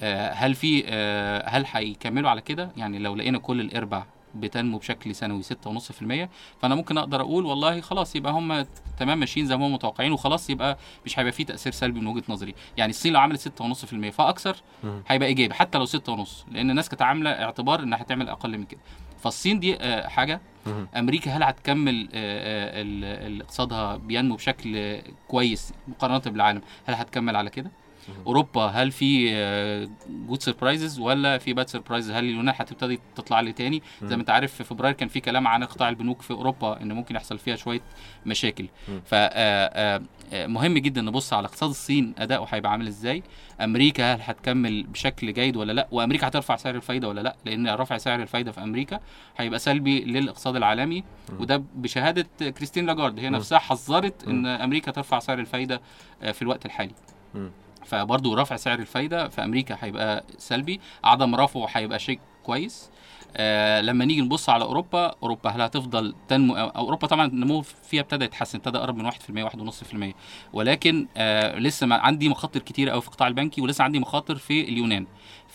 آه، 0.00 0.32
هل 0.32 0.54
في 0.54 0.84
آه، 0.86 1.48
هل 1.48 1.64
هيكملوا 1.72 2.30
على 2.30 2.40
كده؟ 2.40 2.70
يعني 2.76 2.98
لو 2.98 3.16
لقينا 3.16 3.38
كل 3.38 3.60
الارباع 3.60 4.06
بتنمو 4.40 4.78
بشكل 4.78 5.14
سنوي 5.14 5.42
6.5% 5.42 6.28
فأنا 6.62 6.74
ممكن 6.74 6.98
أقدر 6.98 7.20
أقول 7.20 7.46
والله 7.46 7.80
خلاص 7.80 8.16
يبقى 8.16 8.32
هم 8.32 8.66
تمام 8.98 9.20
ماشيين 9.20 9.46
زي 9.46 9.56
ما 9.56 9.66
هم 9.66 9.72
متوقعين 9.72 10.12
وخلاص 10.12 10.50
يبقى 10.50 10.78
مش 11.04 11.18
هيبقى 11.18 11.32
فيه 11.32 11.44
تأثير 11.44 11.72
سلبي 11.72 12.00
من 12.00 12.06
وجهة 12.06 12.22
نظري. 12.28 12.54
يعني 12.76 12.90
الصين 12.90 13.12
لو 13.12 13.20
عملت 13.20 13.40
6.5% 13.62 14.08
فأكثر. 14.10 14.56
هيبقى 15.08 15.28
إيجابي 15.28 15.54
حتى 15.54 15.78
لو 15.78 15.86
6.5 15.86 15.98
لأن 16.52 16.70
الناس 16.70 16.88
كانت 16.88 17.02
عاملة 17.02 17.30
اعتبار 17.30 17.82
إنها 17.82 18.02
هتعمل 18.02 18.28
أقل 18.28 18.58
من 18.58 18.64
كده. 18.64 18.80
فالصين 19.18 19.60
دي 19.60 19.76
آه، 19.80 20.08
حاجة. 20.08 20.40
أمريكا 20.96 21.30
هل 21.30 21.42
هتكمل 21.42 22.08
آه، 22.14 22.82
آه، 22.82 23.40
اقتصادها 23.42 23.96
بينمو 23.96 24.36
بشكل 24.36 25.00
كويس 25.28 25.72
مقارنة 25.88 26.18
بالعالم؟ 26.18 26.62
هل 26.86 26.94
هتكمل 26.94 27.36
على 27.36 27.50
كده؟ 27.50 27.70
أوروبا 28.26 28.62
هل 28.66 28.90
في 28.90 29.28
good 30.08 30.42
surprises 30.42 30.98
ولا 30.98 31.38
في 31.38 31.52
bad 31.52 31.68
surprises 31.68 32.10
هل 32.10 32.24
اليونان 32.24 32.54
هتبتدي 32.58 33.00
تطلع 33.16 33.40
لي 33.40 33.52
تاني؟ 33.52 33.82
زي 34.02 34.16
ما 34.16 34.20
أنت 34.20 34.30
عارف 34.30 34.54
في 34.54 34.64
فبراير 34.64 34.94
كان 34.94 35.08
في 35.08 35.20
كلام 35.20 35.46
عن 35.48 35.64
قطاع 35.64 35.88
البنوك 35.88 36.22
في 36.22 36.30
أوروبا 36.30 36.82
إن 36.82 36.92
ممكن 36.92 37.14
يحصل 37.16 37.38
فيها 37.38 37.56
شوية 37.56 37.80
مشاكل. 38.26 38.66
فمهم 39.04 40.78
جدا 40.78 41.02
نبص 41.02 41.32
على 41.32 41.44
اقتصاد 41.46 41.70
الصين 41.70 42.14
أداؤه 42.18 42.46
هيبقى 42.50 42.72
عامل 42.72 42.86
إزاي؟ 42.86 43.22
أمريكا 43.60 44.14
هل 44.14 44.20
هتكمل 44.22 44.82
بشكل 44.82 45.32
جيد 45.32 45.56
ولا 45.56 45.72
لأ؟ 45.72 45.88
وأمريكا 45.92 46.28
هترفع 46.28 46.56
سعر 46.56 46.74
الفايدة 46.74 47.08
ولا 47.08 47.20
لأ؟ 47.20 47.36
لأن 47.44 47.68
رفع 47.68 47.98
سعر 47.98 48.22
الفايدة 48.22 48.52
في 48.52 48.62
أمريكا 48.62 49.00
هيبقى 49.36 49.58
سلبي 49.58 50.00
للاقتصاد 50.04 50.56
العالمي. 50.56 51.04
وده 51.40 51.62
بشهادة 51.74 52.26
كريستين 52.50 52.86
لاجارد 52.86 53.18
هي 53.18 53.30
نفسها 53.30 53.58
حذرت 53.58 54.28
إن 54.28 54.46
أمريكا 54.46 54.90
ترفع 54.90 55.18
سعر 55.18 55.38
الفايدة 55.38 55.80
آه، 56.22 56.32
في 56.32 56.42
الوقت 56.42 56.66
الحالي. 56.66 56.92
فبرضه 57.88 58.36
رفع 58.42 58.56
سعر 58.56 58.78
الفايدة 58.78 59.28
في 59.28 59.44
أمريكا 59.44 59.76
هيبقى 59.80 60.24
سلبي 60.38 60.80
عدم 61.04 61.34
رفعه 61.34 61.66
هيبقى 61.72 61.98
شيء 61.98 62.20
كويس. 62.42 62.90
آه 63.36 63.80
لما 63.80 64.04
نيجي 64.04 64.20
نبص 64.20 64.48
على 64.48 64.64
أوروبا 64.64 65.14
أوروبا 65.22 65.50
هل 65.50 65.60
هتفضل 65.60 66.14
تنمو؟ 66.28 66.56
أوروبا 66.56 67.06
طبعا 67.06 67.26
النمو 67.26 67.62
فيها 67.62 68.00
ابتدى 68.00 68.24
يتحسن 68.24 68.58
ابتدى 68.58 68.78
قرب 68.78 68.96
من 68.96 69.10
1% 69.10 69.14
1.5% 69.50 70.14
ولكن 70.52 71.06
آه 71.16 71.58
لسه 71.58 71.86
ما 71.86 71.96
عندي 71.96 72.28
مخاطر 72.28 72.60
كتير 72.60 72.90
قوي 72.90 73.00
في 73.00 73.06
القطاع 73.08 73.28
البنكي 73.28 73.60
ولسه 73.60 73.84
عندي 73.84 73.98
مخاطر 73.98 74.34
في 74.36 74.60
اليونان. 74.60 75.06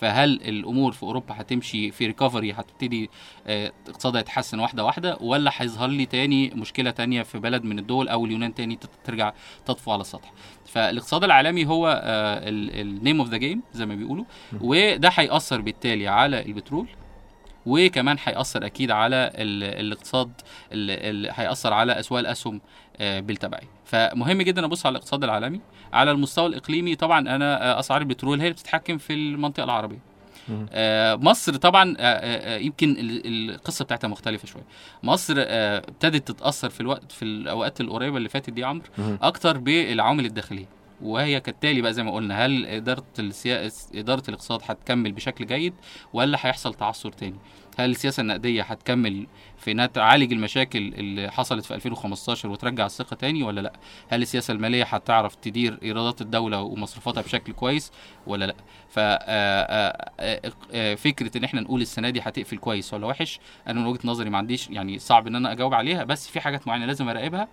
فهل 0.04 0.30
الأمور 0.42 0.92
في 0.92 1.04
أوروبا 1.04 1.36
هتمشي 1.42 1.92
في 1.92 2.06
recovery 2.08 2.52
هتبتدي 2.54 3.10
آه، 3.48 3.72
اقتصادها 3.88 4.22
يتحسن 4.22 4.60
واحدة 4.60 4.84
واحدة 4.86 5.18
ولا 5.22 5.52
هيظهر 5.58 5.90
لي 5.90 6.06
تاني 6.06 6.50
مشكلة 6.50 6.92
تانية 6.92 7.24
في 7.24 7.40
بلد 7.40 7.64
من 7.64 7.80
الدول 7.80 8.08
أو 8.08 8.26
اليونان 8.26 8.54
تاني 8.54 8.80
ترجع 9.04 9.34
تطفو 9.66 9.92
على 9.92 10.02
السطح؟ 10.02 10.34
فالاقتصاد 10.66 11.24
العالمي 11.24 11.66
هو 11.66 12.02
ال 12.48 12.62
name 12.62 13.20
of 13.20 13.30
the 13.30 13.38
game 13.38 13.62
زي 13.74 13.86
ما 13.86 13.96
بيقولوا 13.96 14.26
وده 14.62 15.10
هيأثر 15.14 15.62
بالتالي 15.62 16.08
على 16.08 16.46
البترول 16.46 16.88
وكمان 17.66 18.18
هيأثر 18.24 18.66
أكيد 18.66 18.92
على 18.92 19.32
ال- 19.36 19.64
الاقتصاد 19.86 20.32
هيأثر 21.32 21.74
على 21.74 22.00
أسواق 22.00 22.20
الأسهم 22.20 22.62
آه، 22.98 23.20
بالتبعية. 23.20 23.68
فمهم 23.98 24.42
جدا 24.42 24.66
أبص 24.66 24.86
على 24.86 24.92
الاقتصاد 24.94 25.24
العالمي 25.24 25.60
على 25.94 26.12
المستوى 26.12 26.46
الإقليمي. 26.48 26.96
طبعا 26.96 27.20
أنا 27.20 27.72
آه، 27.76 27.80
أسعار 27.80 28.02
البترول 28.02 28.40
هي 28.40 28.44
اللي 28.48 28.54
بتتحكم 28.54 28.98
في 28.98 29.14
المنطقة 29.14 29.64
العربية. 29.64 30.00
آه، 30.72 31.16
مصر 31.16 31.56
طبعا 31.56 31.96
آه، 32.00 32.58
يمكن 32.58 32.90
ال- 32.92 33.50
القصة 33.52 33.86
بتاعتها 33.86 34.08
مختلفة 34.08 34.48
شوية. 34.48 34.64
مصر 35.04 35.34
ابتدت 35.38 36.28
تتأثر 36.32 36.70
في 36.70 36.82
الوقت 36.82 37.12
في 37.12 37.26
الأوقات 37.26 37.82
القريبة 37.82 38.18
اللي 38.18 38.30
فاتت 38.30 38.50
دي 38.50 38.64
عمرو. 38.64 38.84
أكتر 39.22 39.58
بالعوامل 39.58 40.26
الداخلية. 40.26 40.66
وهي 41.02 41.40
كالتالي 41.40 41.82
بقى 41.82 41.94
زي 41.94 42.04
ما 42.04 42.12
قلنا 42.14 42.46
هل 42.46 42.66
إدارة 42.66 43.04
السياسة 43.20 44.00
إدارة 44.00 44.24
الاقتصاد 44.30 44.62
هتكمل 44.66 45.12
بشكل 45.12 45.46
جيد 45.46 45.74
ولا 46.14 46.38
هيحصل 46.42 46.74
تعثر 46.74 47.12
تاني؟ 47.12 47.36
هل 47.80 47.92
السياسة 47.92 48.22
النقدية 48.22 48.64
هتكمل 48.64 49.28
في 49.58 49.72
إنها 49.72 49.86
تعالج 49.86 50.32
المشاكل 50.34 50.80
اللي 50.80 51.32
حصلت 51.32 51.66
في 51.66 51.76
2015 51.76 52.50
وترجع 52.50 52.86
الثقة 52.86 53.16
تاني 53.16 53.44
ولا 53.44 53.62
لأ؟ 53.62 53.74
هل 54.10 54.22
السياسة 54.22 54.52
المالية 54.52 54.84
هتعرف 54.84 55.36
تدير 55.36 55.80
إيرادات 55.84 56.22
الدولة 56.22 56.62
ومصروفاتها 56.62 57.22
بشكل 57.22 57.54
كويس 57.54 57.92
ولا 58.28 58.46
لأ؟ 58.46 58.56
ففكره 58.90 59.08
إن 61.38 61.44
إحنا 61.44 61.62
نقول 61.62 61.82
السنة 61.82 62.10
دي 62.10 62.22
هتقفل 62.22 62.58
كويس 62.58 62.94
ولا 62.94 63.08
وحش 63.08 63.40
أنا 63.68 63.80
من 63.80 63.86
وجهة 63.86 64.00
نظري 64.06 64.30
ما 64.30 64.38
عنديش 64.38 64.70
يعني 64.70 65.00
صعب 65.00 65.28
إن 65.28 65.36
أنا 65.36 65.52
أجاوب 65.52 65.74
عليها 65.74 66.04
بس 66.04 66.28
في 66.28 66.42
حاجات 66.42 66.68
معينة 66.68 66.86
لازم 66.86 67.10
أراقبها. 67.10 67.42
آه، 67.42 67.48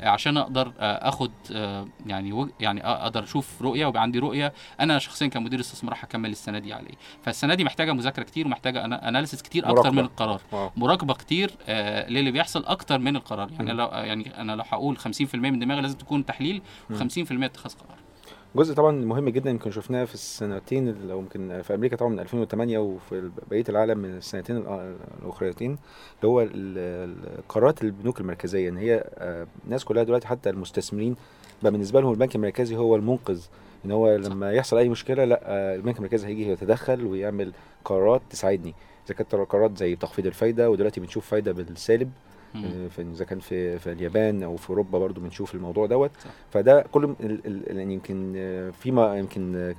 عشان 0.00 0.36
أقدر 0.36 0.72
آه، 0.78 1.08
أخد 1.08 1.30
آه، 1.52 1.88
يعني 2.06 2.48
يعني 2.60 2.86
أقدر 2.86 3.24
أشوف 3.24 3.62
رؤية 3.62 3.86
ويبقى 3.86 4.02
عندي 4.02 4.18
رؤية 4.18 4.52
أنا 4.80 4.98
شخصيا 4.98 5.26
كمدير 5.26 5.60
استثمار 5.60 5.94
هكمل 5.98 6.30
السنة 6.30 6.58
دي 6.58 6.72
على 6.72 6.86
إيه 6.86 6.94
فالسنة 7.22 7.54
دي 7.54 7.64
محتاجة 7.64 7.92
مذاكرة 7.92 8.22
كتير 8.22 8.46
ومحتاجة 8.46 8.84
أنا 8.84 9.08
أناليسيس 9.08 9.42
كتير 9.42 9.64
أكتر 9.64 9.74
مراقبة. 9.74 9.90
من 9.90 9.98
القرار 9.98 10.40
واو. 10.52 10.70
مراقبة 10.76 11.14
كتير 11.14 11.50
آه 11.68 12.08
للي 12.08 12.30
بيحصل 12.30 12.64
أكتر 12.64 12.98
من 12.98 13.16
القرار 13.16 13.50
يعني. 13.52 13.72
لو 13.72 13.86
يعني 13.86 14.40
أنا 14.40 14.52
لو 14.52 14.64
هقول 14.68 14.98
50% 14.98 15.34
من 15.34 15.58
دماغي 15.58 15.80
لازم 15.80 15.98
تكون 15.98 16.26
تحليل 16.26 16.62
مم. 16.90 16.98
و50% 16.98 17.42
اتخاذ 17.44 17.72
قرار 17.74 17.98
جزء 18.56 18.74
طبعا 18.74 18.92
مهم 18.92 19.28
جدا 19.28 19.50
يمكن 19.50 19.70
شفناه 19.70 20.04
في 20.04 20.14
السنتين 20.14 21.08
لو 21.08 21.18
يمكن 21.18 21.62
في 21.62 21.74
أمريكا 21.74 21.96
طبعا 21.96 22.10
من 22.10 22.20
2008 22.20 22.78
وفي 22.78 23.30
بقية 23.50 23.64
العالم 23.68 23.98
من 23.98 24.16
السنتين 24.16 24.64
الأ- 24.64 25.22
الأخريتين 25.22 25.70
اللي 25.70 26.28
هو 26.28 26.48
قرارات 27.48 27.82
البنوك 27.82 28.20
المركزية. 28.20 28.68
ان 28.68 28.76
هي 28.76 29.04
آه، 29.18 29.46
الناس 29.64 29.84
كلها 29.84 30.02
دلوقتي 30.02 30.26
حتى 30.26 30.50
المستثمرين 30.50 31.16
بقى 31.62 31.72
بالنسبة 31.72 32.00
لهم 32.00 32.10
البنك 32.12 32.36
المركزي 32.36 32.76
هو 32.76 32.96
المنقذ. 32.96 33.40
إن 33.84 33.90
هو 33.90 34.16
لما 34.16 34.52
يحصل 34.52 34.76
أي 34.78 34.88
مشكلة 34.88 35.24
لأ 35.24 35.40
آه، 35.44 35.74
البنك 35.76 35.96
المركزي 35.96 36.26
هيجي 36.28 36.48
يتدخل 36.48 37.04
ويعمل 37.06 37.52
قرارات 37.84 38.22
تساعدني. 38.30 38.74
إذا 39.06 39.14
كانت 39.14 39.34
قرارات 39.34 39.78
زي 39.78 39.96
تخفيض 39.96 40.26
الفايدة 40.26 40.70
ودلوقتي 40.70 41.00
بنشوف 41.00 41.26
فايدة 41.26 41.52
بالسالب. 41.52 42.10
آه، 42.10 42.31
إذا 42.98 43.24
كان 43.24 43.40
في 43.40 43.78
في 43.78 43.92
اليابان 43.92 44.42
أو 44.42 44.56
في 44.56 44.70
أوروبا 44.70 44.98
برضو 44.98 45.20
بنشوف 45.20 45.54
الموضوع 45.54 45.86
دوت. 45.86 46.10
فده 46.50 46.82
كل 46.92 47.04
ال- 47.04 47.46
ال- 47.46 47.76
يعني 47.78 47.94
يمكن 47.94 48.32
آه، 48.36 48.70
فيما 48.70 49.18
يمكن 49.18 49.74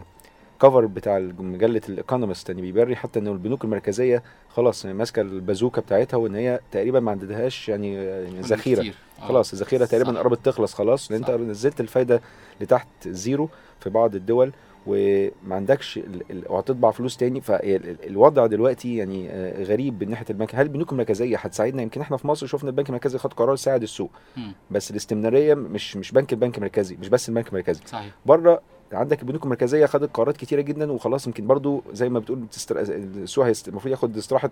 cover 0.63 0.85
بتاع 0.85 1.19
مجلة 1.19 1.81
The 1.89 2.04
Economist 2.04 2.49
يعني 2.49 2.61
بيوري 2.61 2.95
حتى 2.95 3.19
ان 3.19 3.27
البنوك 3.27 3.63
المركزية 3.63 4.23
خلاص 4.49 4.85
ماسكة 4.85 5.21
البازوكه 5.21 5.81
بتاعتها 5.81 6.17
وإن 6.17 6.35
هي 6.35 6.59
تقريبا 6.71 6.99
ما 6.99 7.11
عندهاش 7.11 7.69
يعني 7.69 7.93
يعني 7.93 8.39
ذخيرة. 8.41 8.93
آه. 9.21 9.27
خلاص 9.27 9.53
الذخيرة 9.53 9.85
تقريبا. 9.85 10.19
قربت 10.19 10.45
تخلص 10.45 10.73
خلاص 10.73 11.11
لأن 11.11 11.19
أنت. 11.23 11.31
نزلت 11.31 11.79
الفايدة 11.81 12.21
لتحت 12.61 12.87
zero 13.07 13.49
في 13.79 13.89
بعض 13.89 14.15
الدول 14.15 14.51
وما 14.87 15.55
عندكش 15.55 15.99
وهتطبع 16.49 16.91
فلوس 16.91 17.17
تاني 17.17 17.41
فالوضع 17.41 18.45
دلوقتي 18.45 18.97
يعني 18.97 19.29
آه، 19.29 19.63
غريب 19.63 20.03
من 20.03 20.09
ناحية 20.09 20.25
البنك 20.29 20.55
هل 20.55 20.61
البنوك 20.61 20.91
المركزية 20.91 21.37
هتساعدنا 21.37 21.81
يمكن 21.81 22.01
إحنا 22.01 22.17
في 22.17 22.27
مصر 22.27 22.47
شفنا 22.47 22.69
البنك 22.69 22.89
المركزي 22.89 23.17
خد 23.17 23.33
قرار 23.33 23.55
ساعد 23.55 23.81
السوق 23.83 24.11
مم. 24.37 24.53
بس 24.71 24.91
الاستمرارية 24.91 25.53
مش 25.53 25.97
مش 25.97 26.11
بنك 26.11 26.33
البنك 26.33 26.57
المركزي 26.57 26.95
مش 26.95 27.09
بس 27.09 27.29
البنك 27.29 27.47
المركزي 27.49 27.81
صحيح 27.85 28.11
بره 28.25 28.61
عندك 28.93 29.21
البنوك 29.21 29.43
المركزية 29.43 29.85
خدت 29.85 30.09
قرارات 30.13 30.37
كتيرة 30.37 30.61
جدا 30.61 30.91
وخلاص 30.91 31.27
يمكن 31.27 31.47
برضو 31.47 31.83
زي 31.93 32.09
ما 32.09 32.19
بتقول 32.19 32.39
بتستر... 32.39 32.79
السوق. 32.79 33.45
المفروض 33.67 33.91
ياخد 33.91 34.17
استراحة 34.17 34.49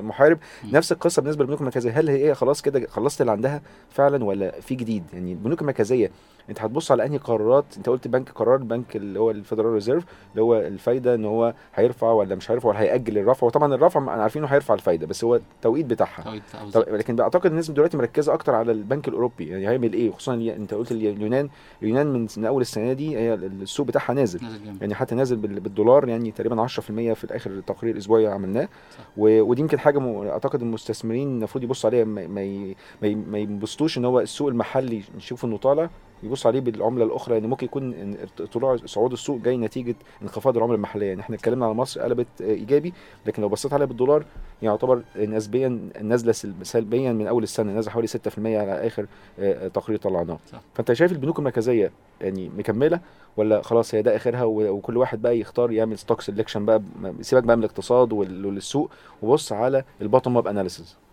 محارب. 0.00 0.38
نفس 0.72 0.92
القصة 0.92 1.22
بالنسبة 1.22 1.42
للبنوك 1.44 1.60
المركزية. 1.60 1.90
هل 2.00 2.08
هي 2.08 2.34
خلاص 2.34 2.62
كده 2.62 2.86
خلصت 2.86 3.20
اللي 3.20 3.32
عندها 3.32 3.62
فعلا 3.90 4.24
ولا 4.24 4.60
في 4.60 4.74
جديد؟ 4.74 5.04
يعني 5.12 5.32
البنوك 5.32 5.60
المركزية 5.60 6.10
انت 6.50 6.60
هتبص 6.60 6.90
على 6.92 7.06
أنهي 7.06 7.18
قرارات؟ 7.18 7.64
انت 7.76 7.88
قلت 7.88 8.08
بنك 8.08 8.30
قرار 8.30 8.56
بنك 8.56 8.96
اللي 8.96 9.20
هو 9.20 9.30
ال 9.30 9.35
Federal 9.35 9.72
Reserve 9.72 10.04
اللي 10.30 10.42
هو 10.42 10.56
الفايدة 10.56 11.14
إن 11.14 11.24
هو 11.24 11.54
هيرفع 11.74 12.12
ولا 12.12 12.34
مش 12.34 12.50
هيرفع 12.50 12.68
ولا 12.68 12.80
هيأجل 12.80 13.18
الرفع. 13.18 13.46
وطبعا 13.46 13.74
الرفع 13.74 14.10
عارفين 14.10 14.42
إنه 14.44 14.52
هيرفع 14.52 14.74
الفايدة 14.74 15.06
بس 15.06 15.24
هو 15.24 15.36
التوقيت 15.36 15.86
بتاعها. 15.86 16.40
طب. 16.72 16.84
لكن 16.88 17.20
أعتقد 17.20 17.46
الناس 17.46 17.70
دلوقتي 17.70 17.96
مركزة 17.96 18.34
أكتر 18.34 18.54
على 18.54 18.72
البنك 18.72 19.08
الأوروبي. 19.08 19.48
يعني 19.48 19.68
هيعمل 19.68 19.92
إيه؟ 19.92 20.10
خصوصا 20.10 20.34
أنت 20.34 20.74
قلت 20.74 20.92
الي- 20.92 21.10
اليونان. 21.10 21.48
اليونان 21.82 22.26
من 22.36 22.44
أول 22.44 22.62
السنة 22.62 22.92
دي 22.92 23.16
هي 23.18 23.34
السوق 23.70 23.86
بتاعها 23.86 24.12
نازل. 24.14 24.42
نازل 24.44 24.66
يعني 24.80 24.94
حتى 24.94 25.14
نازل 25.14 25.36
بال- 25.36 25.60
بالدولار 25.60 26.08
يعني 26.08 26.30
تقريبا 26.30 26.66
10% 26.66 26.68
في 27.14 27.24
الآخر 27.24 27.50
التقرير 27.50 27.92
الاسبوعي 27.94 28.26
عملناه. 28.26 28.68
ودي 29.16 29.60
يمكن 29.60 29.78
حاجة 29.78 29.98
م... 29.98 30.26
أعتقد 30.28 30.62
المستثمرين 30.62 31.28
المفروض 31.28 31.64
يبصوا 31.64 31.90
عليها 31.90 32.04
ما 32.04 32.26
ما, 32.26 32.42
ي... 32.42 32.76
ما, 33.02 33.08
ي... 33.08 33.14
ما 33.14 33.38
يبصوش 33.38 33.98
إن 33.98 34.04
هو 34.04 34.20
السوق 34.20 34.48
المحلي 34.48 35.02
نشوف 35.16 35.44
إنه 35.44 35.56
طالع. 35.56 35.90
يبص 36.22 36.46
عليه 36.46 36.60
بالعملة 36.60 37.04
الأخرى 37.04 37.40
لأن 37.40 37.48
ممكن 37.50 37.66
يكون 37.66 38.16
طلوع 38.52 38.76
صعود 38.76 39.12
السوق 39.12 39.40
جاي 39.40 39.56
نتيجة 39.56 39.94
انخفاض 40.22 40.56
العملة 40.56 40.74
المحلية. 40.74 41.06
يعني 41.06 41.20
إحنا 41.20 41.36
اتكلمنا 41.36 41.64
على 41.66 41.74
مصر 41.74 42.00
قلبت 42.00 42.26
آه، 42.42 42.44
إيجابي 42.44 42.92
لكن 43.26 43.42
لو 43.42 43.48
بصيت 43.48 43.72
عليها 43.72 43.86
بالدولار 43.86 44.24
يعتبر 44.62 45.02
نسبيا 45.16 45.78
نازلة 46.02 46.32
سل- 46.32 46.54
سلبيا 46.62 47.12
من 47.12 47.26
أول 47.26 47.42
السنة 47.42 47.72
نازلة 47.72 47.92
حوالي 47.92 48.06
6% 48.08 48.18
على 48.38 48.86
آخر 48.86 49.06
آه، 49.38 49.68
تقرير 49.68 49.98
طلعناه. 49.98 50.38
فأنت 50.74 50.92
شايف 50.92 51.12
البنوك 51.12 51.38
المركزية 51.38 51.90
يعني 52.20 52.48
مكملة 52.58 53.00
ولا 53.36 53.62
خلاص 53.62 53.94
هي 53.94 54.02
ده 54.02 54.16
آخرها 54.16 54.44
وكل 54.44 54.96
واحد 54.96 55.22
بقى 55.22 55.38
يختار 55.38 55.70
يعمل 55.72 55.98
stock 55.98 56.20
selection 56.22 56.56
بقى 56.58 56.82
سيبك 57.20 57.42
بقى 57.42 57.56
من 57.56 57.64
الاقتصاد 57.64 58.12
وال- 58.12 58.46
والسوق 58.46 58.90
وبص 59.22 59.52
على 59.52 59.84
ال 60.02 60.05
bottom 60.05 60.26
up 60.36 60.46
analysis 60.46 60.96
آه، 60.96 61.09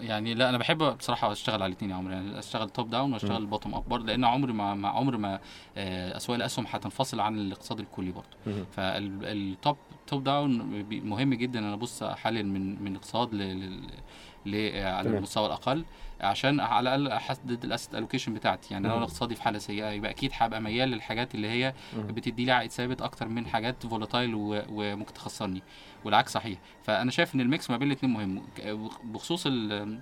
يعني 0.00 0.34
لا 0.34 0.48
أنا 0.48 0.58
بحب 0.58 0.78
بصراحة 0.96 1.32
أشتغل 1.32 1.62
على 1.62 1.66
الاثنين 1.66 1.90
يا 1.90 1.96
عمرو. 1.96 2.12
يعني 2.12 2.38
أشتغل 2.38 2.70
top 2.70 2.90
down 2.90 3.12
وأشتغل 3.12 3.46
bottom 3.46 3.74
up 3.74 3.88
برضه 3.88 4.06
لأن 4.06 4.24
عمري 4.24 4.52
ما 4.52 4.74
ما 4.74 4.88
عمر 4.88 5.16
ما 5.16 5.40
آه، 5.76 6.16
اسواق 6.16 6.36
الأسهم 6.36 6.64
هتنفصل 6.68 7.20
عن 7.20 7.38
الاقتصاد 7.38 7.80
الكلي 7.80 8.12
برضه. 8.12 8.36
فال 8.72 9.14
top 9.14 9.76
top 10.06 10.24
down 10.24 10.58
مهم 10.90 11.34
جدا. 11.34 11.58
ان 11.58 11.64
أنا 11.64 11.74
ابص 11.74 12.02
احلل 12.02 12.46
من 12.46 12.84
من 12.84 12.96
اقتصاد 12.96 13.34
على 14.46 15.02
تمام. 15.04 15.16
المستوى 15.16 15.46
الأقل 15.46 15.84
عشان 16.20 16.60
على 16.60 16.94
الأقل 16.94 17.16
أحدد 17.16 17.64
ال 17.64 17.69
asset 17.69 17.94
allocation 17.94 18.34
بتاعتي 18.34 18.74
يعني 18.74 18.84
لو 18.84 18.90
مم. 18.90 18.96
أنا 18.96 19.04
اقتصادي 19.04 19.34
في 19.34 19.42
حالة 19.42 19.58
سيئة 19.58 19.90
يبقى 19.90 20.10
أكيد 20.10 20.30
هبقى 20.34 20.60
ميال 20.60 20.88
للحاجات 20.88 21.34
اللي 21.34 21.48
هي. 21.50 21.74
بتدي 21.96 22.44
لي 22.44 22.52
عائد 22.52 22.70
ثابت 22.70 23.02
أكتر 23.02 23.28
من 23.28 23.46
حاجات 23.46 23.86
volatile 23.86 24.32
وممكن 24.70 25.12
تخسرني 25.14 25.62
والعكس 26.04 26.32
صحيح 26.32 26.58
فأنا 26.82 27.10
شايف 27.10 27.34
إن 27.34 27.40
ال 27.40 27.47
mix 27.47 27.70
ما 27.70 27.76
بين 27.76 27.88
الاثنين 27.88 28.12
مهم 28.12 28.42
بخصوص 29.04 29.46
آه، 29.46 29.98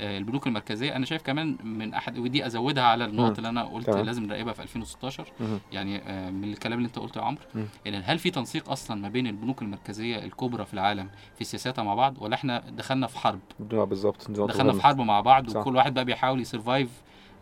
البنوك 0.00 0.46
المركزية 0.46 0.96
أنا 0.96 1.06
شايف 1.06 1.22
كمان 1.22 1.56
من 1.64 1.94
أحد 1.94 2.18
ودي 2.18 2.46
أزودها 2.46 2.84
على 2.84 3.04
النقط. 3.04 3.36
اللي 3.36 3.48
أنا 3.48 3.64
قلت 3.64 3.86
تمام. 3.86 4.04
لازم 4.04 4.24
نراقبها 4.24 4.52
في 4.52 4.62
2016 4.62 5.24
مم. 5.40 5.58
يعني 5.72 6.02
آه، 6.06 6.30
من 6.30 6.44
الكلام 6.52 6.78
اللي 6.78 6.86
أنت 6.86 6.98
قلته 6.98 7.18
يا 7.18 7.24
عمرو. 7.24 7.42
إن 7.86 8.02
هل 8.04 8.18
في 8.18 8.30
تنسيق 8.30 8.70
أصلا 8.70 9.00
ما 9.00 9.08
بين 9.08 9.26
البنوك 9.26 9.62
المركزية 9.62 10.18
الكبرى 10.18 10.64
في 10.64 10.74
العالم 10.74 11.08
في 11.38 11.44
سياساتها 11.44 11.82
مع 11.84 11.94
بعض 11.94 12.14
ولا 12.20 12.34
إحنا 12.34 12.62
دخلنا 12.70 13.06
في 13.06 13.18
حرب 13.18 13.40
آه، 13.72 13.84
بالظبط 13.84 14.30
دخلنا 14.30 14.72
في. 14.72 14.82
حرب 14.82 15.00
مع 15.00 15.20
بعض 15.20 15.50
صح. 15.50 15.60
وكل 15.60 15.76
واحد 15.76 15.94
بقى 15.94 16.04
بيحاول 16.04 16.40
ي 16.40 16.46
survive 16.46 16.88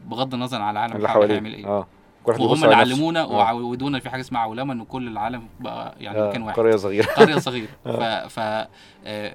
بغض 0.07 0.35
النظر 0.35 0.63
عن 0.63 0.73
العالم 0.73 0.97
اللي 0.97 1.09
حواليه 1.09 1.35
يعمل 1.35 1.55
إيه 1.55 1.85
واحد 2.27 2.41
وهم 2.41 2.65
اللي. 2.65 2.75
علمونا 2.75 3.21
آه. 3.23 3.29
وعودونا 3.33 3.99
في 3.99 4.11
حاجة 4.11 4.21
اسمها 4.21 4.41
عولمه 4.41 4.73
إن 4.73 4.85
كل 4.85 5.09
العالم 5.09 5.49
بقى 5.61 5.95
يعني 5.99 6.19
آه، 6.19 6.29
مكان 6.29 6.43
واحد 6.43 6.57
قرية 6.57 6.77
صغيرة 6.77 7.07
قرية 7.07 7.39
صغيرة 7.39 7.69
ف, 7.85 7.89
ف 8.29 8.39
آه، 8.39 8.69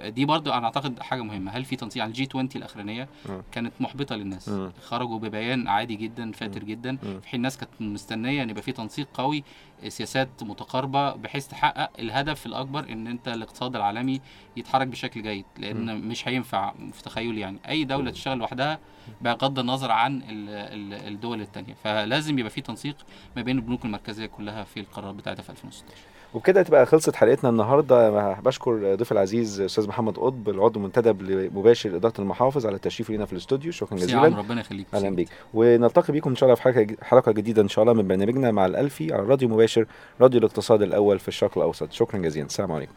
دي 0.10 0.26
برضو 0.26 0.52
أنا 0.52 0.66
أعتقد 0.66 1.00
حاجة 1.00 1.22
مهمة. 1.22 1.52
هل 1.52 1.66
في 1.66 1.76
تنسيق 1.76 2.04
على 2.04 2.10
ال 2.10 2.19
G 2.19 2.28
20 2.30 2.50
الأخرانية؟ 2.56 3.08
مم. 3.30 3.42
كانت 3.52 3.74
محبطة 3.80 4.16
للناس. 4.16 4.50
مم. 4.50 4.72
خرجوا 4.82 5.20
ببيان 5.20 5.68
عادي 5.68 5.96
جدا 5.96 6.32
فاتر 6.32 6.64
جدا. 6.64 6.98
في 6.98 7.28
حين 7.28 7.38
الناس 7.38 7.58
كانت 7.58 7.72
مستنية 7.80 8.44
إن 8.44 8.50
يبقى 8.50 8.62
في 8.64 8.72
تنسيق 8.72 9.08
قوي 9.14 9.44
سياسات 9.88 10.30
متقاربة 10.42 11.12
بحيث 11.16 11.48
تحقق 11.48 11.90
الهدف 12.00 12.46
الأكبر 12.46 12.90
إن 12.90 13.08
أنت 13.08 13.28
الاقتصاد 13.28 13.76
العالمي 13.76 14.22
يتحرك 14.58 14.88
بشكل 14.88 15.22
جيد 15.24 15.46
لأن 15.58 16.02
مش 16.08 16.28
هينفع 16.28 16.74
في 16.94 17.04
تخيلي 17.04 17.40
يعني. 17.40 17.58
أي 17.68 17.84
دولة 17.84 18.12
تشتغل 18.12 18.38
لوحدها 18.38 18.80
بغض 19.22 19.60
النظر 19.60 19.92
عن 19.92 20.18
ال- 20.18 20.24
ال- 20.50 21.08
الدول 21.14 21.42
التانية. 21.42 21.74
فلازم 21.84 22.40
يبقى 22.40 22.50
في 22.50 22.62
تنسيق 22.62 22.80
تنسيق 22.80 22.96
ما 23.36 23.42
بين 23.42 23.56
البنوك 23.56 23.86
المركزية 23.86 24.26
كلها 24.26 24.64
في 24.64 24.80
القرارات 24.80 25.16
بتاعتها 25.16 25.44
في 25.44 25.50
2016 25.50 25.96
وبكده 26.34 26.64
تبقى 26.64 26.86
خلصت 26.86 27.16
حلقتنا 27.16 27.50
النهارده. 27.50 28.10
بشكر 28.34 28.96
ضيف 28.96 29.12
العزيز 29.12 29.62
أستاذ 29.62 29.88
محمد 29.88 30.18
قطب 30.18 30.50
العضو 30.50 30.80
المنتدب 30.80 31.22
لمباشر 31.22 31.96
إدارة 31.96 32.14
المحافظ 32.20 32.66
على 32.66 32.76
التشريف 32.76 33.10
لينا 33.10 33.26
في 33.26 33.34
الاستوديو. 33.34 33.72
شكرا 33.72 33.98
جزيلا. 33.98 34.22
ربنا 34.24 34.62
يخليك. 34.62 34.88
أهلا 34.94 35.10
بيك. 35.10 35.30
ونلتقي 35.54 36.14
بيكم 36.14 36.30
إن 36.30 36.36
شاء 36.36 36.50
الله 36.50 36.56
في 36.56 36.62
حلقة 36.62 36.88
حلقة 37.02 37.32
جديدة 37.32 37.62
إن 37.62 37.70
شاء 37.70 37.84
الله 37.84 37.94
من 37.94 38.08
برنامجنا 38.08 38.52
مع 38.52 38.66
الألفي 38.66 39.14
على 39.14 39.24
راديو 39.24 39.50
مباشر 39.50 39.86
راديو 40.22 40.40
الاقتصاد 40.40 40.82
الأول 40.82 41.20
في 41.20 41.28
الشرق 41.28 41.58
الأوسط. 41.58 41.92
شكرا 41.92 42.20
جزيلا. 42.20 42.46
السلام 42.46 42.72
عليكم. 42.72 42.94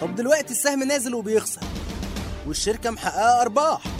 طب 0.00 0.14
دلوقتي 0.14 0.50
السهم 0.50 0.82
نازل 0.82 1.14
وبيخسر 1.14 1.60
والشركة 2.46 2.90
محققة 2.90 3.42
أرباح. 3.42 3.93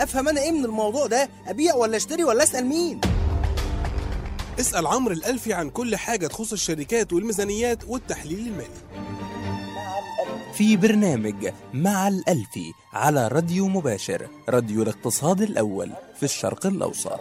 أفهم 0.00 0.28
أنا 0.28 0.40
إيه 0.40 0.52
من 0.52 0.64
الموضوع 0.64 1.06
ده؟ 1.06 1.28
أبيع 1.46 1.74
ولا 1.74 1.96
أشتري 1.96 2.24
ولا 2.24 2.42
أسأل 2.42 2.66
مين؟ 2.66 3.00
اسأل 4.60 4.86
عمرو 4.86 5.14
الألفي 5.14 5.52
عن 5.52 5.70
كل 5.70 5.96
حاجة 5.96 6.26
تخص 6.26 6.52
الشركات 6.52 7.12
والميزانيات 7.12 7.84
والتحليل 7.88 8.38
المالي. 8.38 8.80
في 10.54 10.76
برنامج 10.76 11.48
مع 11.74 12.08
الألفي 12.08 12.72
على 12.92 13.28
راديو 13.28 13.68
مباشر 13.68 14.28
راديو 14.48 14.82
الاقتصاد 14.82 15.42
الأول 15.42 15.90
في 16.16 16.22
الشرق 16.22 16.66
الأوسط. 16.66 17.20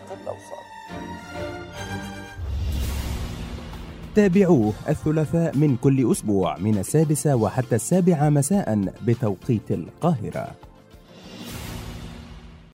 تابعوه 4.16 4.74
الثلاثاء 4.90 5.58
من 5.58 5.78
كل 5.78 6.12
أسبوع 6.12 6.58
من 6.58 6.78
السادسة 6.78 7.36
وحتى 7.36 7.76
السابعة 7.76 8.30
مساء 8.30 8.94
بتوقيت 9.06 9.72
القاهرة. 9.72 10.69